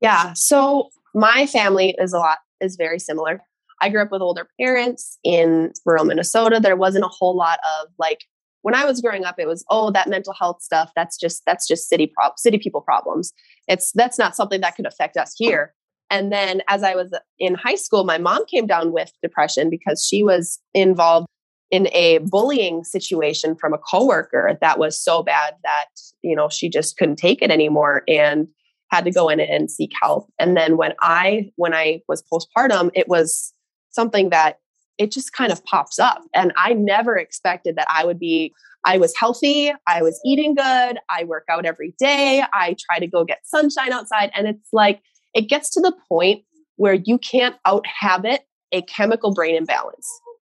Yeah. 0.00 0.32
So 0.34 0.90
my 1.14 1.46
family 1.46 1.94
is 1.98 2.12
a 2.12 2.18
lot, 2.18 2.38
is 2.60 2.76
very 2.76 2.98
similar. 2.98 3.40
I 3.80 3.88
grew 3.88 4.02
up 4.02 4.10
with 4.10 4.22
older 4.22 4.48
parents 4.60 5.18
in 5.24 5.72
rural 5.84 6.04
Minnesota. 6.04 6.60
There 6.60 6.76
wasn't 6.76 7.04
a 7.04 7.08
whole 7.08 7.36
lot 7.36 7.58
of 7.80 7.88
like 7.98 8.20
when 8.62 8.74
I 8.74 8.84
was 8.84 9.00
growing 9.00 9.24
up, 9.24 9.36
it 9.38 9.46
was 9.46 9.64
oh 9.70 9.90
that 9.92 10.08
mental 10.08 10.32
health 10.32 10.62
stuff. 10.62 10.90
That's 10.96 11.16
just 11.16 11.42
that's 11.46 11.68
just 11.68 11.88
city 11.88 12.10
prop 12.12 12.38
city 12.38 12.58
people 12.58 12.80
problems. 12.80 13.32
It's 13.68 13.92
that's 13.92 14.18
not 14.18 14.34
something 14.34 14.60
that 14.60 14.76
could 14.76 14.86
affect 14.86 15.16
us 15.16 15.34
here. 15.36 15.74
And 16.10 16.32
then 16.32 16.62
as 16.68 16.82
I 16.82 16.94
was 16.94 17.12
in 17.38 17.54
high 17.54 17.74
school, 17.74 18.04
my 18.04 18.18
mom 18.18 18.44
came 18.46 18.66
down 18.66 18.92
with 18.92 19.12
depression 19.22 19.70
because 19.70 20.04
she 20.04 20.22
was 20.22 20.60
involved 20.72 21.26
in 21.70 21.88
a 21.92 22.18
bullying 22.18 22.84
situation 22.84 23.56
from 23.56 23.72
a 23.72 23.78
coworker 23.78 24.56
that 24.60 24.78
was 24.78 24.98
so 24.98 25.22
bad 25.22 25.54
that 25.64 25.86
you 26.22 26.34
know 26.34 26.48
she 26.48 26.68
just 26.68 26.96
couldn't 26.96 27.16
take 27.16 27.42
it 27.42 27.50
anymore 27.50 28.02
and 28.08 28.48
had 28.90 29.04
to 29.04 29.10
go 29.10 29.28
in 29.28 29.40
and 29.40 29.70
seek 29.70 29.90
help. 30.00 30.28
And 30.38 30.56
then 30.56 30.76
when 30.76 30.92
I 31.00 31.50
when 31.56 31.74
I 31.74 32.02
was 32.08 32.22
postpartum, 32.22 32.90
it 32.94 33.08
was 33.08 33.52
something 33.96 34.30
that 34.30 34.60
it 34.98 35.10
just 35.10 35.32
kind 35.32 35.50
of 35.50 35.64
pops 35.64 35.98
up. 35.98 36.22
And 36.32 36.52
I 36.56 36.72
never 36.72 37.18
expected 37.18 37.74
that 37.76 37.88
I 37.90 38.04
would 38.04 38.20
be, 38.20 38.54
I 38.84 38.98
was 38.98 39.12
healthy, 39.18 39.72
I 39.88 40.02
was 40.02 40.20
eating 40.24 40.54
good, 40.54 40.98
I 41.10 41.24
work 41.24 41.44
out 41.50 41.66
every 41.66 41.94
day, 41.98 42.44
I 42.52 42.76
try 42.88 43.00
to 43.00 43.06
go 43.08 43.24
get 43.24 43.40
sunshine 43.44 43.92
outside. 43.92 44.30
And 44.34 44.46
it's 44.46 44.68
like, 44.72 45.00
it 45.34 45.48
gets 45.48 45.70
to 45.70 45.80
the 45.80 45.94
point 46.08 46.44
where 46.76 46.94
you 46.94 47.18
can't 47.18 47.56
out 47.64 47.84
habit 47.86 48.46
a 48.72 48.82
chemical 48.82 49.34
brain 49.34 49.56
imbalance. 49.56 50.08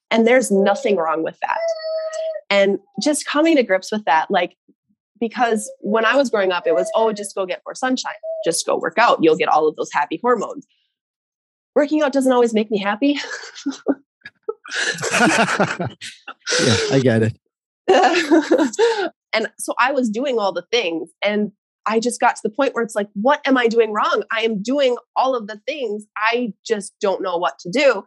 And 0.10 0.26
there's 0.26 0.52
nothing 0.52 0.98
wrong 0.98 1.24
with 1.24 1.40
that. 1.42 1.58
And 2.50 2.80
just 3.02 3.26
coming 3.26 3.56
to 3.56 3.64
grips 3.64 3.92
with 3.92 4.06
that, 4.06 4.30
like, 4.30 4.58
because 5.20 5.72
when 5.80 6.06
I 6.06 6.16
was 6.16 6.30
growing 6.30 6.52
up, 6.52 6.68
it 6.68 6.76
was, 6.76 6.92
oh, 6.96 7.14
just 7.14 7.36
go 7.36 7.46
get 7.46 7.62
more 7.66 7.76
sunshine, 7.76 8.14
just 8.46 8.66
go 8.66 8.78
work 8.78 8.98
out, 8.98 9.20
you'll 9.22 9.38
get 9.38 9.48
all 9.48 9.68
of 9.68 9.76
those 9.76 9.90
happy 9.92 10.20
hormones 10.22 10.66
working 11.76 12.02
out 12.02 12.14
doesn't 12.14 12.32
always 12.32 12.54
make 12.54 12.72
me 12.72 12.78
happy. 12.78 13.20
yeah, 15.12 15.88
I 16.92 17.00
get 17.02 17.24
it. 17.24 17.38
and 19.34 19.48
so 19.58 19.74
I 19.80 19.92
was 19.92 20.10
doing 20.10 20.40
all 20.40 20.52
the 20.52 20.66
things 20.72 21.10
and 21.24 21.52
I 21.86 22.00
just 22.00 22.20
got 22.20 22.36
to 22.38 22.42
the 22.44 22.50
point 22.50 22.74
where 22.74 22.84
it's 22.84 22.96
like, 22.96 23.10
what 23.14 23.42
am 23.46 23.58
I 23.58 23.68
doing 23.68 23.92
wrong? 23.92 24.24
I 24.32 24.42
am 24.42 24.62
doing 24.62 24.96
all 25.16 25.36
of 25.36 25.48
the 25.48 25.60
things. 25.68 26.06
I 26.18 26.54
just 26.66 26.94
don't 27.02 27.22
know 27.22 27.38
what 27.38 27.60
to 27.60 27.70
do. 27.70 28.06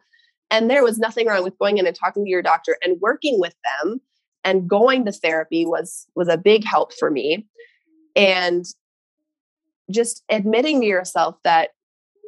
And 0.50 0.70
there 0.70 0.82
was 0.82 0.98
nothing 0.98 1.26
wrong 1.26 1.44
with 1.44 1.58
going 1.58 1.78
in 1.78 1.86
and 1.86 1.94
talking 1.94 2.24
to 2.24 2.30
your 2.30 2.42
doctor 2.42 2.78
and 2.82 3.00
working 3.00 3.38
with 3.38 3.54
them 3.64 4.00
and 4.44 4.68
going 4.68 5.04
to 5.04 5.12
therapy 5.12 5.66
was 5.66 6.06
was 6.14 6.28
a 6.28 6.38
big 6.38 6.64
help 6.64 6.92
for 6.94 7.10
me. 7.10 7.46
And 8.14 8.64
just 9.90 10.22
admitting 10.30 10.80
to 10.80 10.86
yourself 10.86 11.36
that, 11.44 11.70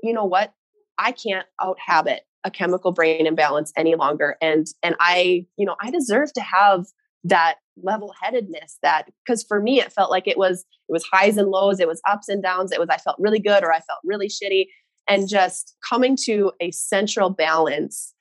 you 0.03 0.13
know 0.13 0.25
what, 0.25 0.53
I 0.99 1.13
can't 1.13 1.47
out 1.61 1.79
habit 1.85 2.23
a 2.45 2.51
chemical 2.51 2.93
brain 2.93 3.27
imbalance 3.27 3.73
any 3.77 3.95
longer. 3.95 4.37
And 4.41 4.67
and 4.83 4.95
I, 5.01 5.47
you 5.57 5.67
know, 5.67 5.77
I 5.81 5.91
deserve 5.91 6.33
to 6.35 6.41
have 6.41 6.87
that 7.25 7.57
level 7.83 8.13
headedness 8.21 8.79
that 8.83 9.07
because 9.25 9.43
for 9.43 9.61
me 9.61 9.81
it 9.81 9.93
felt 9.93 10.11
like 10.11 10.27
it 10.27 10.39
was 10.39 10.65
it 10.89 10.93
was 10.93 11.05
highs 11.13 11.37
and 11.37 11.49
lows, 11.49 11.81
it 11.81 11.89
was 11.89 12.01
ups 12.09 12.29
and 12.29 12.43
downs, 12.43 12.73
it 12.73 12.81
was 12.81 12.89
I 12.91 12.99
felt 12.99 13.17
really 13.19 13.41
good 13.41 13.63
or 13.63 13.73
I 13.73 13.81
felt 13.81 14.01
really 14.05 14.29
shitty. 14.29 14.67
And 15.09 15.29
just 15.29 15.75
coming 15.89 16.17
to 16.25 16.53
a 16.61 16.71
central 16.71 17.31
balance 17.31 18.13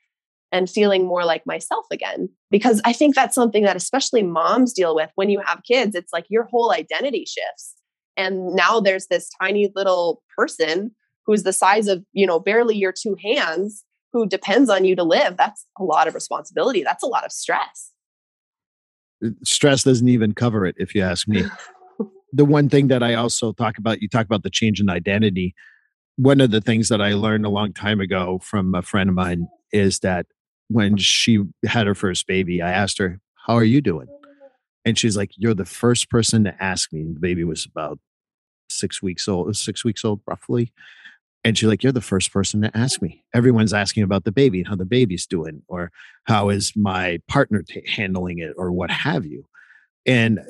and 0.54 0.70
feeling 0.70 1.06
more 1.06 1.26
like 1.26 1.46
myself 1.46 1.86
again. 1.92 2.30
Because 2.50 2.82
I 2.86 2.94
think 2.94 3.14
that's 3.14 3.36
something 3.36 3.64
that 3.64 3.76
especially 3.76 4.24
moms 4.24 4.72
deal 4.72 4.96
with 4.96 5.12
when 5.16 5.30
you 5.30 5.42
have 5.46 5.64
kids. 5.70 5.96
It's 5.96 6.14
like 6.14 6.26
your 6.30 6.46
whole 6.46 6.72
identity 6.72 7.26
shifts. 7.26 7.76
And 8.16 8.56
now 8.56 8.80
there's 8.80 9.08
this 9.08 9.30
tiny 9.42 9.70
little 9.76 10.24
person 10.38 10.92
who's 11.28 11.44
the 11.44 11.54
size 11.54 11.88
of, 11.88 12.04
you 12.14 12.26
know, 12.26 12.40
barely 12.40 12.76
your 12.76 12.94
two 12.94 13.16
hands 13.22 13.84
who 14.14 14.26
depends 14.26 14.70
on 14.70 14.86
you 14.86 14.96
to 14.96 15.04
live. 15.04 15.38
That's 15.38 15.66
a 15.78 15.84
lot 15.84 16.08
of 16.08 16.16
responsibility. 16.16 16.82
That's 16.82 17.04
a 17.04 17.08
lot 17.08 17.26
of 17.26 17.32
stress. 17.32 17.92
Stress 19.44 19.84
doesn't 19.84 20.08
even 20.08 20.34
cover 20.34 20.66
it, 20.66 20.76
if 20.80 20.96
you 20.96 21.02
ask 21.02 21.28
me. 21.28 21.44
the 22.34 22.46
one 22.46 22.70
thing 22.70 22.88
that 22.88 23.04
I 23.04 23.14
also 23.14 23.52
talk 23.52 23.78
about, 23.78 24.02
you 24.02 24.08
talk 24.08 24.26
about 24.26 24.44
the 24.44 24.50
change 24.50 24.80
in 24.80 24.90
identity. 24.90 25.54
One 26.16 26.40
of 26.40 26.52
the 26.52 26.62
things 26.62 26.90
that 26.90 27.02
I 27.02 27.14
learned 27.14 27.46
a 27.46 27.50
long 27.50 27.74
time 27.74 28.00
ago 28.00 28.40
from 28.42 28.74
a 28.74 28.82
friend 28.82 29.10
of 29.10 29.16
mine 29.16 29.48
is 29.72 30.00
that 30.00 30.28
when 30.70 30.98
she 30.98 31.44
had 31.66 31.88
her 31.88 31.96
first 31.96 32.26
baby, 32.26 32.62
I 32.62 32.72
asked 32.72 32.98
her, 33.00 33.20
How 33.46 33.56
are 33.56 33.64
you 33.64 33.82
doing? 33.82 34.08
And 34.86 34.98
she's 34.98 35.18
like, 35.18 35.32
You're 35.36 35.54
the 35.54 35.66
first 35.66 36.10
person 36.10 36.44
to 36.46 36.64
ask 36.64 36.94
me. 36.94 37.04
The 37.04 37.20
baby 37.20 37.44
was 37.44 37.66
about 37.66 38.00
six 38.70 39.02
weeks 39.02 39.28
old, 39.28 39.56
six 39.58 39.84
weeks 39.84 40.06
old 40.06 40.22
roughly 40.28 40.72
And 41.48 41.58
she's 41.58 41.70
like, 41.70 41.82
You're 41.82 41.94
the 41.94 42.02
first 42.02 42.34
person 42.34 42.62
to 42.64 42.78
ask 42.78 43.02
me. 43.02 43.24
Everyone's 43.34 43.72
asking 43.72 44.04
about 44.04 44.26
the 44.26 44.34
baby 44.34 44.60
and 44.60 44.68
how 44.68 44.76
the 44.76 44.84
baby's 44.84 45.26
doing, 45.26 45.62
or 45.70 45.94
how 46.26 46.50
is 46.50 46.74
my 46.76 47.20
partner 47.30 47.64
t- 47.64 47.86
handling 47.88 48.40
it, 48.40 48.52
or 48.58 48.70
what 48.74 48.92
have 48.92 49.26
you. 49.26 49.48
And 50.06 50.40
uh, 50.40 50.44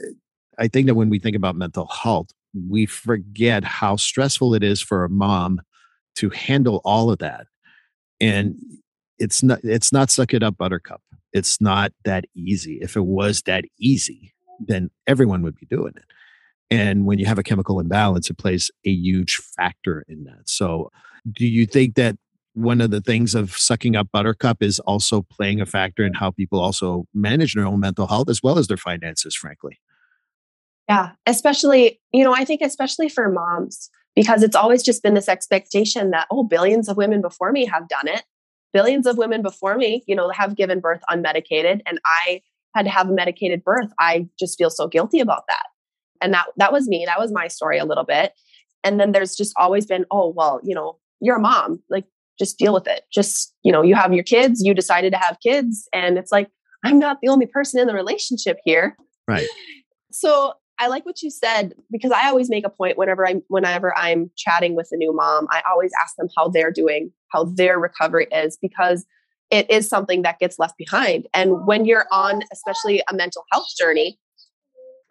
I 0.58 0.68
think 0.68 0.88
that 0.88 0.96
when 0.96 1.10
we 1.10 1.20
think 1.20 1.36
about 1.36 1.56
mental 1.56 1.86
health, 1.86 2.30
we 2.68 2.88
forget 2.88 3.64
how 3.64 3.96
stressful 3.96 4.56
it 4.56 4.64
is 4.64 4.82
for 4.82 5.04
a 5.04 5.10
mom 5.10 5.62
to 6.16 6.32
handle 6.32 6.82
all 6.84 7.12
of 7.12 7.20
that. 7.20 7.46
And 8.20 8.56
it's 9.20 9.44
not 9.44 9.60
it's 9.64 9.94
not 9.94 10.10
suck 10.10 10.34
it 10.34 10.42
up 10.42 10.58
buttercup. 10.58 11.04
It's 11.32 11.62
not 11.62 11.92
that 12.06 12.26
easy. 12.36 12.80
If 12.82 12.96
it 12.96 13.06
was 13.06 13.44
that 13.44 13.66
easy, 13.80 14.34
then 14.60 14.90
everyone 15.06 15.44
would 15.44 15.58
be 15.58 15.68
doing 15.68 15.94
it. 15.96 16.06
And 16.70 17.06
when 17.06 17.20
you 17.20 17.26
have 17.26 17.40
a 17.40 17.44
chemical 17.44 17.80
imbalance, 17.80 18.30
it 18.30 18.38
plays 18.38 18.70
a 18.86 18.90
huge 18.90 19.38
factor 19.38 20.04
in 20.08 20.26
that. 20.26 20.50
So, 20.50 20.92
do 21.32 21.46
you 21.48 21.66
think 21.66 21.96
that 21.96 22.18
one 22.54 22.82
of 22.82 22.90
the 22.90 23.02
things 23.02 23.36
of 23.36 23.56
sucking 23.56 23.96
up 23.96 24.08
buttercup 24.12 24.64
is 24.64 24.80
also 24.80 25.22
playing 25.22 25.62
a 25.62 25.66
factor 25.66 26.04
in 26.06 26.14
how 26.14 26.32
people 26.32 26.60
also 26.60 27.06
manage 27.14 27.54
their 27.54 27.66
own 27.66 27.80
mental 27.80 28.08
health 28.08 28.30
as 28.30 28.42
well 28.42 28.58
as 28.58 28.68
their 28.68 28.78
finances, 28.78 29.36
frankly? 29.36 29.80
Yeah, 30.90 31.12
especially, 31.26 32.00
you 32.14 32.24
know, 32.24 32.34
I 32.34 32.46
think 32.46 32.62
especially 32.62 33.10
for 33.10 33.30
moms, 33.30 33.90
because 34.16 34.42
it's 34.42 34.56
always 34.56 34.82
just 34.82 35.04
been 35.04 35.14
this 35.14 35.30
expectation 35.30 36.12
that, 36.12 36.28
oh, 36.32 36.44
billions 36.44 36.90
of 36.90 36.98
women 36.98 37.22
before 37.22 37.52
me 37.52 37.66
have 37.66 37.88
done 37.88 38.08
it. 38.08 38.24
Billions 38.74 39.06
of 39.06 39.18
women 39.18 39.42
before 39.42 39.78
me, 39.78 40.04
you 40.08 40.16
know, 40.16 40.30
have 40.30 40.56
given 40.56 40.80
birth 40.80 41.02
unmedicated. 41.12 41.82
And 41.86 42.00
I 42.06 42.42
had 42.74 42.84
to 42.84 42.90
have 42.90 43.10
a 43.10 43.14
medicated 43.14 43.64
birth. 43.64 43.92
I 44.00 44.28
just 44.40 44.58
feel 44.58 44.70
so 44.70 44.88
guilty 44.88 45.20
about 45.20 45.44
that. 45.48 45.66
And 46.22 46.34
that 46.34 46.46
that 46.58 46.72
was 46.72 46.88
me. 46.88 47.06
That 47.06 47.20
was 47.20 47.32
my 47.32 47.48
story 47.48 47.78
a 47.78 47.86
little 47.86 48.04
bit. 48.04 48.34
And 48.84 49.00
then 49.00 49.12
there's 49.12 49.36
just 49.36 49.54
always 49.58 49.86
been, 49.86 50.06
oh, 50.12 50.34
well, 50.36 50.60
you 50.64 50.74
know, 50.76 50.98
you're 51.20 51.38
a 51.38 51.42
mom. 51.42 51.82
Like 51.90 52.06
just 52.40 52.58
deal 52.58 52.74
with 52.74 52.88
it. 52.88 53.04
Just, 53.12 53.54
you 53.64 53.72
know, 53.72 53.82
you 53.82 53.96
have 53.96 54.14
your 54.14 54.24
kids, 54.24 54.62
you 54.64 54.74
decided 54.74 55.12
to 55.14 55.20
have 55.20 55.38
kids. 55.42 55.90
And 55.94 56.18
it's 56.18 56.32
like, 56.32 56.50
I'm 56.86 57.00
not 57.00 57.18
the 57.22 57.30
only 57.30 57.48
person 57.48 57.80
in 57.80 57.88
the 57.88 57.94
relationship 57.94 58.58
here. 58.64 58.96
Right. 59.28 59.48
So 60.12 60.54
I 60.80 60.88
like 60.88 61.06
what 61.06 61.22
you 61.22 61.32
said 61.32 61.74
because 61.92 62.12
I 62.12 62.28
always 62.28 62.50
make 62.50 62.66
a 62.66 62.70
point 62.70 62.98
whenever 62.98 63.28
I'm 63.28 63.42
whenever 63.48 63.98
I'm 63.98 64.30
chatting 64.38 64.76
with 64.76 64.90
a 64.92 64.98
new 64.98 65.14
mom, 65.14 65.48
I 65.50 65.64
always 65.70 65.92
ask 66.02 66.16
them 66.18 66.28
how 66.38 66.50
they're 66.50 66.72
doing, 66.72 67.12
how 67.32 67.46
their 67.46 67.80
recovery 67.80 68.28
is 68.32 68.58
because 68.62 69.06
it 69.50 69.70
is 69.72 69.90
something 69.90 70.22
that 70.22 70.40
gets 70.40 70.60
left 70.60 70.78
behind. 70.78 71.28
And 71.34 71.66
when 71.66 71.86
you're 71.86 72.06
on 72.12 72.44
especially 72.52 73.02
a 73.10 73.16
mental 73.16 73.44
health 73.52 73.68
journey, 73.78 74.20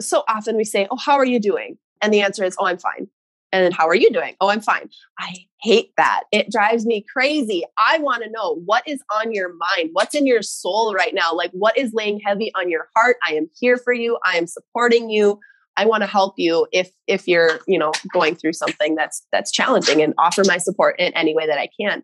so 0.01 0.25
often 0.29 0.57
we 0.57 0.65
say, 0.65 0.87
"Oh, 0.91 0.97
how 0.97 1.15
are 1.15 1.25
you 1.25 1.41
doing?" 1.41 1.79
And 2.03 2.13
the 2.13 2.21
answer 2.21 2.45
is, 2.45 2.57
"Oh, 2.59 2.67
I'm 2.67 2.79
fine." 2.79 3.09
And 3.53 3.65
then, 3.65 3.73
how 3.73 3.89
are 3.89 3.95
you 3.95 4.11
doing? 4.11 4.35
Oh, 4.41 4.51
I'm 4.51 4.61
fine. 4.61 4.91
I 5.19 5.33
hate 5.63 5.93
that. 5.97 6.25
It 6.33 6.51
drives 6.51 6.85
me 6.85 7.05
crazy. 7.11 7.65
I 7.79 7.99
want 7.99 8.23
to 8.25 8.31
know 8.31 8.61
what 8.67 8.87
is 8.87 9.03
on 9.19 9.33
your 9.33 9.55
mind? 9.55 9.91
What's 9.93 10.15
in 10.15 10.27
your 10.27 10.43
soul 10.43 10.93
right 10.95 11.15
now? 11.15 11.33
Like, 11.33 11.53
what 11.53 11.79
is 11.79 11.95
laying 11.95 12.21
heavy 12.21 12.53
on 12.55 12.69
your 12.69 12.89
heart? 12.95 13.17
I 13.27 13.35
am 13.35 13.49
here 13.59 13.79
for 13.79 13.93
you. 13.93 14.19
I 14.27 14.37
am 14.37 14.47
supporting 14.47 15.11
you. 15.11 15.39
I 15.77 15.87
want 15.87 16.03
to 16.03 16.07
help 16.07 16.35
you 16.37 16.67
if 16.73 16.91
if 17.07 17.29
you're, 17.29 17.61
you 17.67 17.79
know, 17.79 17.93
going 18.13 18.35
through 18.35 18.55
something 18.55 18.95
that's 18.95 19.27
that's 19.31 19.53
challenging 19.53 20.03
and 20.03 20.15
offer 20.19 20.43
my 20.47 20.59
support 20.59 20.99
in 20.99 21.13
any 21.15 21.35
way 21.35 21.47
that 21.47 21.59
I 21.59 21.69
can. 21.81 22.03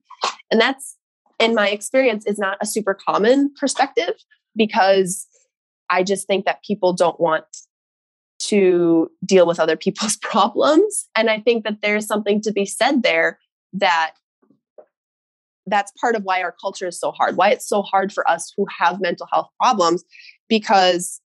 And 0.50 0.60
that's 0.60 0.96
in 1.38 1.54
my 1.54 1.68
experience 1.68 2.26
is 2.26 2.38
not 2.38 2.58
a 2.60 2.66
super 2.66 2.94
common 2.94 3.52
perspective 3.58 4.14
because 4.54 5.26
I 5.90 6.02
just 6.02 6.26
think 6.26 6.44
that 6.44 6.62
people 6.62 6.92
don't 6.92 7.18
want 7.18 7.44
to 8.48 9.10
deal 9.24 9.46
with 9.46 9.60
other 9.60 9.76
people's 9.84 10.16
problems. 10.16 11.08
And 11.16 11.30
I 11.30 11.40
think 11.40 11.64
that 11.64 11.82
there's 11.82 12.06
something 12.06 12.40
to 12.42 12.52
be 12.52 12.66
said 12.66 13.02
there 13.02 13.38
that 13.74 14.12
that's 15.66 15.92
part 16.00 16.16
of 16.16 16.24
why 16.24 16.42
our 16.42 16.54
culture 16.60 16.88
is 16.88 16.98
so 16.98 17.12
hard 17.12 17.36
why 17.36 17.48
it's 17.48 17.68
so 17.68 17.82
hard 17.82 18.12
for 18.12 18.28
us 18.28 18.52
who 18.56 18.66
have 18.78 19.00
mental 19.00 19.28
health 19.32 19.48
problems 19.60 20.02
because 20.48 21.20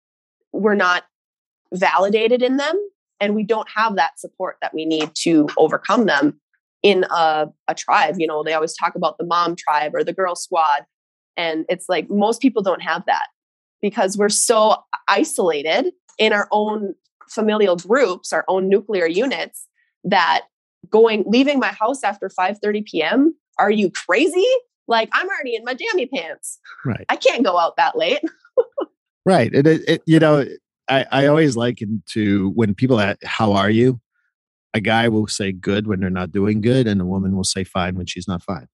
we're 0.53 0.75
not 0.75 1.05
validated 1.73 2.43
in 2.43 2.57
them 2.57 2.77
and 3.21 3.35
we 3.37 3.45
don't 3.45 3.69
have 3.75 3.95
that 3.95 4.19
support 4.19 4.57
that 4.61 4.75
we 4.75 4.85
need 4.85 5.09
to 5.15 5.49
overcome 5.57 6.07
them 6.07 6.41
in 6.83 7.05
a, 7.11 7.47
a 7.69 7.75
tribe. 7.75 8.17
You 8.19 8.27
know 8.27 8.43
they 8.43 8.55
always 8.55 8.77
talk 8.77 8.97
about 8.97 9.19
the 9.19 9.25
mom 9.25 9.55
tribe 9.57 9.95
or 9.95 10.03
the 10.03 10.13
girl 10.13 10.35
squad 10.35 10.85
and 11.37 11.65
it's 11.69 11.89
like 11.89 12.11
most 12.11 12.43
people 12.43 12.63
don't 12.63 12.83
have 12.83 13.05
that 13.07 13.29
because 13.81 14.17
we're 14.17 14.29
so 14.29 14.77
isolated 15.09 15.93
in 16.19 16.33
our 16.33 16.49
own 16.51 16.95
familial 17.29 17.77
groups 17.77 18.33
our 18.33 18.45
own 18.49 18.69
nuclear 18.69 19.07
units 19.07 19.67
that 20.05 20.43
going 20.91 21.25
leaving 21.27 21.59
my 21.59 21.73
house 21.73 22.03
after 22.05 22.29
5 22.29 22.59
30 22.63 22.83
p.m 22.83 23.35
are 23.59 23.71
you 23.71 23.91
crazy 23.91 24.47
like 24.87 25.09
i'm 25.13 25.29
already 25.29 25.55
in 25.55 25.65
my 25.65 25.75
jammy 25.75 26.07
pants 26.07 26.59
right 26.85 27.07
i 27.09 27.17
can't 27.17 27.45
go 27.45 27.59
out 27.59 27.77
that 27.77 27.97
late 27.97 28.21
right 29.25 29.53
it, 29.55 29.67
it, 29.67 30.03
you 30.07 30.19
know 30.19 30.45
I, 30.89 31.07
I 31.11 31.27
always 31.27 31.57
liken 31.57 32.03
to 32.11 32.51
when 32.51 32.75
people 32.75 33.01
ask, 33.01 33.23
how 33.25 33.53
are 33.53 33.71
you? 33.71 34.01
A 34.75 34.81
guy 34.81 35.09
will 35.09 35.27
say 35.27 35.53
good 35.53 35.87
when 35.87 36.01
they're 36.01 36.11
not 36.11 36.33
doing 36.33 36.61
good, 36.61 36.87
and 36.87 37.01
a 37.01 37.07
woman 37.07 37.37
will 37.37 37.45
say 37.45 37.65
fine 37.65 37.95
when 37.97 38.07
she's 38.07 38.29
not 38.29 38.43
fine. 38.43 38.67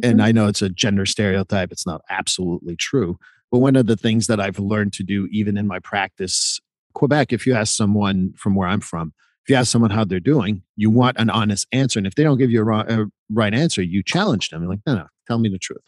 Mm-hmm. 0.00 0.10
And 0.10 0.22
I 0.22 0.32
know 0.32 0.48
it's 0.48 0.62
a 0.62 0.68
gender 0.68 1.06
stereotype, 1.06 1.72
it's 1.72 1.86
not 1.86 2.02
absolutely 2.10 2.76
true. 2.76 3.18
But 3.50 3.60
one 3.60 3.76
of 3.76 3.86
the 3.86 3.96
things 3.96 4.26
that 4.26 4.40
I've 4.40 4.58
learned 4.58 4.92
to 4.94 5.02
do, 5.02 5.28
even 5.30 5.56
in 5.56 5.66
my 5.66 5.78
practice, 5.78 6.60
Quebec, 6.96 7.32
if 7.32 7.46
you 7.46 7.54
ask 7.54 7.76
someone 7.76 8.32
from 8.36 8.54
where 8.54 8.68
I'm 8.68 8.80
from, 8.80 9.12
if 9.44 9.50
you 9.50 9.56
ask 9.56 9.70
someone 9.70 9.90
how 9.90 10.04
they're 10.04 10.18
doing, 10.18 10.62
you 10.76 10.90
want 10.90 11.18
an 11.18 11.30
honest 11.30 11.66
answer. 11.70 11.98
And 11.98 12.06
if 12.06 12.14
they 12.14 12.24
don't 12.24 12.38
give 12.38 12.50
you 12.50 12.60
a, 12.60 12.64
wrong, 12.64 12.90
a 12.90 13.06
right 13.30 13.54
answer, 13.54 13.82
you 13.82 14.02
challenge 14.02 14.50
them. 14.50 14.62
You're 14.62 14.70
like, 14.70 14.80
no, 14.86 14.96
no, 14.96 15.06
tell 15.26 15.38
me 15.38 15.48
the 15.48 15.58
truth. 15.58 15.82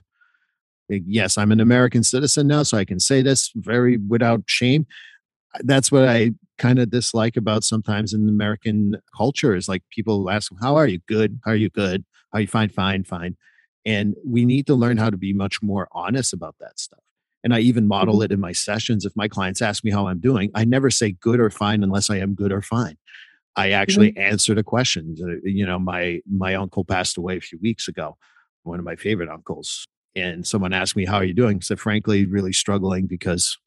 Yes, 0.88 1.36
I'm 1.36 1.52
an 1.52 1.60
American 1.60 2.02
citizen 2.02 2.46
now, 2.46 2.62
so 2.62 2.78
I 2.78 2.84
can 2.84 3.00
say 3.00 3.20
this 3.20 3.50
very 3.54 3.98
without 3.98 4.42
shame 4.46 4.86
that's 5.60 5.90
what 5.90 6.06
I 6.08 6.32
kind 6.58 6.78
of 6.78 6.90
dislike 6.90 7.36
about 7.36 7.64
sometimes 7.64 8.12
in 8.12 8.28
American 8.28 8.96
culture 9.16 9.54
is 9.54 9.68
like 9.68 9.82
people 9.90 10.28
ask, 10.30 10.52
How 10.60 10.76
are 10.76 10.86
you? 10.86 11.00
Good. 11.06 11.40
How 11.44 11.52
are 11.52 11.56
you 11.56 11.70
good? 11.70 12.04
How 12.32 12.38
are 12.38 12.42
you 12.42 12.46
fine? 12.46 12.68
Fine, 12.68 13.04
fine. 13.04 13.36
And 13.84 14.14
we 14.26 14.44
need 14.44 14.66
to 14.66 14.74
learn 14.74 14.96
how 14.96 15.10
to 15.10 15.16
be 15.16 15.32
much 15.32 15.62
more 15.62 15.88
honest 15.92 16.32
about 16.32 16.56
that 16.60 16.78
stuff. 16.78 17.00
And 17.44 17.54
I 17.54 17.60
even 17.60 17.86
model 17.86 18.16
mm-hmm. 18.16 18.24
it 18.24 18.32
in 18.32 18.40
my 18.40 18.52
sessions. 18.52 19.04
If 19.04 19.12
my 19.16 19.28
clients 19.28 19.62
ask 19.62 19.84
me 19.84 19.90
how 19.90 20.08
I'm 20.08 20.18
doing, 20.18 20.50
I 20.54 20.64
never 20.64 20.90
say 20.90 21.12
good 21.12 21.40
or 21.40 21.50
fine 21.50 21.82
unless 21.82 22.10
I 22.10 22.16
am 22.16 22.34
good 22.34 22.52
or 22.52 22.62
fine. 22.62 22.96
I 23.56 23.70
actually 23.70 24.12
mm-hmm. 24.12 24.32
answer 24.32 24.54
the 24.54 24.62
questions. 24.62 25.20
Uh, 25.22 25.36
you 25.42 25.66
know, 25.66 25.78
my 25.78 26.20
my 26.30 26.54
uncle 26.54 26.84
passed 26.84 27.16
away 27.16 27.36
a 27.36 27.40
few 27.40 27.58
weeks 27.60 27.88
ago, 27.88 28.16
one 28.62 28.78
of 28.78 28.84
my 28.84 28.96
favorite 28.96 29.28
uncles. 29.28 29.86
And 30.14 30.46
someone 30.46 30.72
asked 30.72 30.96
me, 30.96 31.04
How 31.04 31.16
are 31.16 31.24
you 31.24 31.34
doing? 31.34 31.58
I 31.58 31.60
said, 31.60 31.80
frankly, 31.80 32.26
really 32.26 32.52
struggling 32.52 33.06
because 33.06 33.58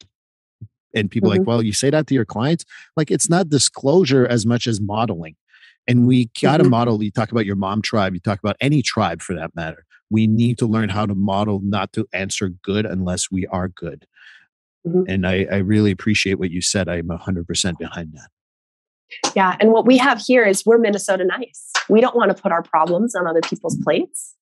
and 0.94 1.10
people 1.10 1.30
mm-hmm. 1.30 1.40
like 1.40 1.46
well 1.46 1.62
you 1.62 1.72
say 1.72 1.90
that 1.90 2.06
to 2.06 2.14
your 2.14 2.24
clients 2.24 2.64
like 2.96 3.10
it's 3.10 3.28
not 3.28 3.48
disclosure 3.48 4.26
as 4.26 4.44
much 4.44 4.66
as 4.66 4.80
modeling 4.80 5.36
and 5.88 6.06
we 6.06 6.30
got 6.40 6.58
to 6.58 6.64
mm-hmm. 6.64 6.70
model 6.70 7.02
you 7.02 7.10
talk 7.10 7.32
about 7.32 7.46
your 7.46 7.56
mom 7.56 7.82
tribe 7.82 8.14
you 8.14 8.20
talk 8.20 8.38
about 8.38 8.56
any 8.60 8.82
tribe 8.82 9.22
for 9.22 9.34
that 9.34 9.54
matter 9.54 9.84
we 10.12 10.26
need 10.26 10.58
to 10.58 10.66
learn 10.66 10.88
how 10.88 11.06
to 11.06 11.14
model 11.14 11.60
not 11.62 11.92
to 11.92 12.06
answer 12.12 12.48
good 12.48 12.86
unless 12.86 13.30
we 13.30 13.46
are 13.48 13.68
good 13.68 14.06
mm-hmm. 14.86 15.02
and 15.08 15.26
I, 15.26 15.46
I 15.50 15.56
really 15.56 15.90
appreciate 15.90 16.38
what 16.38 16.50
you 16.50 16.60
said 16.60 16.88
i'm 16.88 17.08
100% 17.08 17.78
behind 17.78 18.12
that 18.14 19.32
yeah 19.34 19.56
and 19.60 19.72
what 19.72 19.86
we 19.86 19.96
have 19.98 20.20
here 20.20 20.44
is 20.44 20.64
we're 20.64 20.78
minnesota 20.78 21.24
nice 21.24 21.70
we 21.88 22.00
don't 22.00 22.16
want 22.16 22.34
to 22.34 22.40
put 22.40 22.52
our 22.52 22.62
problems 22.62 23.14
on 23.14 23.26
other 23.26 23.40
people's 23.40 23.76
plates 23.78 24.34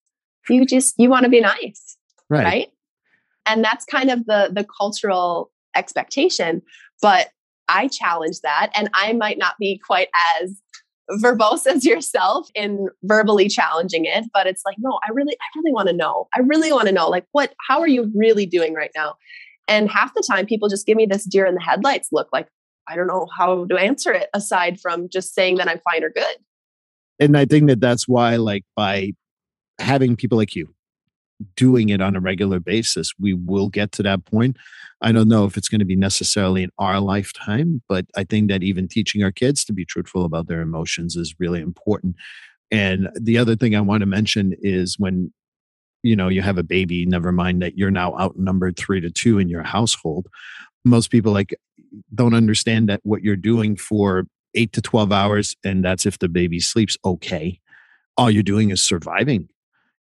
you 0.48 0.66
just 0.66 0.94
you 0.98 1.08
want 1.08 1.24
to 1.24 1.30
be 1.30 1.40
nice 1.40 1.96
right, 2.28 2.44
right? 2.44 2.68
and 3.46 3.64
that's 3.64 3.84
kind 3.84 4.10
of 4.10 4.26
the 4.26 4.50
the 4.52 4.64
cultural 4.64 5.50
expectation. 5.74 6.62
But 7.02 7.28
I 7.68 7.88
challenge 7.88 8.40
that, 8.42 8.70
and 8.74 8.90
I 8.94 9.12
might 9.12 9.38
not 9.38 9.54
be 9.58 9.80
quite 9.84 10.08
as 10.40 10.60
verbose 11.22 11.66
as 11.74 11.84
yourself 11.84 12.48
in 12.54 12.88
verbally 13.02 13.48
challenging 13.48 14.04
it 14.04 14.24
but 14.32 14.46
it's 14.46 14.62
like 14.64 14.76
no 14.78 14.98
i 15.06 15.11
really 15.12 15.34
i 15.34 15.58
really 15.58 15.72
want 15.72 15.88
to 15.88 15.94
know. 15.94 16.28
I 16.34 16.40
really 16.40 16.72
want 16.72 16.86
to 16.86 16.92
know 16.92 17.08
like 17.08 17.26
what 17.32 17.54
how 17.68 17.80
are 17.80 17.88
you 17.88 18.11
really 18.14 18.46
doing 18.46 18.74
right 18.74 18.90
now? 18.96 19.16
And 19.68 19.90
half 19.90 20.14
the 20.14 20.24
time 20.26 20.46
people 20.46 20.68
just 20.68 20.86
give 20.86 20.96
me 20.96 21.06
this 21.06 21.24
deer 21.24 21.46
in 21.46 21.54
the 21.54 21.61
headlights 21.61 22.08
look 22.12 22.28
like 22.32 22.48
i 22.88 22.96
don't 22.96 23.06
know 23.06 23.26
how 23.36 23.66
to 23.66 23.76
answer 23.76 24.12
it 24.12 24.28
aside 24.34 24.80
from 24.80 25.08
just 25.08 25.34
saying 25.34 25.56
that 25.56 25.68
i'm 25.68 25.80
fine 25.80 26.04
or 26.04 26.11
good. 26.11 26.36
And 27.18 27.36
i 27.36 27.44
think 27.44 27.68
that 27.68 27.80
that's 27.80 28.08
why 28.08 28.36
like 28.36 28.64
by 28.76 29.12
having 29.78 30.16
people 30.16 30.38
like 30.38 30.54
you 30.54 30.72
doing 31.57 31.88
it 31.88 32.01
on 32.01 32.16
a 32.16 32.20
regular 32.20 32.61
basis, 32.61 33.12
we 33.18 33.34
will 33.34 33.68
get 33.68 33.93
to 33.93 34.03
that 34.03 34.24
point. 34.24 34.57
I 35.01 35.12
don't 35.12 35.28
know 35.28 35.45
if 35.45 35.57
it's 35.57 35.68
going 35.68 35.78
to 35.78 35.84
be 35.84 35.97
necessarily 35.97 36.62
in 36.62 36.70
our 36.78 37.01
lifetime, 37.01 37.82
but 37.88 38.07
I 38.16 38.24
think 38.24 38.51
that 38.51 38.62
even 38.62 38.88
teaching 38.88 39.22
our 39.22 39.32
kids 39.32 39.64
to 39.64 39.72
be 39.72 39.84
truthful 39.84 40.24
about 40.24 40.47
their 40.47 40.61
emotions 40.61 41.16
is 41.16 41.34
really 41.38 41.61
important. 41.61 42.16
And 42.70 43.09
the 43.18 43.38
other 43.38 43.57
thing 43.57 43.74
I 43.74 43.80
want 43.80 44.01
to 44.01 44.07
mention 44.07 44.55
is 44.61 44.99
when 44.99 45.32
you 46.03 46.16
know 46.16 46.28
you 46.28 46.43
have 46.43 46.59
a 46.59 46.62
baby, 46.62 47.05
never 47.07 47.32
mind 47.32 47.62
that 47.62 47.76
you're 47.76 47.91
now 47.91 48.16
outnumbered 48.18 48.76
3 48.76 49.01
to 49.01 49.11
2 49.11 49.38
in 49.38 49.49
your 49.49 49.62
household. 49.62 50.28
Most 50.84 51.11
people 51.11 51.32
like 51.32 51.55
don't 52.14 52.34
understand 52.34 52.88
that 52.88 53.01
what 53.03 53.22
you're 53.22 53.36
doing 53.36 53.76
for 53.76 54.24
8 54.55 54.72
to 54.72 54.82
12 54.82 55.12
hours 55.12 55.57
and 55.64 55.84
that's 55.84 56.07
if 56.07 56.18
the 56.18 56.28
baby 56.28 56.61
sleeps 56.61 56.97
okay 57.05 57.61
all 58.20 58.30
you're 58.30 58.43
doing 58.43 58.70
is 58.70 58.82
surviving. 58.82 59.49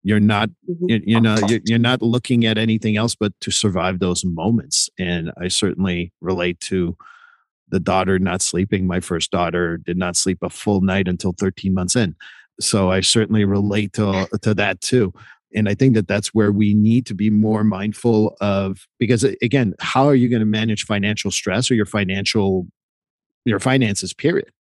You're 0.04 0.20
not, 0.20 0.50
mm-hmm. 0.70 1.04
you, 1.06 1.20
know, 1.20 1.36
you're, 1.48 1.60
you're 1.66 1.80
not 1.80 2.02
looking 2.02 2.46
at 2.46 2.58
anything 2.58 2.98
else 2.98 3.16
but 3.16 3.34
to 3.42 3.52
survive 3.52 4.00
those 4.00 4.24
moments. 4.24 4.90
And 4.98 5.32
I 5.40 5.48
certainly 5.48 6.14
relate 6.22 6.60
to 6.62 6.96
the 7.70 7.80
daughter 7.80 8.18
not 8.18 8.42
sleeping. 8.42 8.88
My 8.88 9.00
first 9.00 9.32
daughter 9.32 9.78
did 9.78 9.98
not 9.98 10.16
sleep 10.16 10.40
a 10.42 10.50
full 10.50 10.82
night 10.82 11.08
until 11.08 11.34
13 11.34 11.74
months 11.74 11.96
in. 11.96 12.16
So 12.60 12.90
I 12.92 13.02
certainly 13.02 13.44
relate 13.44 13.94
to, 13.94 14.28
to 14.42 14.54
that 14.54 14.82
too. 14.82 15.14
And 15.54 15.70
I 15.70 15.76
think 15.76 15.96
that 15.96 16.08
that's 16.08 16.30
where 16.30 16.52
we 16.52 16.74
need 16.74 17.06
to 17.08 17.14
be 17.14 17.30
more 17.30 17.64
mindful 17.64 18.36
of 18.42 18.88
because 19.00 19.24
again, 19.42 19.74
how 19.80 20.06
are 20.06 20.16
you 20.16 20.30
going 20.30 20.42
to 20.42 20.46
manage 20.46 20.86
financial 20.86 21.32
stress 21.32 21.72
or 21.72 21.76
your 21.76 21.86
financial 21.86 22.68
your 23.46 23.60
finances 23.60 24.14
period 24.14 24.52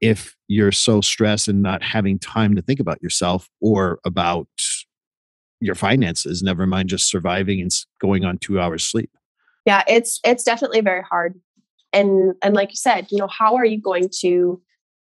if 0.00 0.34
you're 0.48 0.72
so 0.72 1.00
stressed 1.00 1.46
and 1.46 1.62
not 1.62 1.82
having 1.82 2.18
time 2.18 2.56
to 2.56 2.62
think 2.62 2.80
about 2.80 3.02
yourself 3.02 3.48
or 3.60 4.00
about 4.04 4.48
your 5.60 5.74
finances 5.74 6.42
never 6.42 6.66
mind 6.66 6.88
just 6.88 7.08
surviving 7.08 7.60
and 7.60 7.70
going 8.00 8.24
on 8.24 8.38
2 8.38 8.60
hours 8.60 8.84
sleep. 8.84 9.10
Yeah 9.66 9.82
it's 9.86 10.20
it's 10.24 10.44
definitely 10.44 10.80
very 10.80 11.02
hard. 11.02 11.40
And 11.92 12.34
and 12.42 12.54
like 12.54 12.70
you 12.70 12.76
said 12.76 13.06
you 13.10 13.18
know 13.18 13.28
how 13.28 13.56
are 13.56 13.66
you 13.66 13.80
going 13.80 14.08
to 14.20 14.60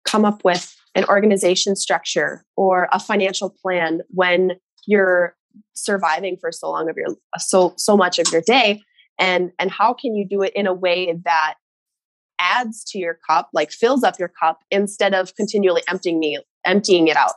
come 0.04 0.24
up 0.24 0.44
with 0.44 0.76
an 0.94 1.04
organization 1.06 1.74
structure 1.74 2.44
or 2.56 2.88
a 2.92 3.00
financial 3.00 3.54
plan 3.62 4.00
when 4.08 4.52
you're 4.86 5.34
surviving 5.74 6.36
for 6.40 6.52
so 6.52 6.70
long 6.70 6.88
of 6.88 6.96
your 6.96 7.16
so 7.38 7.74
so 7.76 7.96
much 7.96 8.18
of 8.18 8.30
your 8.32 8.42
day? 8.42 8.82
And 9.18 9.52
and 9.58 9.70
how 9.70 9.94
can 9.94 10.14
you 10.14 10.26
do 10.28 10.42
it 10.42 10.52
in 10.54 10.66
a 10.66 10.74
way 10.74 11.14
that 11.24 11.54
adds 12.38 12.82
to 12.84 12.98
your 12.98 13.18
cup 13.28 13.50
like 13.52 13.70
fills 13.70 14.02
up 14.02 14.18
your 14.18 14.32
cup 14.40 14.58
instead 14.70 15.14
of 15.14 15.34
continually 15.36 15.82
emptying 15.88 16.18
me 16.18 16.38
emptying 16.66 17.08
it 17.08 17.16
out? 17.16 17.34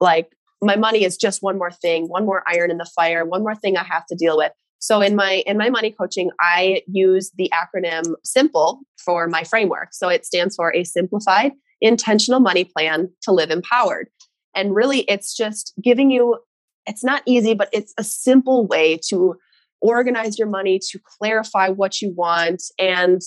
Like 0.00 0.32
my 0.62 0.76
money 0.76 1.04
is 1.04 1.16
just 1.16 1.42
one 1.42 1.58
more 1.58 1.70
thing 1.70 2.06
one 2.08 2.26
more 2.26 2.42
iron 2.46 2.70
in 2.70 2.78
the 2.78 2.90
fire 2.96 3.24
one 3.24 3.42
more 3.42 3.54
thing 3.54 3.76
i 3.76 3.84
have 3.84 4.06
to 4.06 4.14
deal 4.14 4.36
with. 4.36 4.52
So 4.78 5.02
in 5.02 5.14
my 5.14 5.42
in 5.46 5.58
my 5.58 5.70
money 5.70 5.90
coaching 5.90 6.30
i 6.40 6.82
use 6.86 7.30
the 7.36 7.52
acronym 7.54 8.14
simple 8.24 8.80
for 9.04 9.28
my 9.28 9.44
framework. 9.44 9.88
So 9.92 10.08
it 10.08 10.24
stands 10.24 10.56
for 10.56 10.74
a 10.74 10.84
simplified 10.84 11.52
intentional 11.80 12.40
money 12.40 12.64
plan 12.64 13.08
to 13.22 13.32
live 13.32 13.50
empowered. 13.50 14.08
And 14.54 14.74
really 14.74 15.00
it's 15.02 15.36
just 15.36 15.72
giving 15.82 16.10
you 16.10 16.38
it's 16.86 17.04
not 17.04 17.22
easy, 17.26 17.54
but 17.54 17.68
it's 17.72 17.94
a 17.98 18.04
simple 18.04 18.66
way 18.66 18.98
to 19.08 19.36
organize 19.80 20.38
your 20.38 20.48
money, 20.48 20.78
to 20.90 20.98
clarify 21.18 21.68
what 21.68 22.02
you 22.02 22.12
want, 22.14 22.62
and 22.78 23.20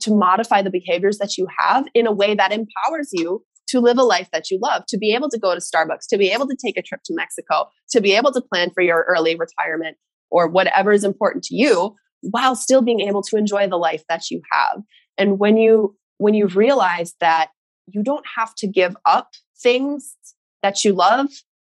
to 0.00 0.14
modify 0.14 0.62
the 0.62 0.70
behaviors 0.70 1.18
that 1.18 1.36
you 1.36 1.46
have 1.58 1.86
in 1.94 2.06
a 2.06 2.12
way 2.12 2.34
that 2.34 2.52
empowers 2.52 3.10
you 3.12 3.44
to 3.68 3.80
live 3.80 3.98
a 3.98 4.02
life 4.02 4.28
that 4.32 4.50
you 4.50 4.58
love, 4.62 4.84
to 4.88 4.98
be 4.98 5.14
able 5.14 5.28
to 5.30 5.38
go 5.38 5.54
to 5.54 5.60
Starbucks, 5.60 6.06
to 6.10 6.18
be 6.18 6.30
able 6.30 6.46
to 6.48 6.56
take 6.56 6.76
a 6.76 6.82
trip 6.82 7.00
to 7.04 7.14
Mexico, 7.14 7.68
to 7.90 8.00
be 8.00 8.12
able 8.12 8.32
to 8.32 8.40
plan 8.40 8.70
for 8.70 8.82
your 8.82 9.06
early 9.08 9.36
retirement 9.36 9.96
or 10.30 10.48
whatever 10.48 10.92
is 10.92 11.04
important 11.04 11.44
to 11.44 11.54
you 11.54 11.94
while 12.22 12.56
still 12.56 12.82
being 12.82 13.00
able 13.00 13.22
to 13.22 13.36
enjoy 13.36 13.66
the 13.68 13.76
life 13.76 14.02
that 14.08 14.30
you 14.30 14.40
have. 14.52 14.82
And 15.16 15.38
when 15.38 15.56
you 15.56 15.96
when 16.18 16.34
you 16.34 16.48
realize 16.48 17.14
that 17.20 17.50
you 17.86 18.02
don't 18.02 18.24
have 18.36 18.54
to 18.56 18.66
give 18.66 18.96
up 19.06 19.30
things 19.62 20.16
that 20.62 20.84
you 20.84 20.92
love 20.92 21.28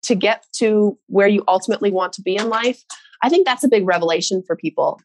to 0.03 0.15
get 0.15 0.45
to 0.57 0.99
where 1.09 1.29
you 1.29 1.45
ultimately 1.47 1.91
want 1.91 2.15
to 2.15 2.23
be 2.23 2.37
in 2.37 2.49
life, 2.49 2.83
I 3.23 3.29
think 3.29 3.47
that's 3.47 3.65
a 3.65 3.69
big 3.69 3.87
revelation 3.87 4.43
for 4.47 4.57
people. 4.57 4.99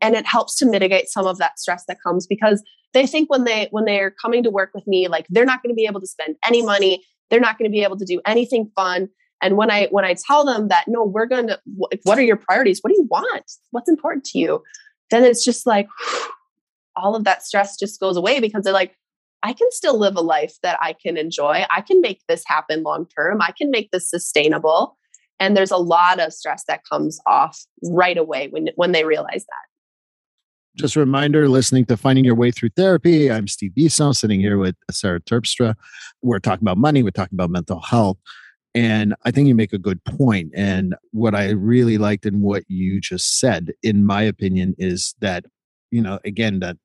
And 0.00 0.14
it 0.14 0.26
helps 0.26 0.56
to 0.56 0.66
mitigate 0.66 1.08
some 1.08 1.26
of 1.26 1.38
that 1.38 1.58
stress 1.58 1.84
that 1.86 1.98
comes 2.02 2.26
because 2.26 2.62
they 2.92 3.06
think 3.06 3.30
when 3.30 3.44
they 3.44 3.68
when 3.70 3.84
they're 3.84 4.10
coming 4.10 4.42
to 4.42 4.50
work 4.50 4.70
with 4.74 4.86
me 4.86 5.08
like 5.08 5.26
they're 5.30 5.44
not 5.44 5.62
going 5.62 5.70
to 5.70 5.76
be 5.76 5.86
able 5.86 6.00
to 6.00 6.06
spend 6.06 6.36
any 6.46 6.62
money, 6.62 7.04
they're 7.28 7.40
not 7.40 7.58
going 7.58 7.70
to 7.70 7.72
be 7.72 7.82
able 7.82 7.98
to 7.98 8.04
do 8.04 8.20
anything 8.26 8.70
fun. 8.74 9.08
And 9.42 9.56
when 9.56 9.70
I 9.70 9.86
when 9.90 10.04
I 10.04 10.14
tell 10.14 10.44
them 10.44 10.68
that 10.68 10.84
no, 10.88 11.04
we're 11.04 11.26
going 11.26 11.48
to 11.48 11.60
what 12.02 12.18
are 12.18 12.22
your 12.22 12.36
priorities? 12.36 12.80
What 12.80 12.90
do 12.90 12.96
you 12.96 13.06
want? 13.10 13.50
What's 13.70 13.88
important 13.88 14.24
to 14.26 14.38
you? 14.38 14.62
Then 15.10 15.24
it's 15.24 15.44
just 15.44 15.66
like 15.66 15.88
all 16.96 17.14
of 17.14 17.24
that 17.24 17.44
stress 17.44 17.78
just 17.78 18.00
goes 18.00 18.16
away 18.16 18.40
because 18.40 18.64
they're 18.64 18.72
like, 18.72 18.96
I 19.42 19.52
can 19.52 19.68
still 19.70 19.98
live 19.98 20.16
a 20.16 20.20
life 20.20 20.56
that 20.62 20.78
I 20.82 20.92
can 20.92 21.16
enjoy. 21.16 21.64
I 21.70 21.80
can 21.80 22.00
make 22.00 22.20
this 22.28 22.42
happen 22.46 22.82
long 22.82 23.06
term. 23.06 23.40
I 23.40 23.52
can 23.56 23.70
make 23.70 23.90
this 23.90 24.08
sustainable. 24.08 24.98
And 25.38 25.56
there's 25.56 25.70
a 25.70 25.78
lot 25.78 26.20
of 26.20 26.34
stress 26.34 26.64
that 26.68 26.82
comes 26.90 27.18
off 27.26 27.58
right 27.84 28.18
away 28.18 28.48
when, 28.48 28.68
when 28.76 28.92
they 28.92 29.04
realize 29.04 29.46
that. 29.46 29.69
Just 30.76 30.94
a 30.94 31.00
reminder 31.00 31.48
listening 31.48 31.84
to 31.86 31.96
Finding 31.96 32.24
Your 32.24 32.36
Way 32.36 32.52
Through 32.52 32.70
Therapy. 32.76 33.30
I'm 33.30 33.48
Steve 33.48 33.74
Bisson, 33.74 34.14
sitting 34.14 34.38
here 34.38 34.56
with 34.56 34.76
Sarah 34.90 35.20
Terpstra. 35.20 35.74
We're 36.22 36.38
talking 36.38 36.62
about 36.62 36.78
money, 36.78 37.02
we're 37.02 37.10
talking 37.10 37.34
about 37.34 37.50
mental 37.50 37.80
health. 37.80 38.18
And 38.72 39.16
I 39.24 39.32
think 39.32 39.48
you 39.48 39.54
make 39.56 39.72
a 39.72 39.78
good 39.78 40.02
point. 40.04 40.52
And 40.54 40.94
what 41.10 41.34
I 41.34 41.50
really 41.50 41.98
liked 41.98 42.24
in 42.24 42.40
what 42.40 42.62
you 42.68 43.00
just 43.00 43.40
said, 43.40 43.72
in 43.82 44.06
my 44.06 44.22
opinion, 44.22 44.76
is 44.78 45.16
that, 45.20 45.44
you 45.90 46.00
know, 46.00 46.20
again, 46.24 46.60
that 46.60 46.76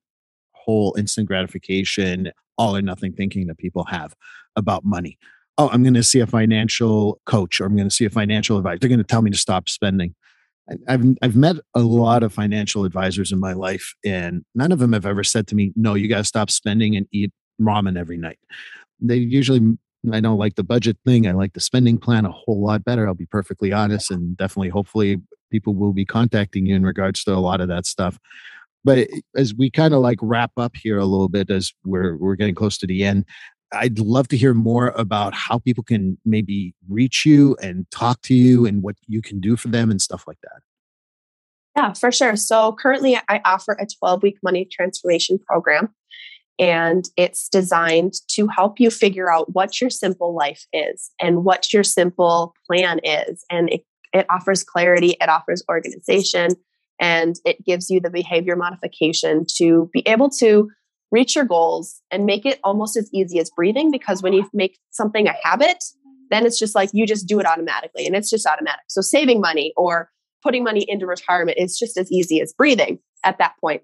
whole 0.53 0.95
instant 0.97 1.27
gratification, 1.27 2.31
all 2.57 2.75
or 2.75 2.81
nothing 2.81 3.13
thinking 3.13 3.45
that 3.47 3.59
people 3.59 3.85
have 3.85 4.15
about 4.55 4.83
money. 4.83 5.19
Oh, 5.59 5.69
I'm 5.69 5.83
going 5.83 5.93
to 5.93 6.03
see 6.03 6.19
a 6.19 6.27
financial 6.27 7.21
coach 7.27 7.61
or 7.61 7.65
I'm 7.65 7.75
going 7.75 7.89
to 7.89 7.95
see 7.95 8.05
a 8.05 8.09
financial 8.09 8.57
advisor. 8.57 8.79
They're 8.79 8.89
going 8.89 8.97
to 8.97 9.03
tell 9.03 9.21
me 9.21 9.29
to 9.29 9.37
stop 9.37 9.69
spending. 9.69 10.15
I've 10.87 11.03
I've 11.21 11.35
met 11.35 11.57
a 11.75 11.81
lot 11.81 12.23
of 12.23 12.33
financial 12.33 12.85
advisors 12.85 13.31
in 13.31 13.39
my 13.39 13.53
life, 13.53 13.93
and 14.03 14.43
none 14.55 14.71
of 14.71 14.79
them 14.79 14.93
have 14.93 15.05
ever 15.05 15.23
said 15.23 15.47
to 15.47 15.55
me, 15.55 15.71
"No, 15.75 15.93
you 15.93 16.07
got 16.07 16.17
to 16.19 16.23
stop 16.23 16.49
spending 16.49 16.95
and 16.95 17.07
eat 17.11 17.31
ramen 17.61 17.97
every 17.97 18.17
night." 18.17 18.39
They 18.99 19.17
usually, 19.17 19.77
I 20.11 20.19
don't 20.21 20.39
like 20.39 20.55
the 20.55 20.63
budget 20.63 20.97
thing. 21.05 21.27
I 21.27 21.33
like 21.33 21.53
the 21.53 21.59
spending 21.59 21.97
plan 21.97 22.25
a 22.25 22.31
whole 22.31 22.63
lot 22.63 22.83
better. 22.83 23.07
I'll 23.07 23.13
be 23.13 23.27
perfectly 23.27 23.73
honest, 23.73 24.09
and 24.09 24.35
definitely, 24.37 24.69
hopefully, 24.69 25.21
people 25.51 25.75
will 25.75 25.93
be 25.93 26.05
contacting 26.05 26.65
you 26.65 26.75
in 26.75 26.83
regards 26.83 27.23
to 27.25 27.33
a 27.33 27.37
lot 27.37 27.61
of 27.61 27.67
that 27.67 27.85
stuff 27.85 28.17
but 28.85 28.99
eh, 28.99 29.07
as 29.35 29.53
we 29.53 29.69
kind 29.69 29.93
of 29.93 29.99
like 29.99 30.19
wrap 30.21 30.51
up 30.55 30.73
here 30.81 30.97
a 30.97 31.05
little 31.05 31.27
bit 31.27 31.49
as 31.49 31.73
we're 31.83 32.15
we're 32.17 32.35
getting 32.35 32.55
close 32.55 32.77
to 32.77 32.87
the 32.87 33.03
end 33.03 33.25
i'd 33.73 33.99
love 33.99 34.27
to 34.27 34.37
hear 34.37 34.53
more 34.53 34.89
about 34.89 35.33
how 35.33 35.59
people 35.59 35.83
can 35.83 36.17
maybe 36.25 36.73
reach 36.87 37.25
you 37.25 37.55
and 37.61 37.89
talk 37.91 38.21
to 38.21 38.33
you 38.33 38.65
and 38.65 38.83
what 38.83 38.95
you 39.07 39.21
can 39.21 39.39
do 39.39 39.55
for 39.55 39.69
them 39.69 39.91
and 39.91 40.01
stuff 40.01 40.25
like 40.27 40.39
that. 40.43 40.61
Yeah 41.75 41.93
for 41.93 42.11
sure. 42.11 42.35
So 42.35 42.73
currently 42.73 43.17
i 43.29 43.41
offer 43.45 43.73
a 43.73 43.85
12 43.99 44.23
week 44.23 44.37
money 44.43 44.67
transformation 44.71 45.39
program 45.39 45.89
and 46.57 47.09
it's 47.17 47.49
designed 47.49 48.13
to 48.29 48.47
help 48.47 48.79
you 48.79 48.89
figure 48.89 49.31
out 49.31 49.53
what 49.53 49.81
your 49.81 49.89
simple 49.89 50.33
life 50.33 50.65
is 50.71 51.11
and 51.19 51.43
what 51.43 51.73
your 51.73 51.83
simple 51.83 52.53
plan 52.65 52.99
is 53.03 53.43
and 53.49 53.69
it, 53.71 53.83
it 54.13 54.25
offers 54.29 54.63
clarity 54.63 55.15
it 55.19 55.29
offers 55.29 55.63
organization 55.69 56.51
and 56.99 57.35
it 57.45 57.63
gives 57.65 57.89
you 57.89 57.99
the 57.99 58.09
behavior 58.09 58.55
modification 58.55 59.45
to 59.57 59.89
be 59.91 60.01
able 60.07 60.29
to 60.29 60.69
reach 61.15 61.33
your 61.33 61.45
goals 61.45 62.01
and 62.11 62.25
make 62.25 62.45
it 62.45 62.59
almost 62.61 62.97
as 62.97 63.09
easy 63.13 63.39
as 63.39 63.49
breathing 63.55 63.89
because 63.89 64.21
when 64.21 64.33
you 64.33 64.49
make 64.53 64.77
something 64.91 65.27
a 65.27 65.33
habit 65.43 65.81
then 66.29 66.45
it's 66.45 66.59
just 66.59 66.75
like 66.75 66.89
you 66.91 67.07
just 67.07 67.25
do 67.25 67.39
it 67.39 67.45
automatically 67.45 68.05
and 68.05 68.17
it's 68.17 68.29
just 68.29 68.45
automatic 68.45 68.81
so 68.89 68.99
saving 68.99 69.39
money 69.39 69.73
or 69.77 70.09
putting 70.43 70.61
money 70.61 70.85
into 70.89 71.05
retirement 71.05 71.57
is 71.57 71.79
just 71.79 71.97
as 71.97 72.11
easy 72.11 72.41
as 72.41 72.53
breathing 72.53 72.99
at 73.23 73.37
that 73.37 73.53
point 73.61 73.81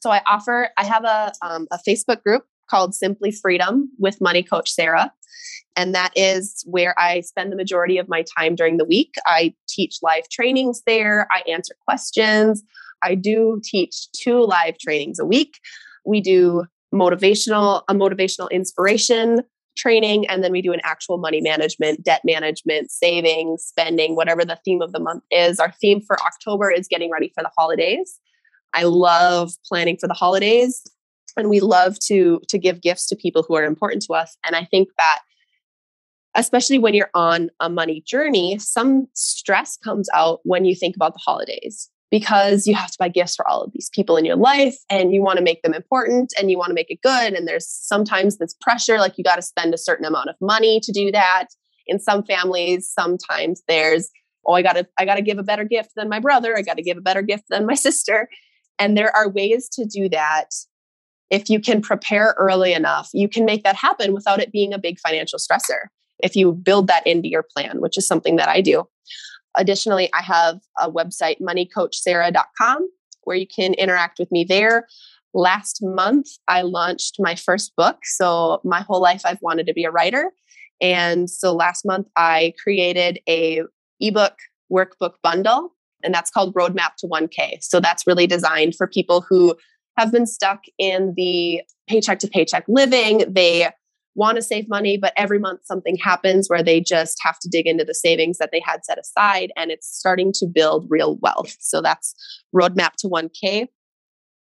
so 0.00 0.10
i 0.10 0.20
offer 0.26 0.70
i 0.76 0.84
have 0.84 1.04
a, 1.04 1.32
um, 1.42 1.68
a 1.70 1.78
facebook 1.88 2.20
group 2.24 2.42
called 2.68 2.92
simply 2.92 3.30
freedom 3.30 3.88
with 4.00 4.20
money 4.20 4.42
coach 4.42 4.68
sarah 4.68 5.12
and 5.74 5.94
that 5.94 6.12
is 6.14 6.62
where 6.66 6.94
I 6.98 7.20
spend 7.20 7.50
the 7.50 7.56
majority 7.56 7.96
of 7.96 8.06
my 8.06 8.24
time 8.36 8.54
during 8.54 8.76
the 8.76 8.84
week. 8.84 9.14
I 9.24 9.54
teach 9.66 10.00
live 10.02 10.28
trainings 10.30 10.82
there, 10.86 11.26
I 11.32 11.42
answer 11.50 11.74
questions. 11.86 12.62
I 13.02 13.14
do 13.14 13.60
teach 13.64 14.10
two 14.12 14.44
live 14.44 14.78
trainings 14.78 15.18
a 15.18 15.26
week. 15.26 15.58
We 16.04 16.20
do 16.20 16.64
motivational, 16.94 17.82
a 17.88 17.94
motivational 17.94 18.50
inspiration 18.50 19.40
training, 19.76 20.26
and 20.28 20.44
then 20.44 20.52
we 20.52 20.60
do 20.60 20.72
an 20.72 20.80
actual 20.84 21.16
money 21.16 21.40
management, 21.40 22.04
debt 22.04 22.20
management, 22.24 22.90
savings, 22.90 23.64
spending, 23.64 24.14
whatever 24.14 24.44
the 24.44 24.58
theme 24.64 24.82
of 24.82 24.92
the 24.92 25.00
month 25.00 25.22
is. 25.30 25.58
Our 25.58 25.72
theme 25.80 26.02
for 26.02 26.20
October 26.20 26.70
is 26.70 26.86
getting 26.88 27.10
ready 27.10 27.32
for 27.34 27.42
the 27.42 27.50
holidays. 27.56 28.18
I 28.74 28.84
love 28.84 29.52
planning 29.66 29.96
for 29.98 30.08
the 30.08 30.14
holidays 30.14 30.82
and 31.36 31.48
we 31.48 31.60
love 31.60 31.98
to 31.98 32.40
to 32.48 32.58
give 32.58 32.82
gifts 32.82 33.06
to 33.06 33.16
people 33.16 33.42
who 33.42 33.56
are 33.56 33.64
important 33.64 34.02
to 34.02 34.12
us 34.12 34.36
and 34.44 34.54
i 34.54 34.66
think 34.66 34.88
that 34.98 35.20
especially 36.34 36.78
when 36.78 36.94
you're 36.94 37.10
on 37.14 37.50
a 37.60 37.68
money 37.68 38.02
journey, 38.06 38.58
some 38.58 39.06
stress 39.14 39.76
comes 39.76 40.08
out 40.14 40.40
when 40.44 40.64
you 40.64 40.74
think 40.74 40.96
about 40.96 41.12
the 41.14 41.20
holidays 41.24 41.90
because 42.12 42.66
you 42.66 42.74
have 42.74 42.90
to 42.90 42.98
buy 42.98 43.08
gifts 43.08 43.34
for 43.34 43.48
all 43.48 43.62
of 43.62 43.72
these 43.72 43.88
people 43.88 44.18
in 44.18 44.26
your 44.26 44.36
life 44.36 44.76
and 44.90 45.14
you 45.14 45.22
want 45.22 45.38
to 45.38 45.42
make 45.42 45.62
them 45.62 45.72
important 45.72 46.30
and 46.38 46.50
you 46.50 46.58
want 46.58 46.68
to 46.68 46.74
make 46.74 46.90
it 46.90 47.00
good. 47.02 47.32
And 47.32 47.48
there's 47.48 47.66
sometimes 47.66 48.36
this 48.36 48.54
pressure, 48.60 48.98
like 48.98 49.16
you 49.16 49.24
got 49.24 49.36
to 49.36 49.42
spend 49.42 49.72
a 49.72 49.78
certain 49.78 50.04
amount 50.04 50.28
of 50.28 50.36
money 50.38 50.78
to 50.80 50.92
do 50.92 51.10
that. 51.10 51.46
In 51.86 51.98
some 51.98 52.22
families, 52.22 52.86
sometimes 52.86 53.62
there's, 53.66 54.10
oh, 54.46 54.52
I 54.52 54.60
gotta, 54.60 54.86
I 54.98 55.06
gotta 55.06 55.22
give 55.22 55.38
a 55.38 55.42
better 55.42 55.64
gift 55.64 55.92
than 55.96 56.10
my 56.10 56.20
brother, 56.20 56.54
I 56.56 56.60
gotta 56.60 56.82
give 56.82 56.98
a 56.98 57.00
better 57.00 57.22
gift 57.22 57.44
than 57.48 57.64
my 57.66 57.74
sister. 57.88 58.28
And 58.78 58.94
there 58.94 59.14
are 59.16 59.28
ways 59.30 59.70
to 59.70 59.86
do 59.86 60.10
that. 60.10 60.50
If 61.30 61.48
you 61.48 61.60
can 61.60 61.80
prepare 61.80 62.34
early 62.38 62.74
enough, 62.74 63.08
you 63.14 63.26
can 63.26 63.46
make 63.46 63.64
that 63.64 63.74
happen 63.74 64.12
without 64.12 64.38
it 64.38 64.52
being 64.52 64.74
a 64.74 64.78
big 64.78 65.00
financial 65.00 65.38
stressor 65.38 65.86
if 66.18 66.36
you 66.36 66.52
build 66.52 66.88
that 66.88 67.06
into 67.06 67.28
your 67.28 67.42
plan, 67.42 67.80
which 67.80 67.96
is 67.96 68.06
something 68.06 68.36
that 68.36 68.50
I 68.50 68.60
do. 68.60 68.86
Additionally, 69.54 70.10
I 70.12 70.22
have 70.22 70.60
a 70.80 70.90
website, 70.90 71.40
moneycoachsarah.com, 71.40 72.88
where 73.24 73.36
you 73.36 73.46
can 73.46 73.74
interact 73.74 74.18
with 74.18 74.30
me 74.32 74.44
there. 74.44 74.86
Last 75.34 75.80
month, 75.82 76.28
I 76.48 76.62
launched 76.62 77.16
my 77.18 77.34
first 77.34 77.74
book. 77.76 77.98
So, 78.04 78.60
my 78.64 78.80
whole 78.80 79.00
life, 79.00 79.22
I've 79.24 79.40
wanted 79.42 79.66
to 79.66 79.72
be 79.72 79.84
a 79.84 79.90
writer. 79.90 80.30
And 80.80 81.30
so, 81.30 81.54
last 81.54 81.84
month, 81.84 82.08
I 82.16 82.54
created 82.62 83.20
a 83.28 83.62
ebook 84.00 84.34
workbook 84.70 85.14
bundle, 85.22 85.74
and 86.02 86.12
that's 86.12 86.30
called 86.30 86.54
Roadmap 86.54 86.96
to 86.98 87.06
1K. 87.06 87.62
So, 87.62 87.80
that's 87.80 88.06
really 88.06 88.26
designed 88.26 88.74
for 88.74 88.86
people 88.86 89.22
who 89.22 89.56
have 89.96 90.12
been 90.12 90.26
stuck 90.26 90.60
in 90.78 91.14
the 91.16 91.62
paycheck 91.88 92.18
to 92.20 92.28
paycheck 92.28 92.64
living. 92.68 93.24
They 93.28 93.68
want 94.14 94.36
to 94.36 94.42
save 94.42 94.68
money, 94.68 94.98
but 94.98 95.12
every 95.16 95.38
month 95.38 95.60
something 95.64 95.96
happens 95.96 96.48
where 96.48 96.62
they 96.62 96.80
just 96.80 97.18
have 97.22 97.38
to 97.40 97.48
dig 97.48 97.66
into 97.66 97.84
the 97.84 97.94
savings 97.94 98.38
that 98.38 98.50
they 98.52 98.60
had 98.60 98.84
set 98.84 98.98
aside 98.98 99.52
and 99.56 99.70
it's 99.70 99.88
starting 99.88 100.32
to 100.34 100.46
build 100.46 100.86
real 100.88 101.16
wealth. 101.22 101.56
So 101.60 101.80
that's 101.80 102.14
roadmap 102.54 102.94
to 102.98 103.08
1K. 103.08 103.68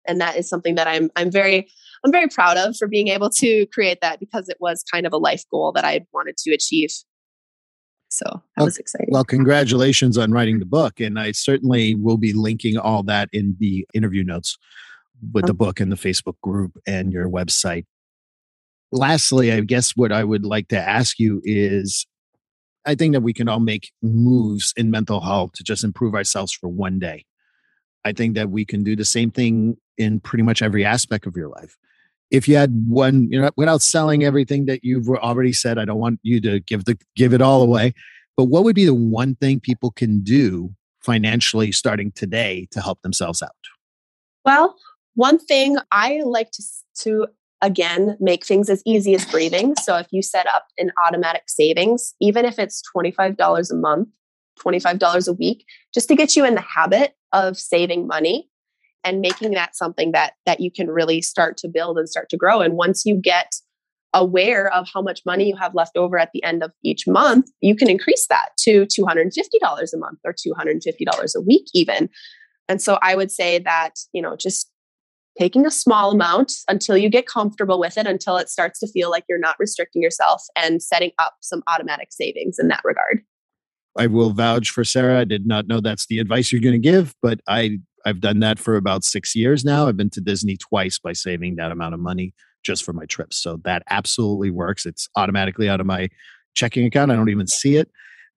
And 0.08 0.20
that 0.20 0.36
is 0.36 0.48
something 0.48 0.76
that 0.76 0.88
I'm 0.88 1.10
I'm 1.14 1.30
very 1.30 1.68
I'm 2.04 2.10
very 2.10 2.28
proud 2.28 2.56
of 2.56 2.76
for 2.76 2.88
being 2.88 3.08
able 3.08 3.28
to 3.30 3.66
create 3.66 4.00
that 4.00 4.18
because 4.18 4.48
it 4.48 4.56
was 4.58 4.82
kind 4.90 5.06
of 5.06 5.12
a 5.12 5.18
life 5.18 5.44
goal 5.50 5.72
that 5.72 5.84
I 5.84 6.06
wanted 6.12 6.38
to 6.38 6.54
achieve. 6.54 6.90
So 8.08 8.24
that 8.26 8.42
well, 8.56 8.66
was 8.66 8.78
exciting. 8.78 9.08
Well, 9.10 9.24
congratulations 9.24 10.18
on 10.18 10.32
writing 10.32 10.58
the 10.58 10.64
book. 10.64 11.00
And 11.00 11.18
I 11.18 11.32
certainly 11.32 11.94
will 11.94 12.16
be 12.16 12.32
linking 12.32 12.76
all 12.76 13.02
that 13.04 13.28
in 13.32 13.56
the 13.60 13.86
interview 13.94 14.24
notes 14.24 14.58
with 15.32 15.46
the 15.46 15.54
book 15.54 15.80
and 15.80 15.92
the 15.92 15.96
Facebook 15.96 16.40
group 16.42 16.78
and 16.86 17.12
your 17.12 17.28
website. 17.28 17.84
Lastly, 18.92 19.52
I 19.52 19.60
guess 19.60 19.96
what 19.96 20.12
I 20.12 20.24
would 20.24 20.44
like 20.44 20.68
to 20.68 20.78
ask 20.78 21.18
you 21.18 21.40
is 21.44 22.06
I 22.86 22.94
think 22.94 23.12
that 23.12 23.20
we 23.20 23.32
can 23.32 23.48
all 23.48 23.60
make 23.60 23.92
moves 24.02 24.72
in 24.76 24.90
mental 24.90 25.20
health 25.20 25.52
to 25.52 25.62
just 25.62 25.84
improve 25.84 26.14
ourselves 26.14 26.52
for 26.52 26.68
one 26.68 26.98
day. 26.98 27.24
I 28.04 28.12
think 28.12 28.34
that 28.34 28.50
we 28.50 28.64
can 28.64 28.82
do 28.82 28.96
the 28.96 29.04
same 29.04 29.30
thing 29.30 29.76
in 29.98 30.20
pretty 30.20 30.42
much 30.42 30.62
every 30.62 30.84
aspect 30.84 31.26
of 31.26 31.36
your 31.36 31.48
life. 31.48 31.76
If 32.30 32.48
you 32.48 32.56
had 32.56 32.84
one, 32.88 33.28
you 33.30 33.40
know, 33.40 33.50
without 33.56 33.82
selling 33.82 34.24
everything 34.24 34.66
that 34.66 34.82
you've 34.82 35.08
already 35.08 35.52
said, 35.52 35.78
I 35.78 35.84
don't 35.84 35.98
want 35.98 36.20
you 36.22 36.40
to 36.40 36.60
give 36.60 36.84
the 36.84 36.96
give 37.16 37.34
it 37.34 37.42
all 37.42 37.62
away. 37.62 37.92
But 38.36 38.44
what 38.44 38.64
would 38.64 38.76
be 38.76 38.86
the 38.86 38.94
one 38.94 39.34
thing 39.34 39.60
people 39.60 39.90
can 39.90 40.22
do 40.22 40.74
financially 41.00 41.72
starting 41.72 42.12
today 42.12 42.68
to 42.70 42.80
help 42.80 43.02
themselves 43.02 43.42
out? 43.42 43.50
Well, 44.44 44.76
one 45.14 45.38
thing 45.38 45.76
I 45.92 46.20
like 46.24 46.50
to, 46.52 46.62
to 47.00 47.26
again 47.62 48.16
make 48.20 48.44
things 48.46 48.70
as 48.70 48.82
easy 48.86 49.14
as 49.14 49.24
breathing. 49.24 49.74
So 49.82 49.96
if 49.96 50.06
you 50.10 50.22
set 50.22 50.46
up 50.46 50.66
an 50.78 50.92
automatic 51.06 51.44
savings, 51.46 52.14
even 52.20 52.44
if 52.44 52.58
it's 52.58 52.82
$25 52.96 53.70
a 53.70 53.74
month, 53.74 54.08
$25 54.58 55.28
a 55.28 55.32
week, 55.32 55.64
just 55.92 56.08
to 56.08 56.14
get 56.14 56.36
you 56.36 56.44
in 56.44 56.54
the 56.54 56.60
habit 56.60 57.14
of 57.32 57.58
saving 57.58 58.06
money 58.06 58.48
and 59.04 59.20
making 59.20 59.52
that 59.52 59.76
something 59.76 60.12
that 60.12 60.34
that 60.46 60.60
you 60.60 60.70
can 60.70 60.90
really 60.90 61.22
start 61.22 61.56
to 61.58 61.68
build 61.68 61.98
and 61.98 62.08
start 62.08 62.28
to 62.28 62.36
grow 62.36 62.60
and 62.60 62.74
once 62.74 63.04
you 63.06 63.14
get 63.16 63.54
aware 64.12 64.72
of 64.74 64.88
how 64.92 65.00
much 65.00 65.22
money 65.24 65.48
you 65.48 65.56
have 65.56 65.74
left 65.74 65.96
over 65.96 66.18
at 66.18 66.30
the 66.34 66.42
end 66.42 66.62
of 66.62 66.72
each 66.82 67.06
month 67.06 67.48
you 67.60 67.76
can 67.76 67.88
increase 67.88 68.26
that 68.28 68.50
to 68.58 68.84
$250 68.86 69.30
a 69.32 69.96
month 69.96 70.18
or 70.24 70.34
$250 70.34 71.34
a 71.34 71.40
week 71.40 71.66
even 71.72 72.08
and 72.68 72.82
so 72.82 72.98
i 73.02 73.14
would 73.14 73.30
say 73.30 73.58
that 73.58 73.94
you 74.12 74.20
know 74.20 74.36
just 74.36 74.70
taking 75.40 75.64
a 75.64 75.70
small 75.70 76.10
amount 76.10 76.52
until 76.68 76.98
you 76.98 77.08
get 77.08 77.26
comfortable 77.26 77.80
with 77.80 77.96
it, 77.96 78.06
until 78.06 78.36
it 78.36 78.50
starts 78.50 78.78
to 78.78 78.86
feel 78.86 79.10
like 79.10 79.24
you're 79.26 79.38
not 79.38 79.56
restricting 79.58 80.02
yourself 80.02 80.42
and 80.54 80.82
setting 80.82 81.12
up 81.18 81.36
some 81.40 81.62
automatic 81.66 82.08
savings 82.10 82.58
in 82.58 82.68
that 82.68 82.82
regard. 82.84 83.22
I 83.98 84.06
will 84.06 84.30
vouch 84.30 84.70
for 84.70 84.84
Sarah. 84.84 85.20
I 85.20 85.24
did 85.24 85.46
not 85.46 85.66
know 85.66 85.80
that's 85.80 86.06
the 86.06 86.18
advice 86.18 86.52
you're 86.52 86.60
going 86.60 86.74
to 86.74 86.78
give, 86.78 87.14
but 87.22 87.40
I 87.48 87.78
I've 88.06 88.20
done 88.20 88.40
that 88.40 88.58
for 88.58 88.76
about 88.76 89.04
6 89.04 89.36
years 89.36 89.64
now. 89.64 89.86
I've 89.86 89.96
been 89.96 90.10
to 90.10 90.22
Disney 90.22 90.56
twice 90.56 90.98
by 90.98 91.12
saving 91.12 91.56
that 91.56 91.70
amount 91.70 91.94
of 91.94 92.00
money 92.00 92.34
just 92.62 92.84
for 92.84 92.92
my 92.92 93.04
trips. 93.06 93.36
So 93.36 93.58
that 93.64 93.82
absolutely 93.90 94.50
works. 94.50 94.86
It's 94.86 95.08
automatically 95.16 95.68
out 95.68 95.80
of 95.80 95.86
my 95.86 96.08
checking 96.54 96.86
account. 96.86 97.10
I 97.10 97.16
don't 97.16 97.28
even 97.28 97.46
see 97.46 97.76
it 97.76 97.90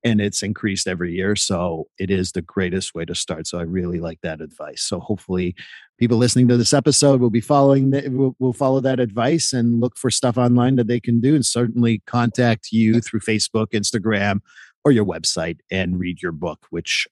and 0.04 0.20
it's 0.20 0.44
increased 0.44 0.88
every 0.88 1.14
year. 1.14 1.36
So 1.36 1.88
it 1.98 2.12
is 2.12 2.32
the 2.32 2.42
greatest 2.42 2.94
way 2.94 3.06
to 3.06 3.16
start. 3.16 3.48
So 3.48 3.58
I 3.58 3.64
really 3.64 4.00
like 4.00 4.20
that 4.22 4.42
advice. 4.42 4.82
So 4.82 5.00
hopefully, 5.00 5.56
people 6.04 6.18
listening 6.18 6.50
to 6.50 6.58
this 6.58 6.74
episode 6.74 7.22
will 7.22 7.30
be 7.30 7.40
following 7.40 7.92
that. 7.92 8.12
Will, 8.12 8.36
will 8.38 8.52
follow 8.52 8.82
that 8.82 9.00
advice 9.00 9.54
and 9.54 9.80
look 9.80 9.98
for 9.98 10.12
stuff 10.12 10.38
online 10.38 10.76
that 10.76 10.88
they 10.88 11.00
can 11.00 11.22
do, 11.22 11.34
and 11.34 11.46
certainly 11.46 12.04
contact 12.06 12.74
you 12.74 13.00
through 13.00 13.22
Facebook, 13.22 13.68
Instagram, 13.68 14.42
or 14.84 14.92
your 14.92 15.06
website 15.06 15.60
and 15.72 15.98
read 15.98 16.22
your 16.22 16.34
book. 16.34 16.68
Which, 16.72 17.08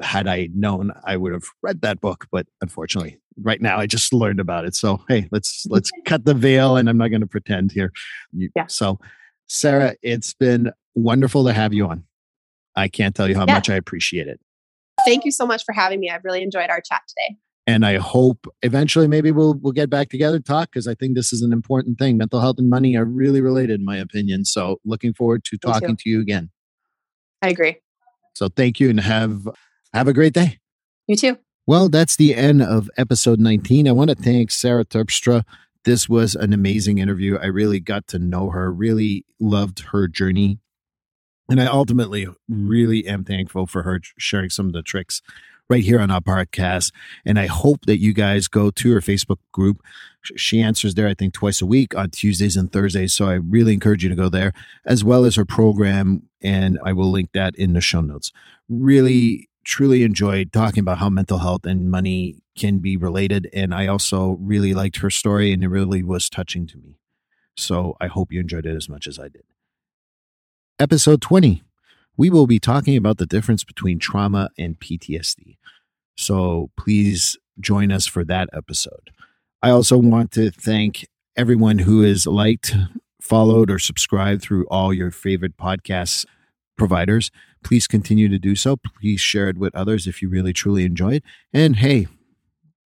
had 0.00 0.26
I 0.26 0.48
known, 0.54 0.90
I 1.04 1.18
would 1.18 1.34
have 1.34 1.44
read 1.62 1.82
that 1.82 2.00
book. 2.00 2.28
But 2.32 2.46
unfortunately, 2.62 3.20
right 3.42 3.60
now 3.60 3.76
I 3.76 3.86
just 3.86 4.14
learned 4.14 4.40
about 4.40 4.64
it. 4.64 4.74
So 4.74 5.04
hey, 5.06 5.28
let's 5.30 5.66
let's 5.68 5.90
cut 6.06 6.24
the 6.24 6.34
veil, 6.34 6.78
and 6.78 6.88
I'm 6.88 6.96
not 6.96 7.08
going 7.08 7.20
to 7.20 7.26
pretend 7.26 7.72
here. 7.72 7.92
yeah. 8.32 8.66
So. 8.66 8.98
Sarah, 9.52 9.96
it's 10.00 10.32
been 10.32 10.70
wonderful 10.94 11.44
to 11.44 11.52
have 11.52 11.74
you 11.74 11.88
on. 11.88 12.04
I 12.76 12.86
can't 12.86 13.16
tell 13.16 13.28
you 13.28 13.34
how 13.34 13.46
yeah. 13.48 13.54
much 13.54 13.68
I 13.68 13.74
appreciate 13.74 14.28
it. 14.28 14.38
Thank 15.04 15.24
you 15.24 15.32
so 15.32 15.44
much 15.44 15.64
for 15.64 15.72
having 15.72 15.98
me. 15.98 16.08
I've 16.08 16.22
really 16.22 16.44
enjoyed 16.44 16.70
our 16.70 16.80
chat 16.80 17.02
today. 17.08 17.36
And 17.70 17.86
I 17.86 17.98
hope 17.98 18.46
eventually 18.62 19.06
maybe 19.06 19.30
we'll 19.30 19.54
we'll 19.54 19.72
get 19.72 19.88
back 19.88 20.08
together 20.08 20.40
talk 20.40 20.72
because 20.72 20.88
I 20.88 20.96
think 20.96 21.14
this 21.14 21.32
is 21.32 21.42
an 21.42 21.52
important 21.52 21.98
thing. 21.98 22.18
Mental 22.18 22.40
health 22.40 22.56
and 22.58 22.68
money 22.68 22.96
are 22.96 23.04
really 23.04 23.40
related, 23.40 23.78
in 23.78 23.84
my 23.84 23.96
opinion. 23.96 24.44
So 24.44 24.80
looking 24.84 25.14
forward 25.14 25.44
to 25.44 25.56
talking 25.56 25.96
to 25.96 26.10
you 26.10 26.20
again. 26.20 26.50
I 27.42 27.50
agree. 27.50 27.76
So 28.34 28.48
thank 28.48 28.80
you 28.80 28.90
and 28.90 28.98
have 28.98 29.46
have 29.94 30.08
a 30.08 30.12
great 30.12 30.32
day. 30.32 30.58
You 31.06 31.14
too. 31.14 31.38
Well, 31.64 31.88
that's 31.88 32.16
the 32.16 32.34
end 32.34 32.60
of 32.60 32.90
episode 32.96 33.38
19. 33.38 33.86
I 33.86 33.92
want 33.92 34.10
to 34.10 34.16
thank 34.16 34.50
Sarah 34.50 34.84
Terpstra. 34.84 35.44
This 35.84 36.08
was 36.08 36.34
an 36.34 36.52
amazing 36.52 36.98
interview. 36.98 37.38
I 37.38 37.46
really 37.46 37.78
got 37.78 38.08
to 38.08 38.18
know 38.18 38.50
her, 38.50 38.72
really 38.72 39.24
loved 39.38 39.80
her 39.92 40.08
journey 40.08 40.58
and 41.50 41.60
I 41.60 41.66
ultimately 41.66 42.28
really 42.48 43.06
am 43.06 43.24
thankful 43.24 43.66
for 43.66 43.82
her 43.82 44.00
sharing 44.16 44.50
some 44.50 44.66
of 44.66 44.72
the 44.72 44.82
tricks 44.82 45.20
right 45.70 45.82
here 45.82 46.00
on 46.00 46.10
our 46.10 46.20
podcast. 46.20 46.92
And 47.24 47.38
I 47.38 47.46
hope 47.46 47.86
that 47.86 47.98
you 47.98 48.12
guys 48.12 48.48
go 48.48 48.70
to 48.70 48.92
her 48.92 49.00
Facebook 49.00 49.38
group. 49.52 49.80
She 50.36 50.60
answers 50.60 50.94
there, 50.94 51.08
I 51.08 51.14
think, 51.14 51.32
twice 51.32 51.62
a 51.62 51.66
week 51.66 51.94
on 51.94 52.10
Tuesdays 52.10 52.56
and 52.56 52.70
Thursdays. 52.70 53.14
So 53.14 53.28
I 53.28 53.34
really 53.34 53.72
encourage 53.72 54.02
you 54.02 54.10
to 54.10 54.16
go 54.16 54.28
there, 54.28 54.52
as 54.84 55.04
well 55.04 55.24
as 55.24 55.36
her 55.36 55.44
program. 55.44 56.24
And 56.42 56.78
I 56.84 56.92
will 56.92 57.10
link 57.10 57.30
that 57.32 57.54
in 57.56 57.72
the 57.72 57.80
show 57.80 58.00
notes. 58.00 58.32
Really, 58.68 59.48
truly 59.64 60.02
enjoyed 60.02 60.52
talking 60.52 60.80
about 60.80 60.98
how 60.98 61.08
mental 61.08 61.38
health 61.38 61.64
and 61.64 61.90
money 61.90 62.42
can 62.58 62.78
be 62.78 62.96
related. 62.96 63.48
And 63.54 63.74
I 63.74 63.86
also 63.86 64.36
really 64.40 64.74
liked 64.74 64.98
her 64.98 65.10
story, 65.10 65.52
and 65.52 65.62
it 65.62 65.68
really 65.68 66.02
was 66.02 66.28
touching 66.28 66.66
to 66.66 66.76
me. 66.76 66.98
So 67.56 67.96
I 68.00 68.08
hope 68.08 68.32
you 68.32 68.40
enjoyed 68.40 68.66
it 68.66 68.76
as 68.76 68.88
much 68.88 69.06
as 69.06 69.18
I 69.18 69.28
did 69.28 69.44
episode 70.80 71.20
20, 71.20 71.62
we 72.20 72.28
will 72.28 72.46
be 72.46 72.58
talking 72.58 72.98
about 72.98 73.16
the 73.16 73.24
difference 73.24 73.64
between 73.64 73.98
trauma 73.98 74.50
and 74.58 74.78
PTSD. 74.78 75.56
So 76.18 76.70
please 76.76 77.38
join 77.58 77.90
us 77.90 78.04
for 78.04 78.26
that 78.26 78.50
episode. 78.52 79.10
I 79.62 79.70
also 79.70 79.96
want 79.96 80.30
to 80.32 80.50
thank 80.50 81.08
everyone 81.34 81.78
who 81.78 82.02
has 82.02 82.26
liked, 82.26 82.76
followed, 83.22 83.70
or 83.70 83.78
subscribed 83.78 84.42
through 84.42 84.66
all 84.66 84.92
your 84.92 85.10
favorite 85.10 85.56
podcast 85.56 86.26
providers. 86.76 87.30
Please 87.64 87.86
continue 87.86 88.28
to 88.28 88.38
do 88.38 88.54
so. 88.54 88.76
Please 88.76 89.22
share 89.22 89.48
it 89.48 89.56
with 89.56 89.74
others 89.74 90.06
if 90.06 90.20
you 90.20 90.28
really 90.28 90.52
truly 90.52 90.84
enjoy 90.84 91.14
it. 91.14 91.24
And 91.54 91.76
hey, 91.76 92.06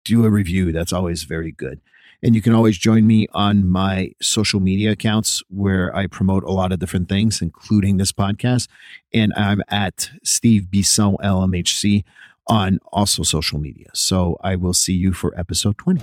do 0.05 0.23
a 0.23 0.29
review. 0.29 0.71
That's 0.71 0.93
always 0.93 1.23
very 1.23 1.51
good. 1.51 1.81
And 2.23 2.33
you 2.33 2.41
can 2.41 2.53
always 2.53 2.77
join 2.77 3.05
me 3.05 3.27
on 3.33 3.69
my 3.69 4.11
social 4.21 4.59
media 4.59 4.91
accounts 4.91 5.43
where 5.49 5.95
I 5.95 6.07
promote 6.07 6.43
a 6.43 6.51
lot 6.51 6.71
of 6.71 6.79
different 6.79 7.09
things, 7.09 7.41
including 7.41 7.97
this 7.97 8.11
podcast. 8.11 8.67
And 9.13 9.33
I'm 9.35 9.61
at 9.69 10.09
Steve 10.23 10.71
Bisson 10.71 11.17
LMHC 11.17 12.03
on 12.47 12.79
also 12.91 13.23
social 13.23 13.59
media. 13.59 13.89
So 13.93 14.37
I 14.41 14.55
will 14.55 14.73
see 14.73 14.93
you 14.93 15.13
for 15.13 15.37
episode 15.37 15.77
20. 15.77 16.01